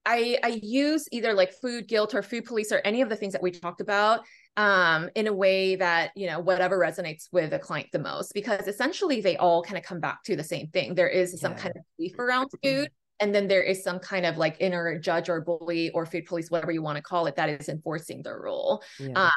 I, 0.10 0.40
I 0.44 0.60
use 0.64 1.08
either 1.12 1.34
like 1.34 1.54
food 1.54 1.88
guilt 1.88 2.16
or 2.16 2.24
food 2.24 2.46
police 2.46 2.72
or 2.72 2.82
any 2.84 3.02
of 3.02 3.10
the 3.10 3.16
things 3.16 3.34
that 3.34 3.44
we 3.44 3.52
talked 3.52 3.80
about 3.80 4.22
um, 4.58 5.10
in 5.14 5.28
a 5.28 5.34
way 5.34 5.76
that, 5.76 6.12
you 6.16 6.26
know, 6.26 6.40
whatever 6.40 6.80
resonates 6.80 7.28
with 7.32 7.54
a 7.54 7.60
client 7.60 7.90
the 7.94 8.00
most, 8.00 8.34
because 8.34 8.68
essentially 8.68 9.22
they 9.22 9.38
all 9.38 9.62
kind 9.62 9.78
of 9.78 9.84
come 9.84 10.00
back 10.00 10.24
to 10.24 10.36
the 10.36 10.44
same 10.44 10.68
thing. 10.70 10.96
There 10.96 11.08
is 11.08 11.40
some 11.40 11.54
kind 11.54 11.76
of 11.78 11.84
belief 11.96 12.18
around 12.18 12.50
food. 12.64 12.90
And 13.22 13.36
then 13.36 13.48
there 13.48 13.62
is 13.62 13.84
some 13.84 14.00
kind 14.00 14.26
of 14.26 14.38
like 14.38 14.56
inner 14.60 14.98
judge 14.98 15.30
or 15.30 15.42
bully 15.42 15.92
or 15.92 16.06
food 16.06 16.26
police, 16.26 16.50
whatever 16.50 16.72
you 16.72 16.82
want 16.82 16.96
to 16.96 17.04
call 17.04 17.28
it, 17.28 17.36
that 17.36 17.50
is 17.50 17.70
enforcing 17.70 18.24
the 18.24 18.34
rule. 18.34 18.82
Yeah. 18.98 19.26
Um, 19.26 19.32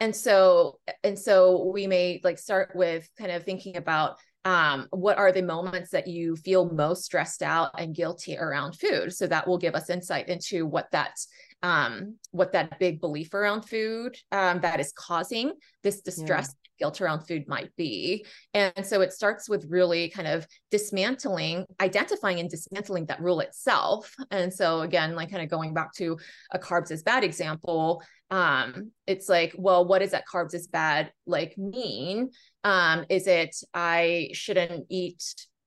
and 0.00 0.14
so, 0.14 0.78
and 1.02 1.18
so 1.18 1.70
we 1.74 1.86
may 1.86 2.20
like 2.22 2.38
start 2.38 2.76
with 2.76 3.08
kind 3.18 3.32
of 3.32 3.42
thinking 3.42 3.76
about 3.76 4.18
um, 4.44 4.88
what 4.90 5.18
are 5.18 5.32
the 5.32 5.42
moments 5.42 5.90
that 5.90 6.08
you 6.08 6.36
feel 6.36 6.68
most 6.70 7.04
stressed 7.04 7.42
out 7.42 7.70
and 7.78 7.94
guilty 7.94 8.36
around 8.36 8.78
food 8.78 9.12
so 9.12 9.26
that 9.26 9.46
will 9.46 9.58
give 9.58 9.74
us 9.74 9.90
insight 9.90 10.28
into 10.28 10.66
what 10.66 10.90
that 10.90 11.16
um, 11.62 12.16
what 12.32 12.52
that 12.52 12.78
big 12.80 13.00
belief 13.00 13.34
around 13.34 13.62
food 13.62 14.16
um, 14.32 14.60
that 14.60 14.80
is 14.80 14.92
causing 14.92 15.52
this 15.84 16.00
distress. 16.00 16.54
Guilt 16.82 17.00
around 17.00 17.20
food 17.20 17.44
might 17.46 17.70
be. 17.76 18.26
And 18.54 18.84
so 18.84 19.02
it 19.02 19.12
starts 19.12 19.48
with 19.48 19.64
really 19.68 20.08
kind 20.10 20.26
of 20.26 20.46
dismantling 20.72 21.64
identifying 21.80 22.40
and 22.40 22.50
dismantling 22.50 23.06
that 23.06 23.20
rule 23.20 23.38
itself. 23.38 24.12
And 24.32 24.52
so 24.52 24.80
again 24.80 25.14
like 25.14 25.30
kind 25.30 25.44
of 25.44 25.48
going 25.48 25.74
back 25.74 25.92
to 25.94 26.18
a 26.50 26.58
carbs 26.58 26.90
is 26.90 27.04
bad 27.04 27.22
example 27.22 28.02
um, 28.32 28.92
it's 29.06 29.28
like 29.28 29.54
well 29.58 29.84
what 29.84 29.98
does 29.98 30.12
that 30.12 30.24
carbs 30.26 30.54
is 30.54 30.66
bad 30.66 31.12
like 31.26 31.56
mean? 31.58 32.30
Um, 32.64 33.04
is 33.10 33.26
it 33.26 33.54
I 33.74 34.30
shouldn't 34.32 34.86
eat 34.88 35.22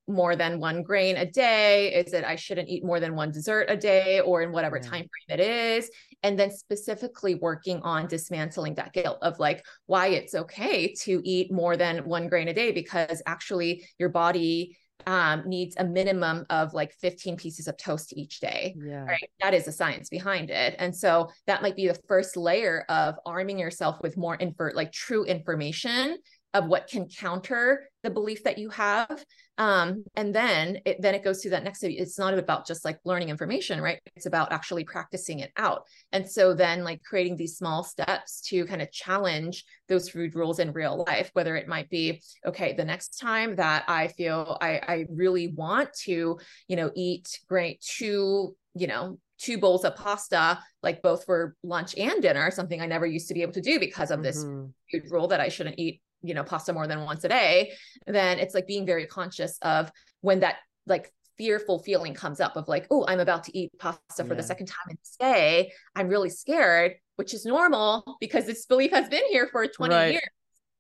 more 0.08 0.36
than 0.36 0.60
one 0.60 0.84
grain 0.84 1.18
a 1.18 1.26
day? 1.26 1.94
Is 1.94 2.14
it 2.14 2.24
I 2.24 2.36
shouldn't 2.36 2.70
eat 2.70 2.84
more 2.84 3.00
than 3.00 3.16
one 3.16 3.32
dessert 3.32 3.68
a 3.70 3.78
day 3.78 4.20
or 4.20 4.42
in 4.42 4.52
whatever 4.52 4.80
time 4.80 5.08
frame 5.28 5.40
it 5.40 5.40
is? 5.40 5.90
And 6.24 6.40
then 6.40 6.52
specifically 6.52 7.36
working 7.36 7.82
on 7.82 8.08
dismantling 8.08 8.76
that 8.76 8.94
guilt 8.94 9.20
of 9.22 9.40
like 9.40 9.66
why 9.86 10.08
it's 10.08 10.36
okay 10.36 10.94
to 11.04 11.22
eat 11.24 11.52
more 11.52 11.78
than 11.78 12.06
one 12.06 12.28
grain 12.28 12.48
a 12.48 12.54
day 12.54 12.72
because 12.72 13.22
actually 13.26 13.86
your 14.00 14.10
body 14.10 14.78
um, 15.08 15.44
needs 15.46 15.76
a 15.78 15.84
minimum 15.84 16.46
of 16.50 16.74
like 16.74 16.94
15 16.94 17.38
pieces 17.38 17.68
of 17.68 17.78
toast 17.78 18.14
each 18.16 18.40
day. 18.40 18.76
Yeah. 18.78 19.06
Right. 19.06 19.30
That 19.42 19.54
is 19.54 19.66
the 19.66 19.72
science 19.72 20.10
behind 20.10 20.50
it. 20.50 20.76
And 20.80 20.96
so 20.96 21.30
that 21.48 21.62
might 21.62 21.76
be 21.76 21.88
the 21.88 22.00
first 22.08 22.38
layer 22.38 22.86
of 22.90 23.16
arming 23.26 23.60
yourself 23.60 23.98
with 24.02 24.18
more 24.18 24.36
info, 24.36 24.70
like 24.74 24.92
true 24.92 25.24
information 25.26 26.18
of 26.54 26.68
what 26.68 26.88
can 26.88 27.08
counter 27.08 27.90
the 28.02 28.10
belief 28.10 28.44
that 28.46 28.58
you 28.58 28.70
have 28.70 29.24
um, 29.58 30.04
and 30.16 30.34
then 30.34 30.80
it 30.86 31.02
then 31.02 31.16
it 31.16 31.24
goes 31.24 31.42
to 31.42 31.50
that 31.52 31.64
next 31.64 31.84
it's 31.84 32.20
not 32.20 32.34
about 32.34 32.68
just 32.68 32.84
like 32.84 33.00
learning 33.06 33.30
information 33.30 33.82
right? 33.82 34.00
It's 34.16 34.26
about 34.26 34.52
actually 34.52 34.84
practicing 34.84 35.40
it 35.40 35.52
out. 35.58 35.84
And 36.12 36.30
so 36.30 36.54
then 36.54 36.84
like 36.84 37.04
creating 37.04 37.38
these 37.38 37.58
small 37.58 37.84
steps 37.84 38.42
to 38.50 38.66
kind 38.66 38.82
of 38.82 38.92
challenge 38.92 39.64
those 39.88 40.10
food 40.10 40.36
rules 40.36 40.60
in 40.60 40.74
real 40.74 41.06
life 41.08 41.30
whether 41.34 41.56
it 41.56 41.68
might 41.68 41.90
be 41.90 42.22
okay 42.46 42.74
the 42.74 42.84
next 42.84 43.20
time 43.20 43.56
that 43.56 43.84
i 43.88 44.08
feel 44.08 44.58
i 44.62 44.82
i 44.88 45.06
really 45.10 45.50
want 45.50 45.94
to 45.94 46.40
you 46.68 46.76
know 46.76 46.92
eat 46.96 47.40
great 47.48 47.80
two 47.82 48.56
you 48.74 48.88
know 48.88 49.18
two 49.38 49.58
bowls 49.58 49.84
of 49.84 49.96
pasta, 49.96 50.60
like 50.82 51.02
both 51.02 51.26
for 51.26 51.56
lunch 51.64 51.96
and 51.98 52.22
dinner, 52.22 52.50
something 52.52 52.82
I 52.82 52.86
never 52.86 53.06
used 53.06 53.28
to 53.28 53.34
be 53.34 53.42
able 53.42 53.54
to 53.54 53.62
do 53.62 53.80
because 53.80 54.12
of 54.12 54.24
this 54.24 54.44
mm-hmm. 54.44 54.68
food 54.92 55.12
rule 55.12 55.28
that 55.28 55.42
I 55.42 55.50
shouldn't 55.50 55.78
eat 55.78 56.02
you 56.26 56.34
know 56.34 56.44
pasta 56.44 56.74
more 56.74 56.88
than 56.88 57.04
once 57.04 57.24
a 57.24 57.30
day 57.30 57.72
then 58.08 58.40
it's 58.40 58.54
like 58.54 58.68
being 58.68 58.86
very 58.86 59.06
conscious 59.06 59.58
of 59.62 59.92
when 60.22 60.40
that 60.40 60.58
like 60.88 61.12
fearful 61.38 61.80
feeling 61.80 62.14
comes 62.14 62.40
up 62.40 62.56
of 62.56 62.68
like 62.68 62.88
oh 62.92 63.06
i'm 63.08 63.20
about 63.20 63.44
to 63.44 63.58
eat 63.58 63.72
pasta 63.80 64.24
for 64.24 64.30
yeah. 64.30 64.34
the 64.36 64.44
second 64.44 64.68
time 64.68 64.88
in 64.90 64.98
this 65.02 65.16
day 65.20 65.72
i'm 65.96 66.08
really 66.08 66.30
scared 66.30 66.94
which 67.18 67.34
is 67.34 67.46
normal 67.46 68.18
because 68.20 68.46
this 68.46 68.66
belief 68.66 68.92
has 68.92 69.10
been 69.10 69.24
here 69.30 69.48
for 69.52 69.66
20 69.68 69.94
right. 69.94 70.12
years 70.14 70.24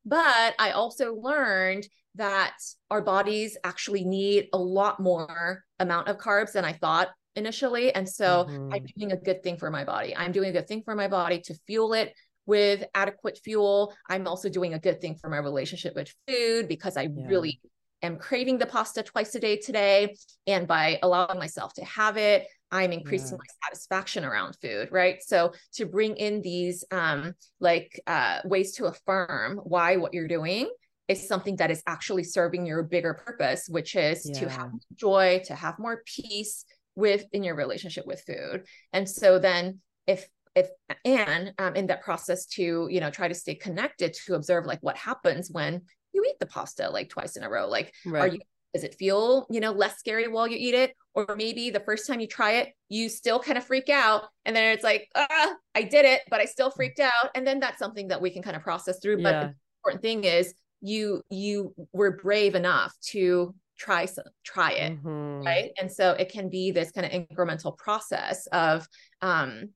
but 0.06 0.56
i 0.60 0.72
also 0.72 1.14
learned 1.16 1.86
that 2.16 2.56
our 2.89 3.02
bodies 3.02 3.58
actually 3.64 4.06
need 4.06 4.48
a 4.54 4.58
lot 4.58 5.00
more 5.00 5.64
amount 5.80 6.08
of 6.08 6.18
carbs 6.18 6.54
than 6.54 6.64
i 6.64 6.72
thought 6.72 7.10
initially 7.36 7.93
and 7.93 8.08
so 8.08 8.46
mm-hmm. 8.46 8.74
i'm 8.74 8.86
doing 8.98 9.12
a 9.12 9.18
good 9.18 9.43
thing 9.43 9.58
for 9.58 9.70
my 9.70 9.84
body 9.84 10.16
i'm 10.16 10.32
doing 10.32 10.50
a 10.50 10.54
good 10.54 10.68
thing 10.68 10.82
for 10.84 10.96
my 10.96 11.10
body 11.10 11.41
to 11.41 11.54
fuel 11.68 11.93
it 11.93 12.14
with 12.46 12.84
adequate 12.93 13.39
fuel. 13.43 13.93
I'm 14.10 14.28
also 14.28 14.50
doing 14.50 14.74
a 14.74 14.80
good 14.80 15.02
thing 15.02 15.16
for 15.16 15.30
my 15.30 15.38
relationship 15.38 15.96
with 15.96 16.14
food 16.28 16.68
because 16.68 16.98
I 16.98 17.04
yeah. 17.04 17.28
really 17.28 17.62
am 18.02 18.18
craving 18.18 18.58
the 18.58 18.66
pasta 18.66 19.04
twice 19.04 19.34
a 19.36 19.39
day 19.39 19.58
today. 19.58 20.16
And 20.48 20.68
by 20.68 21.00
allowing 21.02 21.39
myself 21.39 21.74
to 21.74 21.86
have 21.86 22.18
it, 22.18 22.48
I'm 22.72 22.91
increasing 22.91 23.32
yeah. 23.32 23.38
my 23.38 23.68
satisfaction 23.68 24.26
around 24.26 24.58
food, 24.62 24.89
right? 24.91 25.22
So 25.24 25.54
to 25.76 25.86
bring 25.86 26.16
in 26.18 26.41
these 26.41 26.84
um, 26.91 27.34
like 27.60 28.00
uh, 28.08 28.39
ways 28.46 28.74
to 28.74 28.86
affirm 28.86 29.60
why 29.64 29.98
what 29.98 30.14
you're 30.14 30.28
doing 30.28 30.70
is 31.08 31.28
something 31.28 31.56
that 31.58 31.72
is 31.72 31.84
actually 31.86 32.24
serving 32.24 32.66
your 32.66 32.84
bigger 32.84 33.14
purpose, 33.14 33.68
which 33.70 33.96
is 33.96 34.28
yeah. 34.28 34.39
to 34.39 34.50
have 34.50 34.72
joy, 34.96 35.41
to 35.46 35.56
have 35.56 35.78
more 35.78 36.02
peace 36.06 36.66
with 36.96 37.26
in 37.32 37.43
your 37.43 37.56
relationship 37.56 38.08
with 38.08 38.24
food. 38.26 38.66
And 38.91 39.08
so 39.08 39.38
then 39.38 39.80
if 40.08 40.28
if 40.56 40.70
and 41.03 41.53
um, 41.60 41.76
in 41.76 41.88
that 41.88 42.01
process 42.01 42.45
to 42.45 42.88
you 42.89 42.99
know 42.99 43.10
try 43.10 43.28
to 43.28 43.36
stay 43.36 43.56
connected 43.56 44.14
to 44.14 44.36
observe 44.36 44.66
like 44.66 44.80
what 44.82 44.97
happens 44.97 45.49
when 45.51 45.82
you 46.14 46.24
eat 46.28 46.39
the 46.39 46.45
pasta 46.45 46.89
like 46.89 47.10
twice 47.10 47.36
in 47.36 47.43
a 47.43 47.49
row 47.49 47.68
like 47.68 47.93
right. 48.06 48.22
are 48.22 48.28
you 48.28 48.39
does 48.74 48.84
it 48.84 48.95
feel 48.95 49.47
you 49.49 49.62
know 49.62 49.72
less 49.72 49.97
scary 49.97 50.28
while 50.28 50.47
you 50.47 50.58
eat 50.60 50.74
it 50.74 50.93
or 51.14 51.26
maybe 51.38 51.70
the 51.70 51.80
first 51.80 52.08
time 52.08 52.20
you 52.20 52.28
try 52.28 52.53
it 52.53 52.74
you 52.89 53.08
still 53.08 53.39
kind 53.39 53.58
of 53.58 53.64
freak 53.64 53.88
out 53.89 54.24
and 54.43 54.53
then 54.53 54.74
it's 54.74 54.84
like 54.84 55.08
ah 55.16 55.53
i 55.76 55.82
did 55.82 56.03
it 56.03 56.22
but 56.30 56.41
i 56.41 56.45
still 56.45 56.70
mm. 56.70 56.76
freaked 56.76 56.99
out 56.99 57.30
and 57.36 57.47
then 57.47 57.60
that's 57.60 57.80
something 57.80 58.10
that 58.10 58.22
we 58.22 58.30
can 58.30 58.41
kind 58.41 58.56
of 58.56 58.62
process 58.62 58.99
through 59.01 59.18
yeah. 59.18 59.24
but 59.24 59.32
the 59.32 59.56
important 59.80 60.01
thing 60.01 60.26
is 60.26 60.53
you 60.82 61.22
you 61.30 61.74
were 61.93 62.18
brave 62.18 62.53
enough 62.53 62.93
to 63.01 63.56
try 63.78 64.06
some 64.06 64.26
try 64.43 64.72
it 64.72 64.93
mm-hmm. 64.93 65.45
right 65.45 65.72
and 65.80 65.89
so 65.89 66.12
it 66.12 66.30
can 66.30 66.49
be 66.49 66.72
this 66.72 66.91
kind 66.91 67.06
of 67.06 67.12
incremental 67.14 67.78
process 67.78 68.45
of 68.47 68.86
um 69.22 69.70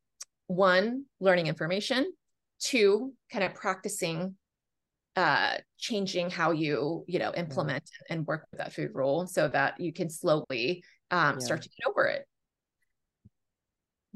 one 0.49 1.05
learning 1.19 1.45
information 1.45 2.11
two 2.59 3.13
kind 3.31 3.43
of 3.43 3.53
practicing 3.53 4.35
uh 5.15 5.53
changing 5.77 6.27
how 6.31 6.49
you 6.49 7.05
you 7.07 7.19
know 7.19 7.31
implement 7.35 7.83
yeah. 8.09 8.15
and 8.15 8.25
work 8.25 8.47
with 8.49 8.57
that 8.57 8.73
food 8.73 8.89
rule 8.95 9.27
so 9.27 9.47
that 9.47 9.79
you 9.79 9.93
can 9.93 10.09
slowly 10.09 10.83
um 11.11 11.35
yeah. 11.35 11.45
start 11.45 11.61
to 11.61 11.69
get 11.69 11.87
over 11.87 12.05
it 12.05 12.25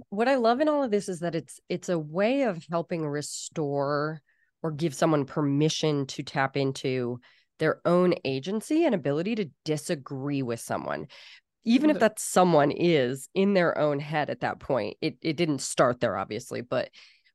what 0.09 0.27
i 0.27 0.35
love 0.35 0.59
in 0.59 0.67
all 0.67 0.81
of 0.81 0.89
this 0.89 1.07
is 1.07 1.19
that 1.19 1.35
it's 1.35 1.59
it's 1.69 1.89
a 1.89 1.99
way 1.99 2.41
of 2.41 2.65
helping 2.67 3.05
restore 3.05 4.19
or 4.63 4.71
give 4.71 4.95
someone 4.95 5.25
permission 5.25 6.07
to 6.07 6.23
tap 6.23 6.57
into 6.57 7.19
their 7.59 7.79
own 7.85 8.15
agency 8.25 8.85
and 8.85 8.95
ability 8.95 9.35
to 9.35 9.49
disagree 9.65 10.41
with 10.41 10.59
someone 10.59 11.05
even 11.65 11.89
if 11.89 11.99
that 11.99 12.19
someone 12.19 12.71
is 12.71 13.29
in 13.33 13.53
their 13.53 13.77
own 13.77 13.99
head 13.99 14.29
at 14.29 14.41
that 14.41 14.59
point 14.59 14.97
it, 15.01 15.17
it 15.21 15.37
didn't 15.37 15.61
start 15.61 15.99
there 15.99 16.17
obviously 16.17 16.61
but 16.61 16.89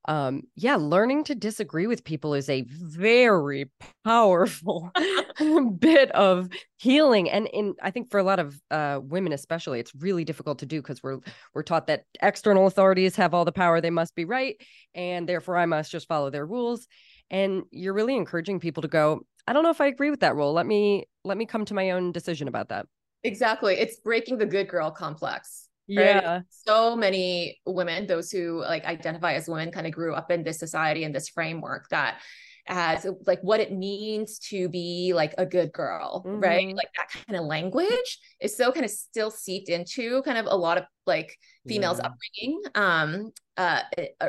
um 0.06 0.42
yeah 0.56 0.76
learning 0.76 1.24
to 1.24 1.34
disagree 1.34 1.86
with 1.86 2.04
people 2.04 2.34
is 2.34 2.48
a 2.48 2.64
very 2.68 3.70
powerful 4.04 4.90
bit 5.78 6.10
of 6.12 6.48
healing 6.78 7.30
and 7.30 7.46
in 7.48 7.74
i 7.82 7.90
think 7.90 8.10
for 8.10 8.18
a 8.18 8.22
lot 8.22 8.38
of 8.38 8.60
uh 8.70 8.98
women 9.02 9.32
especially 9.32 9.80
it's 9.80 9.94
really 9.94 10.24
difficult 10.24 10.58
to 10.58 10.66
do 10.66 10.80
because 10.80 11.02
we're 11.02 11.18
we're 11.54 11.62
taught 11.62 11.86
that 11.86 12.04
external 12.22 12.66
authorities 12.66 13.16
have 13.16 13.34
all 13.34 13.44
the 13.44 13.52
power 13.52 13.80
they 13.80 13.90
must 13.90 14.14
be 14.14 14.24
right 14.24 14.56
and 14.94 15.28
therefore 15.28 15.56
i 15.56 15.66
must 15.66 15.90
just 15.90 16.08
follow 16.08 16.30
their 16.30 16.46
rules 16.46 16.86
and 17.30 17.62
you're 17.70 17.94
really 17.94 18.16
encouraging 18.16 18.60
people 18.60 18.82
to 18.82 18.88
go 18.88 19.20
i 19.46 19.52
don't 19.52 19.62
know 19.62 19.70
if 19.70 19.80
i 19.80 19.86
agree 19.86 20.10
with 20.10 20.20
that 20.20 20.34
rule 20.34 20.52
let 20.52 20.66
me 20.66 21.04
let 21.24 21.36
me 21.36 21.46
come 21.46 21.64
to 21.64 21.74
my 21.74 21.90
own 21.90 22.12
decision 22.12 22.48
about 22.48 22.70
that 22.70 22.86
exactly 23.24 23.74
it's 23.74 23.96
breaking 24.00 24.38
the 24.38 24.46
good 24.46 24.68
girl 24.68 24.90
complex 24.90 25.68
yeah 25.86 26.34
right? 26.34 26.42
so 26.50 26.94
many 26.94 27.58
women 27.66 28.06
those 28.06 28.30
who 28.30 28.60
like 28.60 28.84
identify 28.84 29.34
as 29.34 29.48
women 29.48 29.70
kind 29.70 29.86
of 29.86 29.92
grew 29.92 30.14
up 30.14 30.30
in 30.30 30.44
this 30.44 30.58
society 30.58 31.04
and 31.04 31.14
this 31.14 31.28
framework 31.28 31.88
that 31.88 32.20
as 32.68 33.06
like 33.26 33.40
what 33.40 33.60
it 33.60 33.72
means 33.72 34.38
to 34.38 34.68
be 34.68 35.12
like 35.14 35.34
a 35.38 35.46
good 35.46 35.72
girl, 35.72 36.22
mm-hmm. 36.24 36.40
right? 36.40 36.76
Like 36.76 36.90
that 36.96 37.08
kind 37.26 37.38
of 37.38 37.46
language 37.46 38.18
is 38.40 38.56
so 38.56 38.70
kind 38.70 38.84
of 38.84 38.90
still 38.90 39.30
seeped 39.30 39.68
into 39.68 40.22
kind 40.22 40.38
of 40.38 40.46
a 40.46 40.56
lot 40.56 40.78
of 40.78 40.84
like 41.06 41.34
females 41.66 41.98
yeah. 41.98 42.08
upbringing 42.08 42.62
um 42.74 43.30
uh 43.56 43.80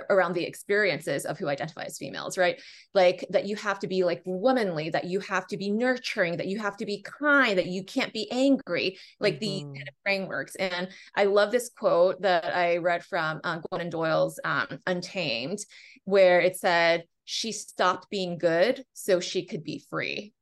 around 0.09 0.33
the 0.33 0.43
experiences 0.43 1.25
of 1.25 1.37
who 1.37 1.49
identify 1.49 1.83
as 1.83 1.97
females, 1.97 2.37
right? 2.37 2.61
Like 2.93 3.25
that 3.29 3.45
you 3.45 3.57
have 3.57 3.79
to 3.79 3.87
be 3.87 4.03
like 4.05 4.21
womanly, 4.25 4.89
that 4.89 5.05
you 5.05 5.19
have 5.19 5.45
to 5.47 5.57
be 5.57 5.69
nurturing, 5.69 6.37
that 6.37 6.47
you 6.47 6.59
have 6.59 6.77
to 6.77 6.85
be 6.85 7.03
kind, 7.03 7.57
that 7.57 7.67
you 7.67 7.83
can't 7.83 8.13
be 8.13 8.31
angry, 8.31 8.97
like 9.19 9.35
mm-hmm. 9.35 9.39
these 9.39 9.63
kind 9.63 9.87
of 9.87 9.93
frameworks. 10.03 10.55
And 10.55 10.87
I 11.15 11.25
love 11.25 11.51
this 11.51 11.69
quote 11.77 12.21
that 12.21 12.55
I 12.55 12.77
read 12.77 13.03
from 13.03 13.41
uh, 13.43 13.59
Glennon 13.59 13.91
Doyle's 13.91 14.39
um, 14.45 14.79
Untamed, 14.87 15.59
where 16.05 16.39
it 16.39 16.55
said, 16.55 17.03
she 17.31 17.51
stopped 17.51 18.09
being 18.09 18.39
good 18.39 18.83
so 18.93 19.19
she 19.19 19.45
could 19.45 19.63
be 19.63 19.83
free. 19.91 20.33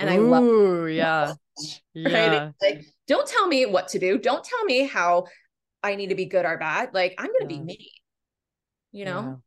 And 0.00 0.10
Ooh, 0.10 0.12
I 0.12 0.16
love 0.16 0.88
yeah. 0.88 1.34
Yeah. 1.94 2.50
Like, 2.60 2.84
don't 3.06 3.28
tell 3.28 3.46
me 3.46 3.64
what 3.64 3.86
to 3.88 4.00
do. 4.00 4.18
Don't 4.18 4.42
tell 4.42 4.64
me 4.64 4.84
how 4.84 5.26
I 5.84 5.94
need 5.94 6.08
to 6.08 6.16
be 6.16 6.24
good 6.24 6.44
or 6.44 6.58
bad. 6.58 6.92
Like 6.92 7.14
I'm 7.16 7.26
gonna 7.26 7.42
yeah. 7.42 7.58
be 7.58 7.60
me. 7.60 7.92
You 8.90 9.04
know? 9.04 9.40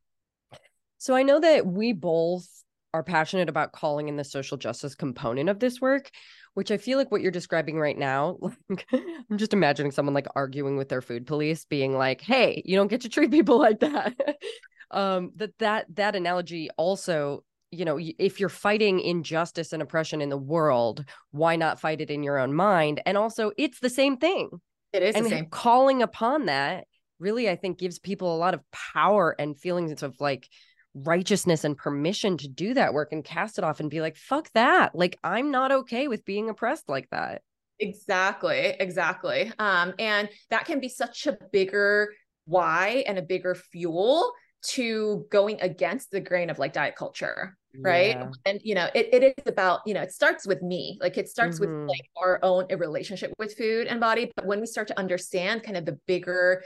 Yeah. 0.53 0.57
So 0.97 1.15
I 1.15 1.23
know 1.23 1.41
that 1.41 1.67
we 1.67 1.91
both 1.91 2.47
are 2.93 3.03
passionate 3.03 3.49
about 3.49 3.73
calling 3.73 4.07
in 4.07 4.15
the 4.15 4.23
social 4.23 4.55
justice 4.55 4.95
component 4.95 5.49
of 5.49 5.59
this 5.59 5.81
work, 5.81 6.09
which 6.53 6.71
I 6.71 6.77
feel 6.77 6.97
like 6.97 7.11
what 7.11 7.19
you're 7.19 7.29
describing 7.29 7.77
right 7.77 7.97
now, 7.97 8.37
like 8.69 8.87
I'm 8.93 9.37
just 9.37 9.51
imagining 9.51 9.91
someone 9.91 10.15
like 10.15 10.27
arguing 10.33 10.77
with 10.77 10.87
their 10.87 11.01
food 11.01 11.27
police, 11.27 11.65
being 11.65 11.97
like, 11.97 12.21
hey, 12.21 12.61
you 12.63 12.77
don't 12.77 12.87
get 12.87 13.01
to 13.01 13.09
treat 13.09 13.31
people 13.31 13.59
like 13.59 13.81
that 13.81 14.15
um 14.91 15.31
that 15.35 15.57
that 15.59 15.85
that 15.95 16.15
analogy 16.15 16.69
also 16.77 17.43
you 17.71 17.85
know 17.85 17.99
if 17.99 18.39
you're 18.39 18.49
fighting 18.49 18.99
injustice 18.99 19.73
and 19.73 19.81
oppression 19.81 20.21
in 20.21 20.29
the 20.29 20.37
world 20.37 21.03
why 21.31 21.55
not 21.55 21.79
fight 21.79 22.01
it 22.01 22.09
in 22.09 22.23
your 22.23 22.37
own 22.37 22.53
mind? 22.53 23.01
And 23.05 23.17
also 23.17 23.51
it's 23.57 23.79
the 23.79 23.89
same 23.89 24.17
thing. 24.17 24.49
It 24.93 25.03
is 25.03 25.15
and 25.15 25.25
the 25.25 25.29
same. 25.29 25.45
calling 25.49 26.01
upon 26.01 26.45
that 26.45 26.85
really 27.19 27.49
i 27.49 27.55
think 27.55 27.79
gives 27.79 27.97
people 27.99 28.35
a 28.35 28.37
lot 28.37 28.53
of 28.53 28.61
power 28.71 29.35
and 29.39 29.59
feelings 29.59 30.03
of 30.03 30.15
like 30.19 30.49
righteousness 30.95 31.65
and 31.65 31.75
permission 31.75 32.37
to 32.37 32.47
do 32.47 32.73
that 32.73 32.93
work 32.93 33.11
and 33.11 33.23
cast 33.23 33.57
it 33.57 33.63
off 33.63 33.79
and 33.81 33.89
be 33.89 34.01
like 34.01 34.15
fuck 34.15 34.49
that. 34.53 34.95
Like 34.95 35.19
i'm 35.23 35.51
not 35.51 35.71
okay 35.71 36.07
with 36.07 36.25
being 36.25 36.49
oppressed 36.49 36.87
like 36.87 37.09
that. 37.11 37.41
Exactly 37.79 38.75
exactly. 38.79 39.51
Um 39.59 39.93
and 39.99 40.29
that 40.49 40.65
can 40.65 40.79
be 40.79 40.87
such 40.87 41.27
a 41.27 41.37
bigger 41.51 42.13
why 42.45 43.03
and 43.07 43.17
a 43.17 43.21
bigger 43.21 43.55
fuel 43.55 44.31
to 44.67 45.25
going 45.29 45.61
against 45.61 46.11
the 46.11 46.19
grain 46.19 46.49
of 46.49 46.59
like 46.59 46.73
diet 46.73 46.95
culture 46.95 47.57
right 47.81 48.09
yeah. 48.09 48.29
and 48.45 48.59
you 48.63 48.75
know 48.75 48.87
it, 48.93 49.09
it 49.11 49.35
is 49.37 49.43
about 49.47 49.81
you 49.85 49.93
know 49.93 50.01
it 50.01 50.11
starts 50.11 50.45
with 50.45 50.61
me 50.61 50.97
like 51.01 51.17
it 51.17 51.27
starts 51.27 51.59
mm-hmm. 51.59 51.81
with 51.81 51.89
like 51.89 52.09
our 52.17 52.39
own 52.43 52.65
relationship 52.77 53.33
with 53.37 53.55
food 53.57 53.87
and 53.87 53.99
body 53.99 54.31
but 54.35 54.45
when 54.45 54.59
we 54.59 54.65
start 54.65 54.87
to 54.87 54.97
understand 54.99 55.63
kind 55.63 55.77
of 55.77 55.85
the 55.85 55.97
bigger 56.07 56.63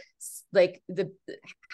like 0.54 0.82
the 0.90 1.12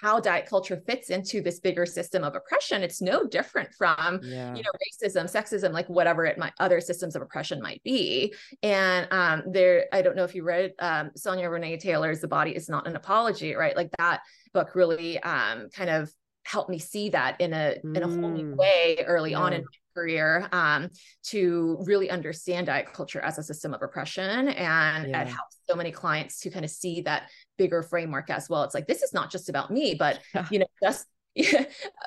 how 0.01 0.19
diet 0.19 0.45
culture 0.45 0.81
fits 0.86 1.09
into 1.09 1.41
this 1.41 1.59
bigger 1.59 1.86
system 1.86 2.23
of 2.23 2.36
oppression 2.36 2.83
it's 2.83 3.01
no 3.01 3.25
different 3.25 3.73
from 3.73 4.19
yeah. 4.23 4.53
you 4.53 4.63
know 4.63 4.71
racism 4.83 5.31
sexism 5.31 5.71
like 5.71 5.88
whatever 5.88 6.25
it 6.25 6.38
might 6.38 6.53
other 6.59 6.81
systems 6.81 7.15
of 7.15 7.21
oppression 7.21 7.61
might 7.61 7.81
be 7.83 8.33
and 8.63 9.07
um 9.11 9.43
there 9.51 9.86
i 9.93 10.01
don't 10.01 10.15
know 10.15 10.23
if 10.23 10.36
you 10.36 10.43
read 10.43 10.73
um 10.79 11.11
sonya 11.15 11.49
renee 11.49 11.77
taylor's 11.77 12.19
the 12.19 12.27
body 12.27 12.55
is 12.55 12.69
not 12.69 12.88
an 12.88 12.95
apology 12.95 13.55
right 13.55 13.75
like 13.75 13.89
that 13.97 14.21
book 14.55 14.73
really 14.73 15.19
um, 15.19 15.69
kind 15.69 15.91
of 15.91 16.11
helped 16.45 16.69
me 16.69 16.79
see 16.79 17.09
that 17.09 17.39
in 17.41 17.53
a 17.53 17.75
in 17.83 17.97
a 17.97 18.07
whole 18.07 18.29
new 18.29 18.53
mm. 18.53 18.55
way 18.55 19.03
early 19.05 19.31
yeah. 19.31 19.39
on 19.39 19.53
in 19.53 19.61
my 19.61 19.67
career 19.95 20.47
um, 20.51 20.89
to 21.23 21.77
really 21.85 22.09
understand 22.09 22.67
diet 22.67 22.85
culture 22.93 23.21
as 23.21 23.37
a 23.37 23.43
system 23.43 23.73
of 23.73 23.81
oppression 23.81 24.49
and 24.49 25.09
yeah. 25.09 25.21
it 25.21 25.27
helps 25.27 25.57
so 25.67 25.75
many 25.75 25.91
clients 25.91 26.39
to 26.39 26.49
kind 26.49 26.63
of 26.63 26.69
see 26.69 27.01
that 27.01 27.29
bigger 27.57 27.81
framework 27.81 28.29
as 28.29 28.47
well 28.49 28.63
it's 28.63 28.75
like 28.75 28.87
this 28.87 29.01
is 29.01 29.13
not 29.13 29.31
just 29.31 29.49
about 29.49 29.71
me 29.71 29.95
but 29.97 30.19
you 30.51 30.59
know 30.59 30.67
just 30.83 31.07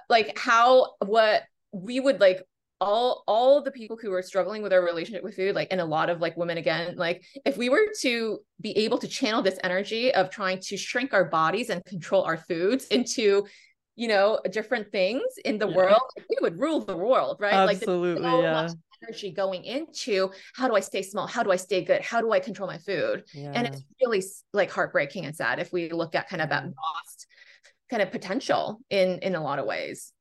like 0.09 0.39
how 0.39 0.93
what 1.01 1.43
we 1.73 1.99
would 1.99 2.21
like 2.21 2.43
all 2.81 3.25
all 3.27 3.61
the 3.63 3.71
people 3.71 3.97
who 4.01 4.13
are 4.13 4.23
struggling 4.23 4.63
with 4.63 4.71
their 4.71 4.83
relationship 4.83 5.25
with 5.25 5.35
food 5.35 5.55
like 5.55 5.69
and 5.71 5.81
a 5.81 5.85
lot 5.85 6.09
of 6.09 6.21
like 6.21 6.37
women 6.37 6.59
again 6.59 6.95
like 6.97 7.25
if 7.45 7.57
we 7.57 7.69
were 7.69 7.87
to 8.01 8.39
be 8.61 8.77
able 8.79 8.99
to 8.99 9.09
channel 9.09 9.43
this 9.43 9.59
energy 9.65 10.15
of 10.15 10.31
trying 10.31 10.61
to 10.61 10.77
shrink 10.77 11.13
our 11.13 11.25
bodies 11.25 11.71
and 11.71 11.85
control 11.85 12.23
our 12.23 12.37
foods 12.37 12.87
into 12.91 13.45
you 13.99 14.07
know 14.09 14.39
different 14.51 14.91
things 14.93 15.25
in 15.45 15.59
the 15.59 15.69
yeah. 15.69 15.77
world 15.77 16.11
we 16.31 16.37
would 16.41 16.59
rule 16.59 16.81
the 16.81 16.97
world 16.97 17.37
right 17.41 17.53
absolutely 17.53 18.23
like 18.23 18.31
so 18.31 18.41
yeah 18.41 18.69
energy 19.05 19.31
going 19.31 19.63
into 19.63 20.29
how 20.57 20.67
do 20.67 20.75
i 20.75 20.81
stay 20.81 21.03
small 21.03 21.27
how 21.27 21.43
do 21.45 21.53
i 21.53 21.57
stay 21.57 21.85
good 21.85 22.03
how 22.03 22.21
do 22.21 22.33
i 22.33 22.41
control 22.41 22.67
my 22.67 22.79
food 22.79 23.23
yeah. 23.33 23.53
and 23.55 23.67
it's 23.67 23.85
really 24.03 24.23
like 24.53 24.71
heartbreaking 24.71 25.25
and 25.25 25.37
sad 25.37 25.61
if 25.61 25.73
we 25.73 25.89
look 25.91 26.17
at 26.17 26.29
kind 26.29 26.43
of 26.43 26.49
that 26.49 26.65
lost 26.65 27.27
kind 27.91 28.03
of 28.03 28.11
potential 28.11 28.81
in 28.91 29.21
in 29.21 29.37
a 29.37 29.43
lot 29.43 29.61
of 29.61 29.67
ways 29.67 30.13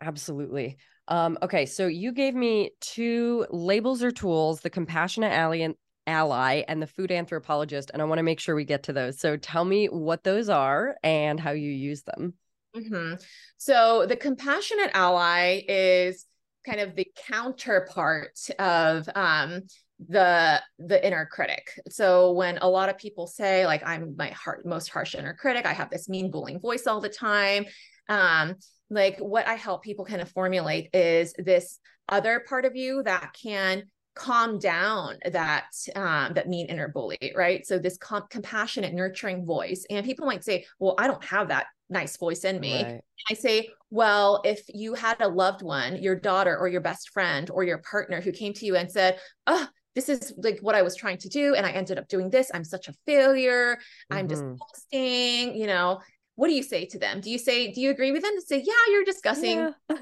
absolutely 0.00 0.76
um, 1.08 1.38
okay, 1.42 1.66
so 1.66 1.88
you 1.88 2.12
gave 2.12 2.36
me 2.36 2.70
two 2.80 3.44
labels 3.50 4.00
or 4.00 4.12
tools: 4.12 4.60
the 4.60 4.70
compassionate 4.70 5.32
ally 5.32 5.56
and 5.56 5.74
ally 6.06 6.62
and 6.68 6.80
the 6.80 6.86
food 6.86 7.10
anthropologist, 7.10 7.90
and 7.92 8.00
I 8.00 8.04
want 8.04 8.20
to 8.20 8.22
make 8.22 8.38
sure 8.38 8.54
we 8.54 8.64
get 8.64 8.84
to 8.84 8.92
those. 8.92 9.18
So 9.18 9.36
tell 9.36 9.64
me 9.64 9.86
what 9.86 10.22
those 10.22 10.48
are 10.48 10.96
and 11.02 11.40
how 11.40 11.50
you 11.50 11.72
use 11.72 12.02
them. 12.02 12.34
Mm-hmm. 12.76 13.14
So 13.56 14.06
the 14.06 14.16
compassionate 14.16 14.90
ally 14.94 15.62
is 15.68 16.26
kind 16.66 16.80
of 16.80 16.94
the 16.94 17.06
counterpart 17.28 18.38
of 18.58 19.08
um, 19.14 19.62
the 20.08 20.62
the 20.78 21.06
inner 21.06 21.28
critic 21.30 21.78
so 21.90 22.32
when 22.32 22.56
a 22.62 22.66
lot 22.66 22.88
of 22.88 22.96
people 22.96 23.26
say 23.26 23.66
like 23.66 23.82
i'm 23.86 24.14
my 24.16 24.28
heart 24.28 24.64
most 24.64 24.88
harsh 24.88 25.14
inner 25.14 25.34
critic 25.34 25.66
i 25.66 25.74
have 25.74 25.90
this 25.90 26.08
mean 26.08 26.30
bullying 26.30 26.58
voice 26.58 26.86
all 26.86 27.02
the 27.02 27.08
time 27.10 27.66
um 28.08 28.54
like 28.90 29.18
what 29.18 29.46
I 29.46 29.54
help 29.54 29.82
people 29.82 30.04
kind 30.04 30.20
of 30.20 30.28
formulate 30.30 30.90
is 30.92 31.32
this 31.38 31.78
other 32.08 32.44
part 32.46 32.64
of 32.64 32.74
you 32.74 33.02
that 33.04 33.32
can 33.40 33.84
calm 34.20 34.58
down 34.58 35.16
that 35.32 35.72
um, 35.96 36.34
that 36.34 36.46
mean 36.46 36.66
inner 36.66 36.88
bully, 36.88 37.32
right? 37.34 37.66
So 37.66 37.78
this 37.78 37.96
com- 37.96 38.26
compassionate, 38.28 38.92
nurturing 38.92 39.46
voice. 39.46 39.86
And 39.88 40.04
people 40.04 40.26
might 40.26 40.44
say, 40.44 40.66
"Well, 40.78 40.94
I 40.98 41.06
don't 41.06 41.24
have 41.24 41.48
that 41.48 41.66
nice 41.88 42.18
voice 42.18 42.44
in 42.44 42.60
me." 42.60 42.82
Right. 42.84 43.00
I 43.30 43.34
say, 43.34 43.70
"Well, 43.88 44.42
if 44.44 44.62
you 44.68 44.92
had 44.94 45.20
a 45.20 45.28
loved 45.28 45.62
one, 45.62 46.02
your 46.02 46.14
daughter 46.14 46.56
or 46.56 46.68
your 46.68 46.82
best 46.82 47.10
friend 47.10 47.50
or 47.50 47.64
your 47.64 47.78
partner 47.78 48.20
who 48.20 48.30
came 48.30 48.52
to 48.54 48.66
you 48.66 48.76
and 48.76 48.90
said, 48.90 49.18
"Oh, 49.46 49.66
this 49.94 50.08
is 50.08 50.34
like 50.36 50.58
what 50.60 50.74
I 50.74 50.82
was 50.82 50.94
trying 50.94 51.18
to 51.18 51.28
do. 51.28 51.54
And 51.54 51.66
I 51.66 51.70
ended 51.70 51.98
up 51.98 52.06
doing 52.08 52.30
this. 52.30 52.50
I'm 52.54 52.64
such 52.64 52.88
a 52.88 52.94
failure. 53.06 53.76
Mm-hmm. 53.76 54.18
I'm 54.18 54.26
disgusting. 54.26 55.56
You 55.56 55.66
know, 55.66 56.00
what 56.40 56.48
do 56.48 56.54
you 56.54 56.62
say 56.62 56.86
to 56.86 56.98
them? 56.98 57.20
Do 57.20 57.30
you 57.30 57.36
say, 57.36 57.70
do 57.70 57.82
you 57.82 57.90
agree 57.90 58.12
with 58.12 58.22
them 58.22 58.34
to 58.34 58.40
say, 58.40 58.64
yeah, 58.64 58.72
you're 58.90 59.04
discussing? 59.04 59.58
Yeah. 59.58 59.72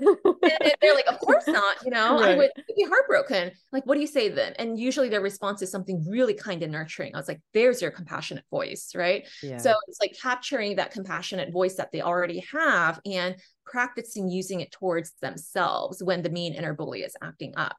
they're 0.81 0.95
like, 0.95 1.09
of 1.09 1.19
course 1.19 1.49
not. 1.49 1.79
You 1.85 1.91
know, 1.91 2.21
right. 2.21 2.29
I 2.31 2.37
would 2.37 2.51
be 2.77 2.85
heartbroken. 2.85 3.51
Like, 3.73 3.85
what 3.87 3.97
do 3.97 4.01
you 4.01 4.07
say 4.07 4.29
to 4.29 4.35
them? 4.37 4.53
And 4.57 4.79
usually 4.79 5.09
their 5.09 5.21
response 5.21 5.63
is 5.63 5.73
something 5.73 6.07
really 6.09 6.35
kind 6.35 6.63
and 6.63 6.71
nurturing. 6.71 7.13
I 7.13 7.19
was 7.19 7.27
like, 7.27 7.41
there's 7.55 7.83
your 7.83 7.91
compassionate 7.91 8.45
voice. 8.53 8.93
Right. 8.95 9.27
Yeah. 9.43 9.57
So 9.57 9.75
it's 9.89 9.99
like 10.01 10.17
capturing 10.23 10.77
that 10.77 10.93
compassionate 10.93 11.53
voice 11.53 11.75
that 11.75 11.91
they 11.91 12.03
already 12.03 12.45
have 12.53 13.01
and 13.05 13.35
practicing 13.69 14.31
using 14.31 14.61
it 14.61 14.73
towards 14.73 15.13
themselves 15.21 16.03
when 16.03 16.23
the 16.23 16.31
mean 16.31 16.55
inner 16.55 16.75
bully 16.75 17.03
is 17.03 17.15
acting 17.23 17.53
up. 17.57 17.77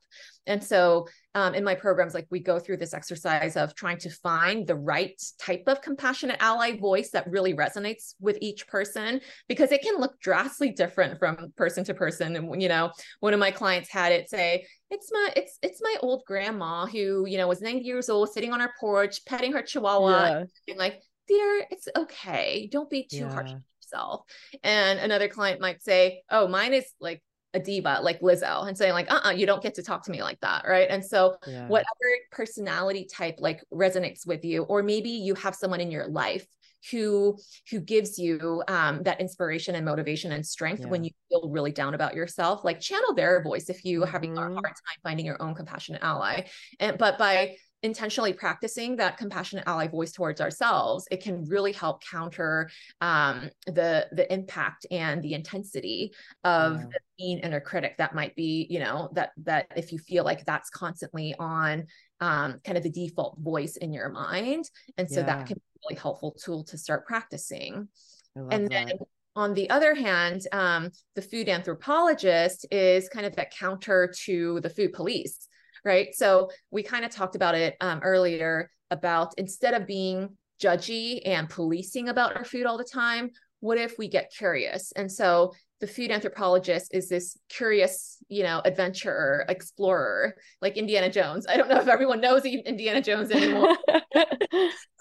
And 0.49 0.63
so 0.63 1.07
um, 1.35 1.53
in 1.53 1.63
my 1.63 1.75
programs, 1.75 2.13
like 2.13 2.25
we 2.31 2.39
go 2.39 2.59
through 2.59 2.77
this 2.77 2.93
exercise 2.93 3.55
of 3.55 3.75
trying 3.75 3.99
to 3.99 4.09
find 4.09 4.65
the 4.65 4.75
right 4.75 5.21
type 5.39 5.63
of 5.67 5.81
compassionate 5.81 6.37
ally 6.39 6.77
voice 6.77 7.11
that 7.11 7.29
really 7.29 7.53
resonates 7.53 8.15
with 8.19 8.37
each 8.41 8.67
person 8.67 9.21
because 9.47 9.71
it 9.71 9.83
can 9.83 9.99
look 9.99 10.19
drastically 10.19 10.71
different 10.71 11.19
from 11.19 11.53
person 11.55 11.83
to 11.83 11.93
person. 11.93 12.35
And 12.35 12.61
you 12.61 12.67
know, 12.67 12.91
one 13.19 13.33
of 13.33 13.39
my 13.39 13.51
clients 13.51 13.91
had 13.91 14.11
it 14.11 14.29
say, 14.29 14.65
"It's 14.89 15.11
my 15.11 15.29
it's 15.35 15.59
it's 15.61 15.81
my 15.83 15.95
old 16.01 16.23
grandma 16.25 16.87
who 16.87 17.27
you 17.27 17.37
know 17.37 17.47
was 17.47 17.61
90 17.61 17.85
years 17.85 18.09
old, 18.09 18.31
sitting 18.31 18.51
on 18.51 18.59
her 18.59 18.73
porch, 18.79 19.23
petting 19.25 19.53
her 19.53 19.61
chihuahua, 19.61 20.09
yeah. 20.09 20.43
and 20.67 20.77
like." 20.77 21.01
Dear, 21.27 21.67
it's 21.69 21.87
okay. 21.95 22.67
Don't 22.71 22.89
be 22.89 23.03
too 23.03 23.17
yeah. 23.17 23.31
harsh 23.31 23.51
yourself. 23.89 24.23
And 24.63 24.99
another 24.99 25.27
client 25.27 25.61
might 25.61 25.81
say, 25.81 26.23
oh, 26.29 26.47
mine 26.47 26.73
is 26.73 26.85
like 26.99 27.21
a 27.53 27.59
diva 27.59 27.99
like 28.03 28.21
Lizzo 28.21 28.67
and 28.67 28.77
saying 28.77 28.93
like, 28.93 29.11
uh-uh, 29.11 29.31
you 29.31 29.45
don't 29.45 29.63
get 29.63 29.75
to 29.75 29.83
talk 29.83 30.03
to 30.03 30.11
me 30.11 30.21
like 30.21 30.39
that. 30.41 30.65
Right. 30.67 30.87
And 30.89 31.03
so 31.03 31.37
yeah. 31.47 31.67
whatever 31.67 31.87
personality 32.31 33.07
type 33.11 33.35
like 33.39 33.63
resonates 33.73 34.27
with 34.27 34.45
you, 34.45 34.63
or 34.63 34.83
maybe 34.83 35.09
you 35.09 35.35
have 35.35 35.55
someone 35.55 35.81
in 35.81 35.91
your 35.91 36.07
life 36.07 36.45
who 36.91 37.37
who 37.69 37.81
gives 37.81 38.17
you 38.17 38.63
um, 38.69 39.03
that 39.03 39.19
inspiration 39.19 39.75
and 39.75 39.83
motivation 39.83 40.31
and 40.31 40.45
strength 40.45 40.81
yeah. 40.81 40.87
when 40.87 41.03
you 41.03 41.11
feel 41.27 41.49
really 41.49 41.73
down 41.73 41.93
about 41.93 42.15
yourself 42.15 42.63
like 42.63 42.79
channel 42.79 43.13
their 43.13 43.43
voice 43.43 43.69
if 43.69 43.83
you 43.83 43.99
mm-hmm. 43.99 44.09
having 44.09 44.37
a 44.37 44.41
hard 44.41 44.63
time 44.63 44.97
finding 45.03 45.25
your 45.25 45.41
own 45.41 45.53
compassionate 45.53 46.01
ally 46.01 46.45
and 46.79 46.97
but 46.97 47.17
by 47.17 47.53
intentionally 47.83 48.33
practicing 48.33 48.95
that 48.97 49.17
compassionate 49.17 49.63
ally 49.67 49.87
voice 49.87 50.11
towards 50.11 50.41
ourselves 50.41 51.07
it 51.11 51.23
can 51.23 51.45
really 51.45 51.71
help 51.71 52.03
counter 52.03 52.69
um, 53.01 53.49
the 53.67 54.05
the 54.11 54.31
impact 54.33 54.85
and 54.91 55.21
the 55.23 55.33
intensity 55.33 56.11
of 56.43 56.77
yeah. 56.77 56.85
the 56.85 56.99
mean 57.19 57.39
inner 57.39 57.61
critic 57.61 57.95
that 57.97 58.13
might 58.13 58.35
be 58.35 58.67
you 58.69 58.79
know 58.79 59.09
that 59.13 59.31
that 59.37 59.67
if 59.75 59.91
you 59.91 59.99
feel 59.99 60.23
like 60.23 60.43
that's 60.45 60.69
constantly 60.69 61.33
on 61.39 61.85
um, 62.21 62.59
kind 62.65 62.77
of 62.77 62.83
the 62.83 62.89
default 62.89 63.37
voice 63.39 63.77
in 63.77 63.93
your 63.93 64.09
mind 64.09 64.69
and 64.97 65.09
so 65.09 65.21
yeah. 65.21 65.25
that 65.25 65.47
can 65.47 65.55
be 65.55 65.61
a 65.61 65.79
really 65.89 65.99
helpful 65.99 66.31
tool 66.31 66.63
to 66.63 66.77
start 66.77 67.05
practicing 67.05 67.87
and 68.35 68.65
that. 68.65 68.69
then 68.69 68.91
on 69.35 69.53
the 69.53 69.69
other 69.69 69.93
hand, 69.93 70.41
um, 70.51 70.89
the 71.15 71.21
food 71.21 71.47
anthropologist 71.47 72.65
is 72.71 73.07
kind 73.07 73.25
of 73.25 73.35
that 73.37 73.51
counter 73.51 74.11
to 74.25 74.59
the 74.61 74.69
food 74.69 74.91
police 74.91 75.47
right? 75.85 76.13
So 76.13 76.49
we 76.71 76.83
kind 76.83 77.05
of 77.05 77.11
talked 77.11 77.35
about 77.35 77.55
it 77.55 77.75
um, 77.81 77.99
earlier 78.03 78.69
about 78.91 79.33
instead 79.37 79.73
of 79.73 79.87
being 79.87 80.37
judgy 80.61 81.21
and 81.25 81.49
policing 81.49 82.09
about 82.09 82.35
our 82.35 82.43
food 82.43 82.65
all 82.65 82.77
the 82.77 82.83
time, 82.83 83.31
what 83.61 83.77
if 83.77 83.97
we 83.97 84.07
get 84.07 84.31
curious? 84.35 84.91
And 84.93 85.11
so 85.11 85.53
the 85.79 85.87
food 85.87 86.11
anthropologist 86.11 86.93
is 86.93 87.07
this 87.07 87.37
curious, 87.47 88.17
you 88.27 88.43
know, 88.43 88.61
adventurer, 88.65 89.45
explorer, 89.47 90.35
like 90.61 90.75
Indiana 90.75 91.09
Jones. 91.09 91.47
I 91.47 91.55
don't 91.55 91.69
know 91.69 91.79
if 91.79 91.87
everyone 91.87 92.19
knows 92.19 92.43
Indiana 92.43 93.01
Jones 93.01 93.31
anymore, 93.31 93.77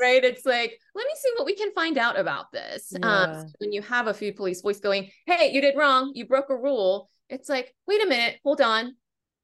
right? 0.00 0.24
It's 0.24 0.46
like, 0.46 0.78
let 0.94 1.04
me 1.04 1.12
see 1.16 1.32
what 1.36 1.46
we 1.46 1.56
can 1.56 1.72
find 1.72 1.98
out 1.98 2.18
about 2.18 2.52
this. 2.52 2.92
Um, 2.94 3.02
yeah. 3.02 3.22
Um, 3.22 3.48
so 3.48 3.52
when 3.58 3.72
you 3.72 3.82
have 3.82 4.06
a 4.06 4.14
food 4.14 4.36
police 4.36 4.60
voice 4.60 4.78
going, 4.78 5.10
hey, 5.26 5.50
you 5.52 5.60
did 5.60 5.76
wrong, 5.76 6.12
you 6.14 6.26
broke 6.26 6.50
a 6.50 6.56
rule, 6.56 7.10
it's 7.28 7.48
like, 7.48 7.74
wait 7.86 8.02
a 8.02 8.08
minute, 8.08 8.36
hold 8.44 8.60
on, 8.60 8.94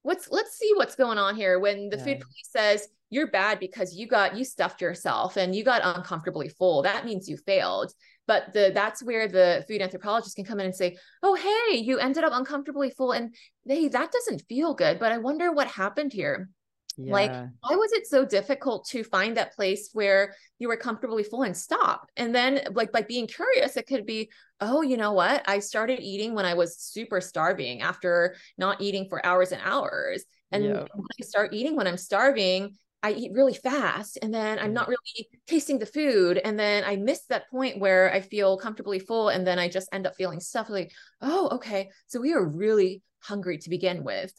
what's 0.04 0.30
let's 0.30 0.56
see 0.56 0.70
what's 0.76 0.94
going 0.94 1.18
on 1.18 1.34
here. 1.34 1.58
When 1.58 1.88
the 1.88 1.96
yeah. 1.96 2.04
food 2.04 2.20
police 2.20 2.48
says 2.50 2.88
you're 3.10 3.30
bad 3.30 3.58
because 3.58 3.96
you 3.96 4.06
got 4.06 4.36
you 4.36 4.44
stuffed 4.44 4.80
yourself 4.80 5.36
and 5.36 5.54
you 5.54 5.64
got 5.64 5.82
uncomfortably 5.96 6.48
full 6.48 6.82
that 6.82 7.04
means 7.04 7.28
you 7.28 7.36
failed. 7.36 7.92
But 8.26 8.52
the 8.52 8.70
that's 8.72 9.02
where 9.02 9.28
the 9.28 9.64
food 9.66 9.82
anthropologist 9.82 10.36
can 10.36 10.44
come 10.44 10.60
in 10.60 10.66
and 10.66 10.74
say 10.74 10.96
oh 11.22 11.34
hey 11.34 11.78
you 11.78 11.98
ended 11.98 12.24
up 12.24 12.32
uncomfortably 12.32 12.90
full 12.90 13.12
and 13.12 13.34
hey 13.66 13.88
that 13.88 14.12
doesn't 14.12 14.44
feel 14.48 14.72
good 14.72 14.98
but 14.98 15.12
i 15.12 15.18
wonder 15.18 15.52
what 15.52 15.66
happened 15.66 16.12
here 16.12 16.48
yeah. 16.96 17.12
Like, 17.12 17.30
why 17.30 17.76
was 17.76 17.92
it 17.92 18.06
so 18.06 18.24
difficult 18.24 18.86
to 18.88 19.04
find 19.04 19.36
that 19.36 19.54
place 19.54 19.90
where 19.92 20.34
you 20.58 20.68
were 20.68 20.76
comfortably 20.76 21.22
full 21.22 21.42
and 21.42 21.56
stop? 21.56 22.08
And 22.16 22.34
then, 22.34 22.60
like, 22.72 22.92
by 22.92 23.02
being 23.02 23.26
curious, 23.26 23.76
it 23.76 23.86
could 23.86 24.06
be, 24.06 24.30
oh, 24.60 24.82
you 24.82 24.96
know 24.96 25.12
what? 25.12 25.42
I 25.48 25.58
started 25.58 26.00
eating 26.00 26.34
when 26.34 26.44
I 26.44 26.54
was 26.54 26.78
super 26.78 27.20
starving 27.20 27.82
after 27.82 28.36
not 28.58 28.80
eating 28.80 29.08
for 29.08 29.24
hours 29.24 29.52
and 29.52 29.60
hours. 29.64 30.24
And 30.52 30.64
yeah. 30.64 30.84
I 30.84 31.24
start 31.24 31.52
eating 31.52 31.74
when 31.76 31.86
I'm 31.86 31.96
starving, 31.96 32.76
I 33.04 33.12
eat 33.12 33.32
really 33.34 33.52
fast 33.52 34.18
and 34.22 34.32
then 34.32 34.58
I'm 34.58 34.72
not 34.72 34.84
mm-hmm. 34.84 34.94
really 35.16 35.28
tasting 35.46 35.78
the 35.78 35.84
food. 35.84 36.40
And 36.42 36.58
then 36.58 36.84
I 36.84 36.96
miss 36.96 37.26
that 37.26 37.50
point 37.50 37.78
where 37.78 38.10
I 38.10 38.22
feel 38.22 38.56
comfortably 38.56 38.98
full 38.98 39.28
and 39.28 39.46
then 39.46 39.58
I 39.58 39.68
just 39.68 39.90
end 39.92 40.06
up 40.06 40.14
feeling 40.16 40.40
stuffed. 40.40 40.70
Like, 40.70 40.90
oh, 41.20 41.50
okay. 41.56 41.90
So 42.06 42.18
we 42.18 42.32
are 42.32 42.42
really 42.42 43.02
hungry 43.18 43.58
to 43.58 43.68
begin 43.68 44.04
with 44.04 44.32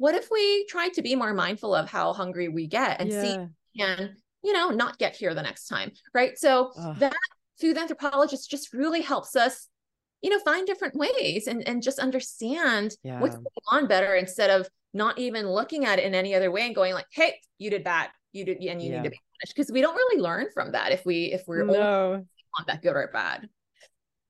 what 0.00 0.14
if 0.14 0.28
we 0.30 0.64
try 0.64 0.88
to 0.88 1.02
be 1.02 1.14
more 1.14 1.34
mindful 1.34 1.74
of 1.74 1.86
how 1.86 2.14
hungry 2.14 2.48
we 2.48 2.66
get 2.66 3.00
and 3.02 3.10
yeah. 3.10 3.22
see 3.22 3.82
and 3.82 4.10
you 4.42 4.52
know 4.54 4.70
not 4.70 4.98
get 4.98 5.14
here 5.14 5.34
the 5.34 5.42
next 5.42 5.66
time 5.68 5.92
right 6.14 6.38
so 6.38 6.72
Ugh. 6.78 6.98
that 6.98 7.14
food 7.60 7.76
anthropologist 7.76 8.50
just 8.50 8.72
really 8.72 9.02
helps 9.02 9.36
us 9.36 9.68
you 10.22 10.30
know 10.30 10.38
find 10.40 10.66
different 10.66 10.94
ways 10.94 11.46
and 11.46 11.68
and 11.68 11.82
just 11.82 11.98
understand 11.98 12.96
yeah. 13.02 13.20
what's 13.20 13.36
going 13.36 13.46
on 13.70 13.86
better 13.86 14.14
instead 14.14 14.48
of 14.48 14.66
not 14.94 15.18
even 15.18 15.46
looking 15.46 15.84
at 15.84 15.98
it 15.98 16.06
in 16.06 16.14
any 16.14 16.34
other 16.34 16.50
way 16.50 16.64
and 16.64 16.74
going 16.74 16.94
like 16.94 17.06
hey 17.12 17.34
you 17.58 17.68
did 17.68 17.84
bad 17.84 18.08
you 18.32 18.46
did 18.46 18.56
and 18.56 18.80
you 18.80 18.90
yeah. 18.90 18.96
need 18.96 19.04
to 19.04 19.10
be 19.10 19.20
punished 19.38 19.54
because 19.54 19.70
we 19.70 19.82
don't 19.82 19.94
really 19.94 20.20
learn 20.20 20.46
from 20.54 20.72
that 20.72 20.92
if 20.92 21.04
we 21.04 21.26
if 21.26 21.42
we're 21.46 21.64
no. 21.64 22.24
on 22.58 22.64
that 22.66 22.80
good 22.80 22.96
or 22.96 23.10
bad 23.12 23.50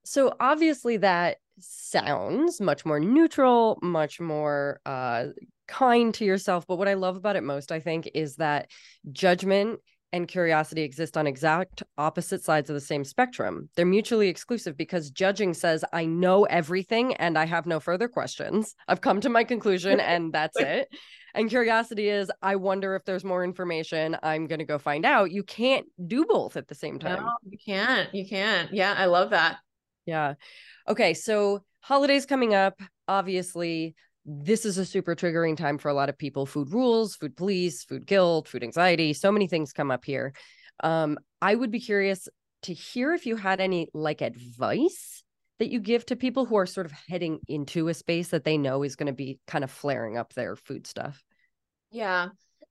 so 0.05 0.35
obviously 0.41 0.97
that 0.97 1.37
sounds 1.61 2.61
much 2.61 2.85
more 2.85 2.99
neutral 2.99 3.79
much 3.83 4.19
more 4.19 4.81
uh 4.85 5.27
kind 5.71 6.13
to 6.15 6.25
yourself. 6.25 6.67
But 6.67 6.77
what 6.77 6.89
I 6.89 6.95
love 6.95 7.17
about 7.17 7.37
it 7.37 7.45
most, 7.45 7.73
I 7.73 7.81
think, 7.81 8.11
is 8.15 8.37
that 8.37 8.71
judgment 9.13 9.81
and 10.13 10.27
curiosity 10.27 10.83
exist 10.83 11.17
on 11.17 11.27
exact 11.27 11.85
opposite 11.97 12.43
sides 12.43 12.69
of 12.69 12.75
the 12.75 12.81
same 12.81 13.05
spectrum. 13.05 13.69
They're 13.77 13.87
mutually 13.87 14.29
exclusive 14.29 14.77
because 14.77 15.11
judging 15.11 15.55
says, 15.55 15.85
I 15.93 16.05
know 16.05 16.45
everything 16.45 17.15
and 17.15 17.39
I 17.39 17.47
have 17.47 17.65
no 17.67 17.79
further 17.79 18.09
questions. 18.09 18.75
I've 18.89 19.01
come 19.01 19.21
to 19.21 19.29
my 19.29 19.45
conclusion 19.45 20.01
and 20.01 20.33
that's 20.33 20.59
it. 20.59 20.89
And 21.33 21.49
curiosity 21.49 22.09
is, 22.09 22.29
I 22.43 22.57
wonder 22.57 22.97
if 22.97 23.05
there's 23.05 23.23
more 23.23 23.45
information. 23.45 24.17
I'm 24.21 24.49
going 24.49 24.59
to 24.59 24.65
go 24.65 24.79
find 24.79 25.07
out. 25.07 25.31
You 25.31 25.45
can't 25.45 25.87
do 26.05 26.25
both 26.25 26.57
at 26.57 26.67
the 26.67 26.75
same 26.75 26.99
time. 26.99 27.23
No, 27.23 27.31
you 27.45 27.59
can't. 27.65 28.13
You 28.13 28.29
can't. 28.29 28.75
Yeah, 28.75 28.93
I 28.97 29.07
love 29.07 29.31
that. 29.31 29.59
Yeah. 30.07 30.35
Okay. 30.89 31.15
So, 31.15 31.63
holidays 31.83 32.27
coming 32.27 32.53
up, 32.53 32.81
obviously 33.07 33.95
this 34.25 34.65
is 34.65 34.79
a 34.79 34.85
super 34.85 35.15
triggering 35.15 35.57
time 35.57 35.79
for 35.79 35.89
a 35.89 35.95
lot 35.95 36.09
of 36.09 36.19
people. 36.19 36.47
Food 36.47 36.73
rules 36.73 37.17
food 37.17 37.37
police 37.37 37.85
food 37.85 38.07
guilt 38.07 38.49
food 38.49 38.63
anxiety 38.63 39.13
so 39.13 39.33
many 39.33 39.47
things 39.47 39.73
come 39.73 39.91
up 39.91 40.05
here. 40.05 40.33
Um, 40.83 41.19
i 41.43 41.55
would 41.55 41.71
be 41.71 41.81
curious 41.81 42.29
to 42.63 42.75
hear 42.75 43.13
if 43.13 43.27
you 43.27 43.37
had 43.37 43.61
any 43.61 43.89
like 43.95 44.21
advice 44.21 45.23
that 45.59 45.71
you 45.71 45.81
give 45.81 46.07
to 46.07 46.17
people 46.17 46.47
who 46.47 46.57
are 46.57 46.67
sort 46.67 46.87
of 46.87 46.93
heading 46.93 47.39
into 47.49 47.89
a 47.89 47.95
space 47.95 48.29
that 48.29 48.45
they 48.45 48.57
know 48.57 48.83
is 48.83 48.97
going 48.97 49.07
to 49.07 49.13
be 49.13 49.39
kind 49.47 49.65
of 49.65 49.71
flaring 49.71 50.17
up 50.17 50.33
their 50.33 50.57
food 50.57 50.87
stuff. 50.87 51.23
Yeah 51.91 52.29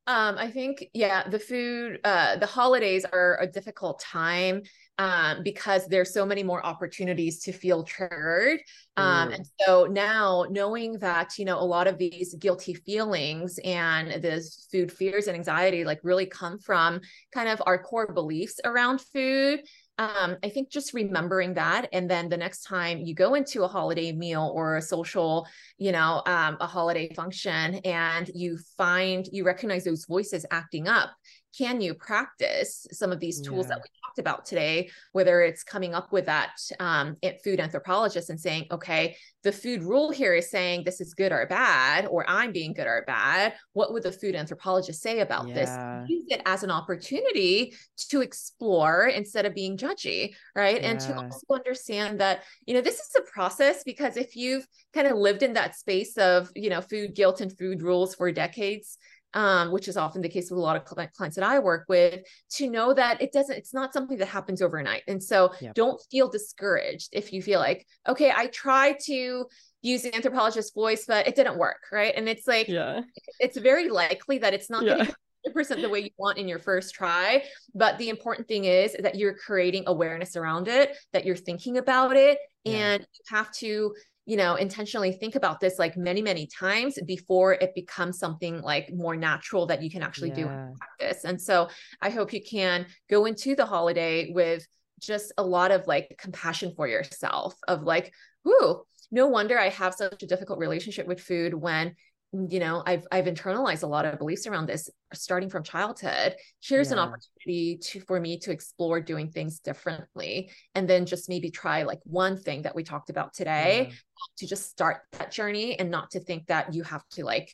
um, 0.09 0.39
I 0.39 0.49
think, 0.49 0.89
yeah, 0.95 1.29
the 1.29 1.37
food, 1.37 1.99
uh, 2.03 2.37
the 2.37 2.47
holidays 2.47 3.05
are 3.05 3.37
a 3.39 3.45
difficult 3.45 3.99
time 3.99 4.63
um, 4.97 5.43
because 5.43 5.85
there's 5.85 6.11
so 6.11 6.25
many 6.25 6.41
more 6.41 6.65
opportunities 6.65 7.43
to 7.43 7.51
feel 7.51 7.83
triggered. 7.83 8.59
Um, 8.97 9.29
mm. 9.29 9.35
And 9.35 9.45
so 9.61 9.85
now 9.85 10.45
knowing 10.49 10.93
that, 10.93 11.37
you 11.37 11.45
know, 11.45 11.59
a 11.59 11.63
lot 11.63 11.85
of 11.85 11.99
these 11.99 12.33
guilty 12.33 12.73
feelings 12.73 13.59
and 13.63 14.21
this 14.23 14.67
food 14.71 14.91
fears 14.91 15.27
and 15.27 15.37
anxiety 15.37 15.85
like 15.85 15.99
really 16.01 16.25
come 16.25 16.57
from 16.57 17.01
kind 17.31 17.47
of 17.47 17.61
our 17.67 17.81
core 17.81 18.11
beliefs 18.11 18.59
around 18.65 19.01
food 19.13 19.61
um, 19.99 20.37
I 20.41 20.47
think 20.49 20.71
just 20.71 20.93
remembering 20.93 21.55
that, 21.55 21.89
and 21.91 22.09
then 22.09 22.29
the 22.29 22.37
next 22.37 22.63
time 22.63 22.99
you 22.99 23.13
go 23.13 23.35
into 23.35 23.63
a 23.63 23.67
holiday 23.67 24.13
meal 24.13 24.49
or 24.55 24.77
a 24.77 24.81
social, 24.81 25.45
you 25.77 25.91
know, 25.91 26.23
um, 26.25 26.55
a 26.61 26.67
holiday 26.67 27.13
function, 27.13 27.75
and 27.83 28.31
you 28.33 28.57
find 28.77 29.27
you 29.33 29.43
recognize 29.43 29.83
those 29.83 30.05
voices 30.05 30.45
acting 30.51 30.87
up, 30.87 31.09
can 31.57 31.81
you 31.81 31.93
practice 31.93 32.85
some 32.91 33.11
of 33.11 33.19
these 33.19 33.41
tools 33.41 33.65
yeah. 33.65 33.75
that 33.75 33.81
we 33.83 33.89
talked 34.05 34.19
about 34.19 34.45
today 34.45 34.89
whether 35.13 35.41
it's 35.41 35.63
coming 35.63 35.93
up 35.93 36.11
with 36.11 36.25
that 36.25 36.51
um, 36.79 37.15
food 37.43 37.59
anthropologist 37.59 38.29
and 38.29 38.39
saying 38.39 38.65
okay 38.71 39.15
the 39.43 39.51
food 39.51 39.83
rule 39.83 40.11
here 40.11 40.33
is 40.33 40.49
saying 40.49 40.83
this 40.83 41.01
is 41.01 41.13
good 41.13 41.31
or 41.31 41.45
bad 41.47 42.05
or 42.07 42.23
i'm 42.29 42.51
being 42.51 42.73
good 42.73 42.87
or 42.87 43.03
bad 43.07 43.53
what 43.73 43.93
would 43.93 44.03
the 44.03 44.11
food 44.11 44.35
anthropologist 44.35 45.01
say 45.01 45.19
about 45.19 45.47
yeah. 45.47 45.53
this 45.53 46.09
use 46.09 46.25
it 46.29 46.41
as 46.45 46.63
an 46.63 46.71
opportunity 46.71 47.73
to 47.97 48.21
explore 48.21 49.07
instead 49.07 49.45
of 49.45 49.55
being 49.55 49.77
judgy 49.77 50.33
right 50.55 50.81
yeah. 50.81 50.89
and 50.89 50.99
to 50.99 51.15
also 51.15 51.45
understand 51.51 52.19
that 52.19 52.43
you 52.65 52.73
know 52.73 52.81
this 52.81 52.99
is 52.99 53.15
a 53.17 53.31
process 53.31 53.83
because 53.83 54.17
if 54.17 54.35
you've 54.35 54.67
kind 54.93 55.07
of 55.07 55.17
lived 55.17 55.43
in 55.43 55.53
that 55.53 55.75
space 55.75 56.17
of 56.17 56.49
you 56.55 56.69
know 56.69 56.81
food 56.81 57.15
guilt 57.15 57.41
and 57.41 57.57
food 57.57 57.81
rules 57.81 58.15
for 58.15 58.31
decades 58.31 58.97
um, 59.33 59.71
which 59.71 59.87
is 59.87 59.97
often 59.97 60.21
the 60.21 60.29
case 60.29 60.49
with 60.49 60.57
a 60.57 60.61
lot 60.61 60.75
of 60.75 60.85
clients 60.85 61.35
that 61.35 61.43
I 61.43 61.59
work 61.59 61.85
with, 61.87 62.21
to 62.53 62.69
know 62.69 62.93
that 62.93 63.21
it 63.21 63.31
doesn't, 63.31 63.55
it's 63.55 63.73
not 63.73 63.93
something 63.93 64.17
that 64.17 64.27
happens 64.27 64.61
overnight. 64.61 65.03
And 65.07 65.21
so 65.21 65.53
yep. 65.61 65.75
don't 65.75 66.01
feel 66.09 66.29
discouraged 66.29 67.09
if 67.11 67.31
you 67.31 67.41
feel 67.41 67.59
like, 67.59 67.85
okay, 68.07 68.31
I 68.35 68.47
tried 68.47 68.99
to 69.05 69.45
use 69.81 70.01
the 70.01 70.13
anthropologist 70.13 70.73
voice, 70.73 71.05
but 71.07 71.27
it 71.27 71.35
didn't 71.35 71.57
work. 71.57 71.81
Right. 71.91 72.13
And 72.15 72.27
it's 72.27 72.47
like, 72.47 72.67
yeah. 72.67 73.01
it's 73.39 73.57
very 73.57 73.89
likely 73.89 74.39
that 74.39 74.53
it's 74.53 74.69
not 74.69 74.83
yeah. 74.83 74.95
going 74.95 75.05
to 75.07 75.15
percent 75.53 75.81
the 75.81 75.89
way 75.89 75.99
you 75.99 76.09
want 76.17 76.37
in 76.37 76.47
your 76.47 76.59
first 76.59 76.93
try 76.93 77.41
but 77.73 77.97
the 77.97 78.09
important 78.09 78.47
thing 78.47 78.65
is 78.65 78.95
that 78.99 79.15
you're 79.15 79.33
creating 79.33 79.83
awareness 79.87 80.35
around 80.35 80.67
it 80.67 80.95
that 81.13 81.25
you're 81.25 81.35
thinking 81.35 81.77
about 81.77 82.15
it 82.15 82.37
yeah. 82.65 82.73
and 82.73 83.01
you 83.01 83.35
have 83.35 83.51
to 83.51 83.93
you 84.29 84.37
know 84.37 84.53
intentionally 84.53 85.11
think 85.11 85.33
about 85.33 85.59
this 85.59 85.79
like 85.79 85.97
many 85.97 86.21
many 86.21 86.45
times 86.45 86.99
before 87.07 87.53
it 87.53 87.73
becomes 87.73 88.19
something 88.19 88.61
like 88.61 88.93
more 88.93 89.15
natural 89.15 89.65
that 89.65 89.81
you 89.81 89.89
can 89.89 90.03
actually 90.03 90.29
yeah. 90.29 90.35
do 90.35 90.41
in 90.43 90.75
practice 90.77 91.25
and 91.25 91.41
so 91.41 91.67
i 91.99 92.11
hope 92.11 92.31
you 92.31 92.41
can 92.43 92.85
go 93.09 93.25
into 93.25 93.55
the 93.55 93.65
holiday 93.65 94.31
with 94.31 94.67
just 94.99 95.33
a 95.39 95.43
lot 95.43 95.71
of 95.71 95.87
like 95.87 96.15
compassion 96.19 96.71
for 96.75 96.87
yourself 96.87 97.55
of 97.67 97.81
like 97.81 98.13
whoo 98.43 98.83
no 99.09 99.25
wonder 99.25 99.57
i 99.57 99.69
have 99.69 99.95
such 99.95 100.21
a 100.21 100.27
difficult 100.27 100.59
relationship 100.59 101.07
with 101.07 101.19
food 101.19 101.55
when 101.55 101.95
you 102.31 102.59
know 102.59 102.83
i've 102.85 103.07
i've 103.11 103.25
internalized 103.25 103.81
a 103.81 103.87
lot 103.87 104.05
of 104.05 104.19
beliefs 104.19 104.45
around 104.45 104.67
this 104.67 104.87
starting 105.13 105.49
from 105.49 105.63
childhood 105.63 106.35
here's 106.61 106.89
yeah. 106.89 106.93
an 106.93 106.99
opportunity 106.99 107.79
to 107.81 107.99
for 108.01 108.19
me 108.19 108.37
to 108.37 108.51
explore 108.51 109.01
doing 109.01 109.29
things 109.29 109.59
differently 109.59 110.51
and 110.75 110.87
then 110.87 111.07
just 111.07 111.27
maybe 111.27 111.49
try 111.49 111.81
like 111.83 111.99
one 112.03 112.37
thing 112.37 112.61
that 112.61 112.75
we 112.75 112.83
talked 112.83 113.09
about 113.09 113.33
today 113.33 113.87
yeah. 113.89 113.95
to 114.37 114.45
just 114.45 114.69
start 114.69 115.01
that 115.13 115.31
journey 115.31 115.77
and 115.79 115.89
not 115.89 116.11
to 116.11 116.19
think 116.19 116.45
that 116.45 116.71
you 116.73 116.83
have 116.83 117.03
to 117.09 117.25
like 117.25 117.51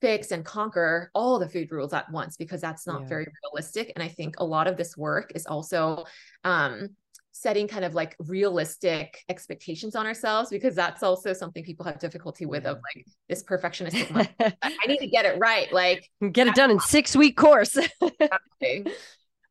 fix 0.00 0.30
and 0.30 0.46
conquer 0.46 1.10
all 1.14 1.38
the 1.38 1.48
food 1.48 1.70
rules 1.70 1.92
at 1.92 2.10
once 2.10 2.38
because 2.38 2.60
that's 2.60 2.86
not 2.86 3.02
yeah. 3.02 3.08
very 3.08 3.26
realistic 3.44 3.92
and 3.94 4.02
i 4.02 4.08
think 4.08 4.36
a 4.38 4.44
lot 4.44 4.66
of 4.66 4.78
this 4.78 4.96
work 4.96 5.30
is 5.34 5.46
also 5.46 6.04
um 6.44 6.88
setting 7.36 7.68
kind 7.68 7.84
of 7.84 7.94
like 7.94 8.16
realistic 8.18 9.22
expectations 9.28 9.94
on 9.94 10.06
ourselves 10.06 10.48
because 10.48 10.74
that's 10.74 11.02
also 11.02 11.34
something 11.34 11.62
people 11.62 11.84
have 11.84 11.98
difficulty 11.98 12.46
with 12.46 12.64
of 12.64 12.76
like 12.76 13.04
this 13.28 13.42
perfectionistic 13.42 14.26
I 14.62 14.86
need 14.86 15.00
to 15.00 15.06
get 15.06 15.26
it 15.26 15.38
right 15.38 15.70
like 15.70 16.08
get 16.32 16.46
it 16.46 16.54
done 16.54 16.70
in 16.70 16.80
6 16.80 17.16
week 17.16 17.36
course. 17.36 17.76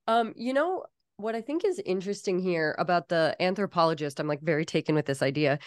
Um 0.08 0.34
you 0.36 0.54
know 0.54 0.86
what 1.18 1.34
I 1.34 1.42
think 1.42 1.66
is 1.66 1.82
interesting 1.84 2.38
here 2.40 2.76
about 2.78 3.10
the 3.10 3.36
anthropologist 3.40 4.20
I'm 4.20 4.28
like 4.28 4.42
very 4.42 4.66
taken 4.66 4.94
with 4.94 5.06
this 5.08 5.24
idea 5.24 5.58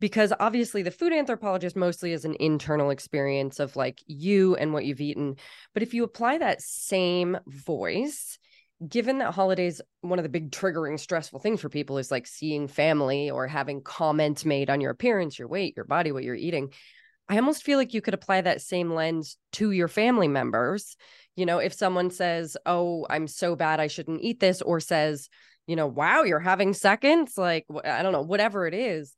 because 0.00 0.32
obviously 0.38 0.82
the 0.82 0.92
food 0.92 1.12
anthropologist 1.12 1.74
mostly 1.74 2.12
is 2.12 2.24
an 2.24 2.36
internal 2.38 2.90
experience 2.90 3.58
of 3.58 3.74
like 3.74 4.00
you 4.06 4.54
and 4.54 4.72
what 4.72 4.84
you've 4.84 5.00
eaten 5.00 5.34
but 5.74 5.82
if 5.82 5.94
you 5.94 6.04
apply 6.04 6.38
that 6.38 6.62
same 6.62 7.38
voice 7.48 8.38
given 8.86 9.18
that 9.18 9.34
holidays 9.34 9.80
one 10.02 10.18
of 10.18 10.22
the 10.22 10.28
big 10.28 10.50
triggering 10.50 10.98
stressful 10.98 11.40
things 11.40 11.60
for 11.60 11.68
people 11.68 11.98
is 11.98 12.10
like 12.10 12.26
seeing 12.26 12.68
family 12.68 13.30
or 13.30 13.46
having 13.46 13.82
comments 13.82 14.44
made 14.44 14.70
on 14.70 14.80
your 14.80 14.90
appearance 14.90 15.38
your 15.38 15.48
weight 15.48 15.74
your 15.76 15.84
body 15.84 16.12
what 16.12 16.22
you're 16.22 16.34
eating 16.34 16.72
i 17.28 17.36
almost 17.36 17.64
feel 17.64 17.78
like 17.78 17.92
you 17.92 18.00
could 18.00 18.14
apply 18.14 18.40
that 18.40 18.60
same 18.60 18.92
lens 18.92 19.36
to 19.52 19.70
your 19.70 19.88
family 19.88 20.28
members. 20.28 20.96
You 21.34 21.46
know 21.46 21.58
if 21.58 21.72
someone 21.72 22.10
says 22.10 22.56
oh 22.66 23.06
i'm 23.08 23.28
so 23.28 23.54
bad 23.54 23.78
i 23.78 23.86
shouldn't 23.86 24.22
eat 24.22 24.40
this 24.40 24.60
or 24.60 24.80
says 24.80 25.28
you 25.68 25.76
know 25.76 25.86
wow 25.86 26.24
you're 26.24 26.40
having 26.40 26.74
seconds 26.74 27.38
like 27.38 27.64
i 27.84 28.02
don't 28.02 28.12
know 28.12 28.22
whatever 28.22 28.66
it 28.66 28.74
is 28.74 29.14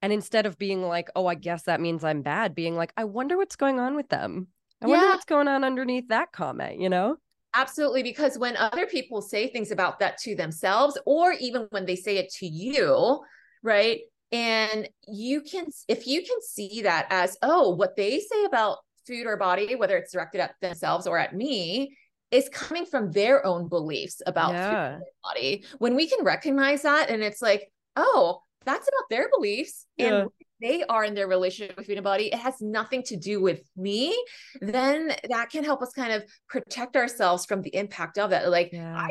and 0.00 0.10
instead 0.10 0.46
of 0.46 0.56
being 0.56 0.82
like 0.82 1.10
oh 1.14 1.26
i 1.26 1.34
guess 1.34 1.64
that 1.64 1.80
means 1.80 2.04
i'm 2.04 2.22
bad 2.22 2.54
being 2.54 2.74
like 2.74 2.92
i 2.96 3.04
wonder 3.04 3.36
what's 3.36 3.56
going 3.56 3.78
on 3.80 3.96
with 3.96 4.08
them. 4.08 4.48
I 4.80 4.86
yeah. 4.86 4.92
wonder 4.92 5.06
what's 5.08 5.26
going 5.26 5.48
on 5.48 5.62
underneath 5.62 6.08
that 6.08 6.32
comment 6.32 6.80
you 6.80 6.88
know 6.88 7.18
Absolutely. 7.54 8.02
Because 8.02 8.38
when 8.38 8.56
other 8.56 8.86
people 8.86 9.22
say 9.22 9.48
things 9.48 9.70
about 9.70 9.98
that 10.00 10.18
to 10.18 10.34
themselves, 10.34 10.98
or 11.06 11.32
even 11.32 11.66
when 11.70 11.86
they 11.86 11.96
say 11.96 12.18
it 12.18 12.30
to 12.34 12.46
you, 12.46 13.20
right? 13.62 14.00
And 14.30 14.88
you 15.06 15.40
can, 15.40 15.66
if 15.88 16.06
you 16.06 16.22
can 16.22 16.36
see 16.42 16.82
that 16.82 17.06
as, 17.10 17.36
oh, 17.42 17.70
what 17.70 17.96
they 17.96 18.20
say 18.20 18.44
about 18.44 18.78
food 19.06 19.26
or 19.26 19.36
body, 19.38 19.74
whether 19.74 19.96
it's 19.96 20.12
directed 20.12 20.40
at 20.40 20.54
themselves 20.60 21.06
or 21.06 21.18
at 21.18 21.34
me, 21.34 21.96
is 22.30 22.50
coming 22.50 22.84
from 22.84 23.10
their 23.10 23.44
own 23.46 23.68
beliefs 23.68 24.20
about 24.26 24.52
yeah. 24.52 24.98
food 24.98 25.04
body. 25.24 25.64
When 25.78 25.96
we 25.96 26.06
can 26.06 26.24
recognize 26.24 26.82
that 26.82 27.08
and 27.08 27.22
it's 27.22 27.40
like, 27.40 27.72
oh, 27.96 28.42
that's 28.66 28.86
about 28.86 29.08
their 29.08 29.30
beliefs. 29.30 29.86
Yeah. 29.96 30.06
And 30.06 30.28
they 30.60 30.84
are 30.84 31.04
in 31.04 31.14
their 31.14 31.28
relationship 31.28 31.76
with 31.76 31.86
food 31.86 31.96
and 31.96 32.04
body, 32.04 32.26
it 32.26 32.38
has 32.38 32.60
nothing 32.60 33.02
to 33.04 33.16
do 33.16 33.40
with 33.40 33.60
me, 33.76 34.16
then 34.60 35.12
that 35.28 35.50
can 35.50 35.64
help 35.64 35.82
us 35.82 35.92
kind 35.92 36.12
of 36.12 36.24
protect 36.48 36.96
ourselves 36.96 37.46
from 37.46 37.62
the 37.62 37.74
impact 37.74 38.18
of 38.18 38.32
it. 38.32 38.48
Like, 38.48 38.70
yeah. 38.72 39.10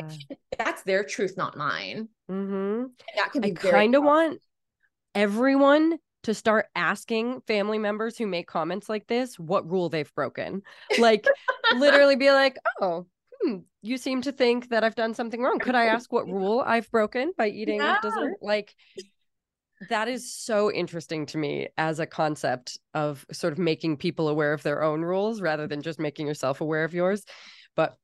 that's 0.58 0.82
their 0.82 1.04
truth, 1.04 1.36
not 1.36 1.56
mine. 1.56 2.08
Mm-hmm. 2.30 2.86
That 3.16 3.32
can 3.32 3.40
be 3.42 3.50
I 3.50 3.54
kind 3.54 3.94
of 3.94 4.02
want 4.02 4.40
everyone 5.14 5.98
to 6.24 6.34
start 6.34 6.66
asking 6.74 7.40
family 7.46 7.78
members 7.78 8.18
who 8.18 8.26
make 8.26 8.46
comments 8.46 8.88
like 8.88 9.06
this 9.06 9.38
what 9.38 9.68
rule 9.70 9.88
they've 9.88 10.12
broken. 10.14 10.62
Like, 10.98 11.26
literally 11.76 12.16
be 12.16 12.30
like, 12.30 12.56
oh, 12.80 13.06
hmm, 13.40 13.58
you 13.82 13.96
seem 13.96 14.22
to 14.22 14.32
think 14.32 14.70
that 14.70 14.84
I've 14.84 14.94
done 14.94 15.14
something 15.14 15.40
wrong. 15.40 15.58
Could 15.58 15.74
I 15.74 15.86
ask 15.94 16.12
what 16.12 16.26
rule 16.26 16.62
I've 16.64 16.90
broken 16.90 17.32
by 17.36 17.48
eating 17.48 17.80
yeah. 17.80 17.98
dessert? 18.02 18.36
Like, 18.42 18.74
that 19.88 20.08
is 20.08 20.34
so 20.34 20.72
interesting 20.72 21.26
to 21.26 21.38
me 21.38 21.68
as 21.76 22.00
a 22.00 22.06
concept 22.06 22.78
of 22.94 23.24
sort 23.32 23.52
of 23.52 23.58
making 23.58 23.96
people 23.96 24.28
aware 24.28 24.52
of 24.52 24.62
their 24.62 24.82
own 24.82 25.02
rules 25.02 25.40
rather 25.40 25.66
than 25.66 25.82
just 25.82 25.98
making 25.98 26.26
yourself 26.26 26.60
aware 26.60 26.84
of 26.84 26.94
yours. 26.94 27.24
But 27.76 27.96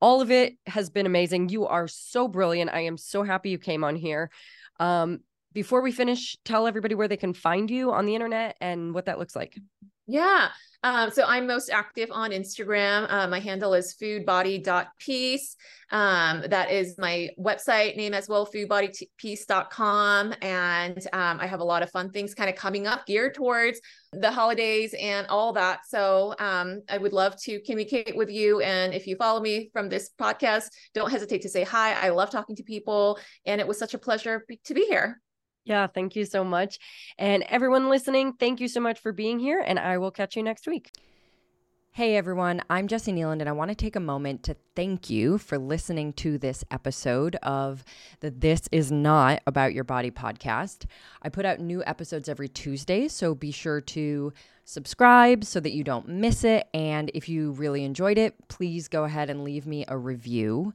all 0.00 0.20
of 0.20 0.30
it 0.30 0.54
has 0.66 0.90
been 0.90 1.06
amazing. 1.06 1.48
You 1.48 1.66
are 1.66 1.88
so 1.88 2.28
brilliant. 2.28 2.72
I 2.72 2.80
am 2.80 2.98
so 2.98 3.22
happy 3.22 3.50
you 3.50 3.58
came 3.58 3.84
on 3.84 3.96
here. 3.96 4.30
Um, 4.80 5.20
before 5.52 5.82
we 5.82 5.92
finish, 5.92 6.36
tell 6.44 6.66
everybody 6.66 6.96
where 6.96 7.08
they 7.08 7.16
can 7.16 7.32
find 7.32 7.70
you 7.70 7.92
on 7.92 8.06
the 8.06 8.14
internet 8.14 8.56
and 8.60 8.92
what 8.92 9.06
that 9.06 9.18
looks 9.18 9.36
like. 9.36 9.56
Yeah. 10.06 10.48
Um, 10.84 11.10
so 11.10 11.24
I'm 11.26 11.46
most 11.46 11.70
active 11.70 12.10
on 12.12 12.30
Instagram. 12.30 13.10
Uh, 13.10 13.26
my 13.26 13.40
handle 13.40 13.72
is 13.72 13.96
foodbody.peace. 14.00 15.56
Um, 15.90 16.44
that 16.48 16.70
is 16.70 16.98
my 16.98 17.30
website 17.40 17.96
name 17.96 18.12
as 18.12 18.28
well, 18.28 18.46
foodbodypeace.com. 18.46 20.34
And 20.42 20.98
um, 21.14 21.40
I 21.40 21.46
have 21.46 21.60
a 21.60 21.64
lot 21.64 21.82
of 21.82 21.90
fun 21.90 22.10
things 22.10 22.34
kind 22.34 22.50
of 22.50 22.56
coming 22.56 22.86
up 22.86 23.06
geared 23.06 23.32
towards 23.32 23.80
the 24.12 24.30
holidays 24.30 24.94
and 25.00 25.26
all 25.28 25.54
that. 25.54 25.80
So 25.86 26.34
um, 26.38 26.82
I 26.90 26.98
would 26.98 27.14
love 27.14 27.34
to 27.44 27.60
communicate 27.62 28.14
with 28.14 28.28
you. 28.28 28.60
And 28.60 28.92
if 28.92 29.06
you 29.06 29.16
follow 29.16 29.40
me 29.40 29.70
from 29.72 29.88
this 29.88 30.10
podcast, 30.20 30.64
don't 30.92 31.10
hesitate 31.10 31.40
to 31.42 31.48
say 31.48 31.64
hi. 31.64 31.94
I 31.94 32.10
love 32.10 32.28
talking 32.30 32.56
to 32.56 32.62
people. 32.62 33.18
And 33.46 33.58
it 33.58 33.66
was 33.66 33.78
such 33.78 33.94
a 33.94 33.98
pleasure 33.98 34.44
to 34.64 34.74
be 34.74 34.84
here. 34.84 35.22
Yeah, 35.64 35.86
thank 35.86 36.14
you 36.14 36.26
so 36.26 36.44
much. 36.44 36.78
And 37.18 37.42
everyone 37.48 37.88
listening, 37.88 38.34
thank 38.34 38.60
you 38.60 38.68
so 38.68 38.80
much 38.80 39.00
for 39.00 39.12
being 39.12 39.38
here, 39.38 39.62
and 39.64 39.78
I 39.78 39.96
will 39.98 40.10
catch 40.10 40.36
you 40.36 40.42
next 40.42 40.66
week. 40.66 40.90
Hey 41.92 42.16
everyone, 42.16 42.60
I'm 42.68 42.88
Jessi 42.88 43.14
Kneeland, 43.14 43.38
and 43.38 43.48
I 43.48 43.52
want 43.52 43.70
to 43.70 43.74
take 43.76 43.94
a 43.94 44.00
moment 44.00 44.42
to 44.42 44.56
thank 44.74 45.08
you 45.08 45.38
for 45.38 45.58
listening 45.58 46.12
to 46.14 46.38
this 46.38 46.64
episode 46.72 47.36
of 47.36 47.84
the 48.18 48.32
This 48.32 48.62
Is 48.72 48.90
Not 48.90 49.42
About 49.46 49.72
Your 49.72 49.84
Body 49.84 50.10
podcast. 50.10 50.86
I 51.22 51.28
put 51.28 51.46
out 51.46 51.60
new 51.60 51.84
episodes 51.86 52.28
every 52.28 52.48
Tuesday, 52.48 53.06
so 53.06 53.32
be 53.34 53.52
sure 53.52 53.80
to 53.80 54.32
subscribe 54.64 55.44
so 55.44 55.60
that 55.60 55.72
you 55.72 55.84
don't 55.84 56.08
miss 56.08 56.42
it. 56.42 56.66
And 56.74 57.12
if 57.14 57.28
you 57.28 57.52
really 57.52 57.84
enjoyed 57.84 58.18
it, 58.18 58.34
please 58.48 58.88
go 58.88 59.04
ahead 59.04 59.30
and 59.30 59.44
leave 59.44 59.64
me 59.64 59.84
a 59.86 59.96
review. 59.96 60.74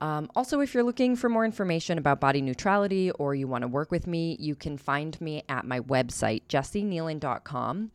Um, 0.00 0.30
also, 0.36 0.60
if 0.60 0.74
you're 0.74 0.84
looking 0.84 1.16
for 1.16 1.28
more 1.28 1.44
information 1.44 1.98
about 1.98 2.20
body 2.20 2.40
neutrality 2.40 3.10
or 3.12 3.34
you 3.34 3.48
want 3.48 3.62
to 3.62 3.68
work 3.68 3.90
with 3.90 4.06
me, 4.06 4.36
you 4.38 4.54
can 4.54 4.78
find 4.78 5.20
me 5.20 5.42
at 5.48 5.64
my 5.64 5.80
website, 5.80 6.42
jessikneeland.com. 6.48 7.90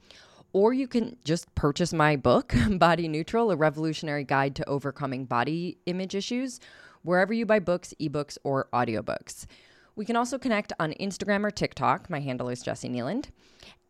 Or 0.52 0.72
you 0.72 0.88
can 0.88 1.18
just 1.24 1.54
purchase 1.56 1.94
my 1.94 2.16
book, 2.16 2.54
Body 2.72 3.08
Neutral 3.08 3.52
A 3.52 3.56
Revolutionary 3.56 4.24
Guide 4.24 4.56
to 4.58 4.70
Overcoming 4.70 5.26
Body 5.26 5.78
Image 5.88 6.14
Issues, 6.14 6.60
wherever 7.02 7.34
you 7.34 7.46
buy 7.46 7.60
books, 7.60 7.94
ebooks, 8.00 8.38
or 8.44 8.68
audiobooks. 8.72 9.46
We 9.96 10.06
can 10.06 10.16
also 10.16 10.38
connect 10.38 10.74
on 10.80 10.94
Instagram 10.94 11.44
or 11.44 11.52
TikTok. 11.52 12.10
My 12.10 12.20
handle 12.20 12.50
is 12.50 12.64
Jessi 12.64 12.90
Kneeland. 12.90 13.30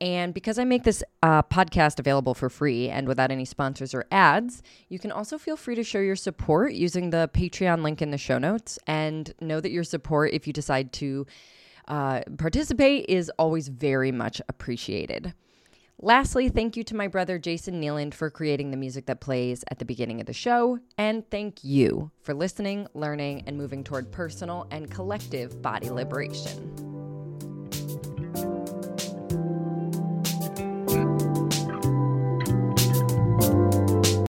And 0.03 0.33
because 0.33 0.59
I 0.59 0.65
make 0.65 0.83
this 0.83 1.01
uh, 1.21 1.43
podcast 1.43 1.97
available 1.97 2.33
for 2.33 2.49
free 2.49 2.89
and 2.89 3.07
without 3.07 3.31
any 3.31 3.45
sponsors 3.45 3.93
or 3.93 4.03
ads, 4.11 4.61
you 4.89 4.99
can 4.99 5.13
also 5.13 5.37
feel 5.37 5.55
free 5.55 5.75
to 5.75 5.83
show 5.83 5.99
your 5.99 6.17
support 6.17 6.73
using 6.73 7.11
the 7.11 7.29
Patreon 7.33 7.83
link 7.83 8.01
in 8.01 8.11
the 8.11 8.17
show 8.17 8.37
notes. 8.37 8.77
And 8.85 9.33
know 9.39 9.61
that 9.61 9.71
your 9.71 9.85
support, 9.85 10.33
if 10.33 10.45
you 10.45 10.51
decide 10.51 10.91
to 10.93 11.25
uh, 11.87 12.19
participate, 12.37 13.05
is 13.07 13.31
always 13.39 13.69
very 13.69 14.11
much 14.11 14.41
appreciated. 14.49 15.33
Lastly, 16.01 16.49
thank 16.49 16.75
you 16.75 16.83
to 16.83 16.95
my 16.97 17.07
brother 17.07 17.39
Jason 17.39 17.79
Kneeland 17.79 18.13
for 18.13 18.29
creating 18.29 18.71
the 18.71 18.77
music 18.77 19.05
that 19.05 19.21
plays 19.21 19.63
at 19.71 19.79
the 19.79 19.85
beginning 19.85 20.19
of 20.19 20.27
the 20.27 20.33
show. 20.33 20.79
And 20.97 21.23
thank 21.31 21.63
you 21.63 22.11
for 22.19 22.33
listening, 22.33 22.87
learning, 22.93 23.45
and 23.47 23.57
moving 23.57 23.85
toward 23.85 24.11
personal 24.11 24.67
and 24.69 24.91
collective 24.91 25.61
body 25.61 25.89
liberation. 25.89 26.92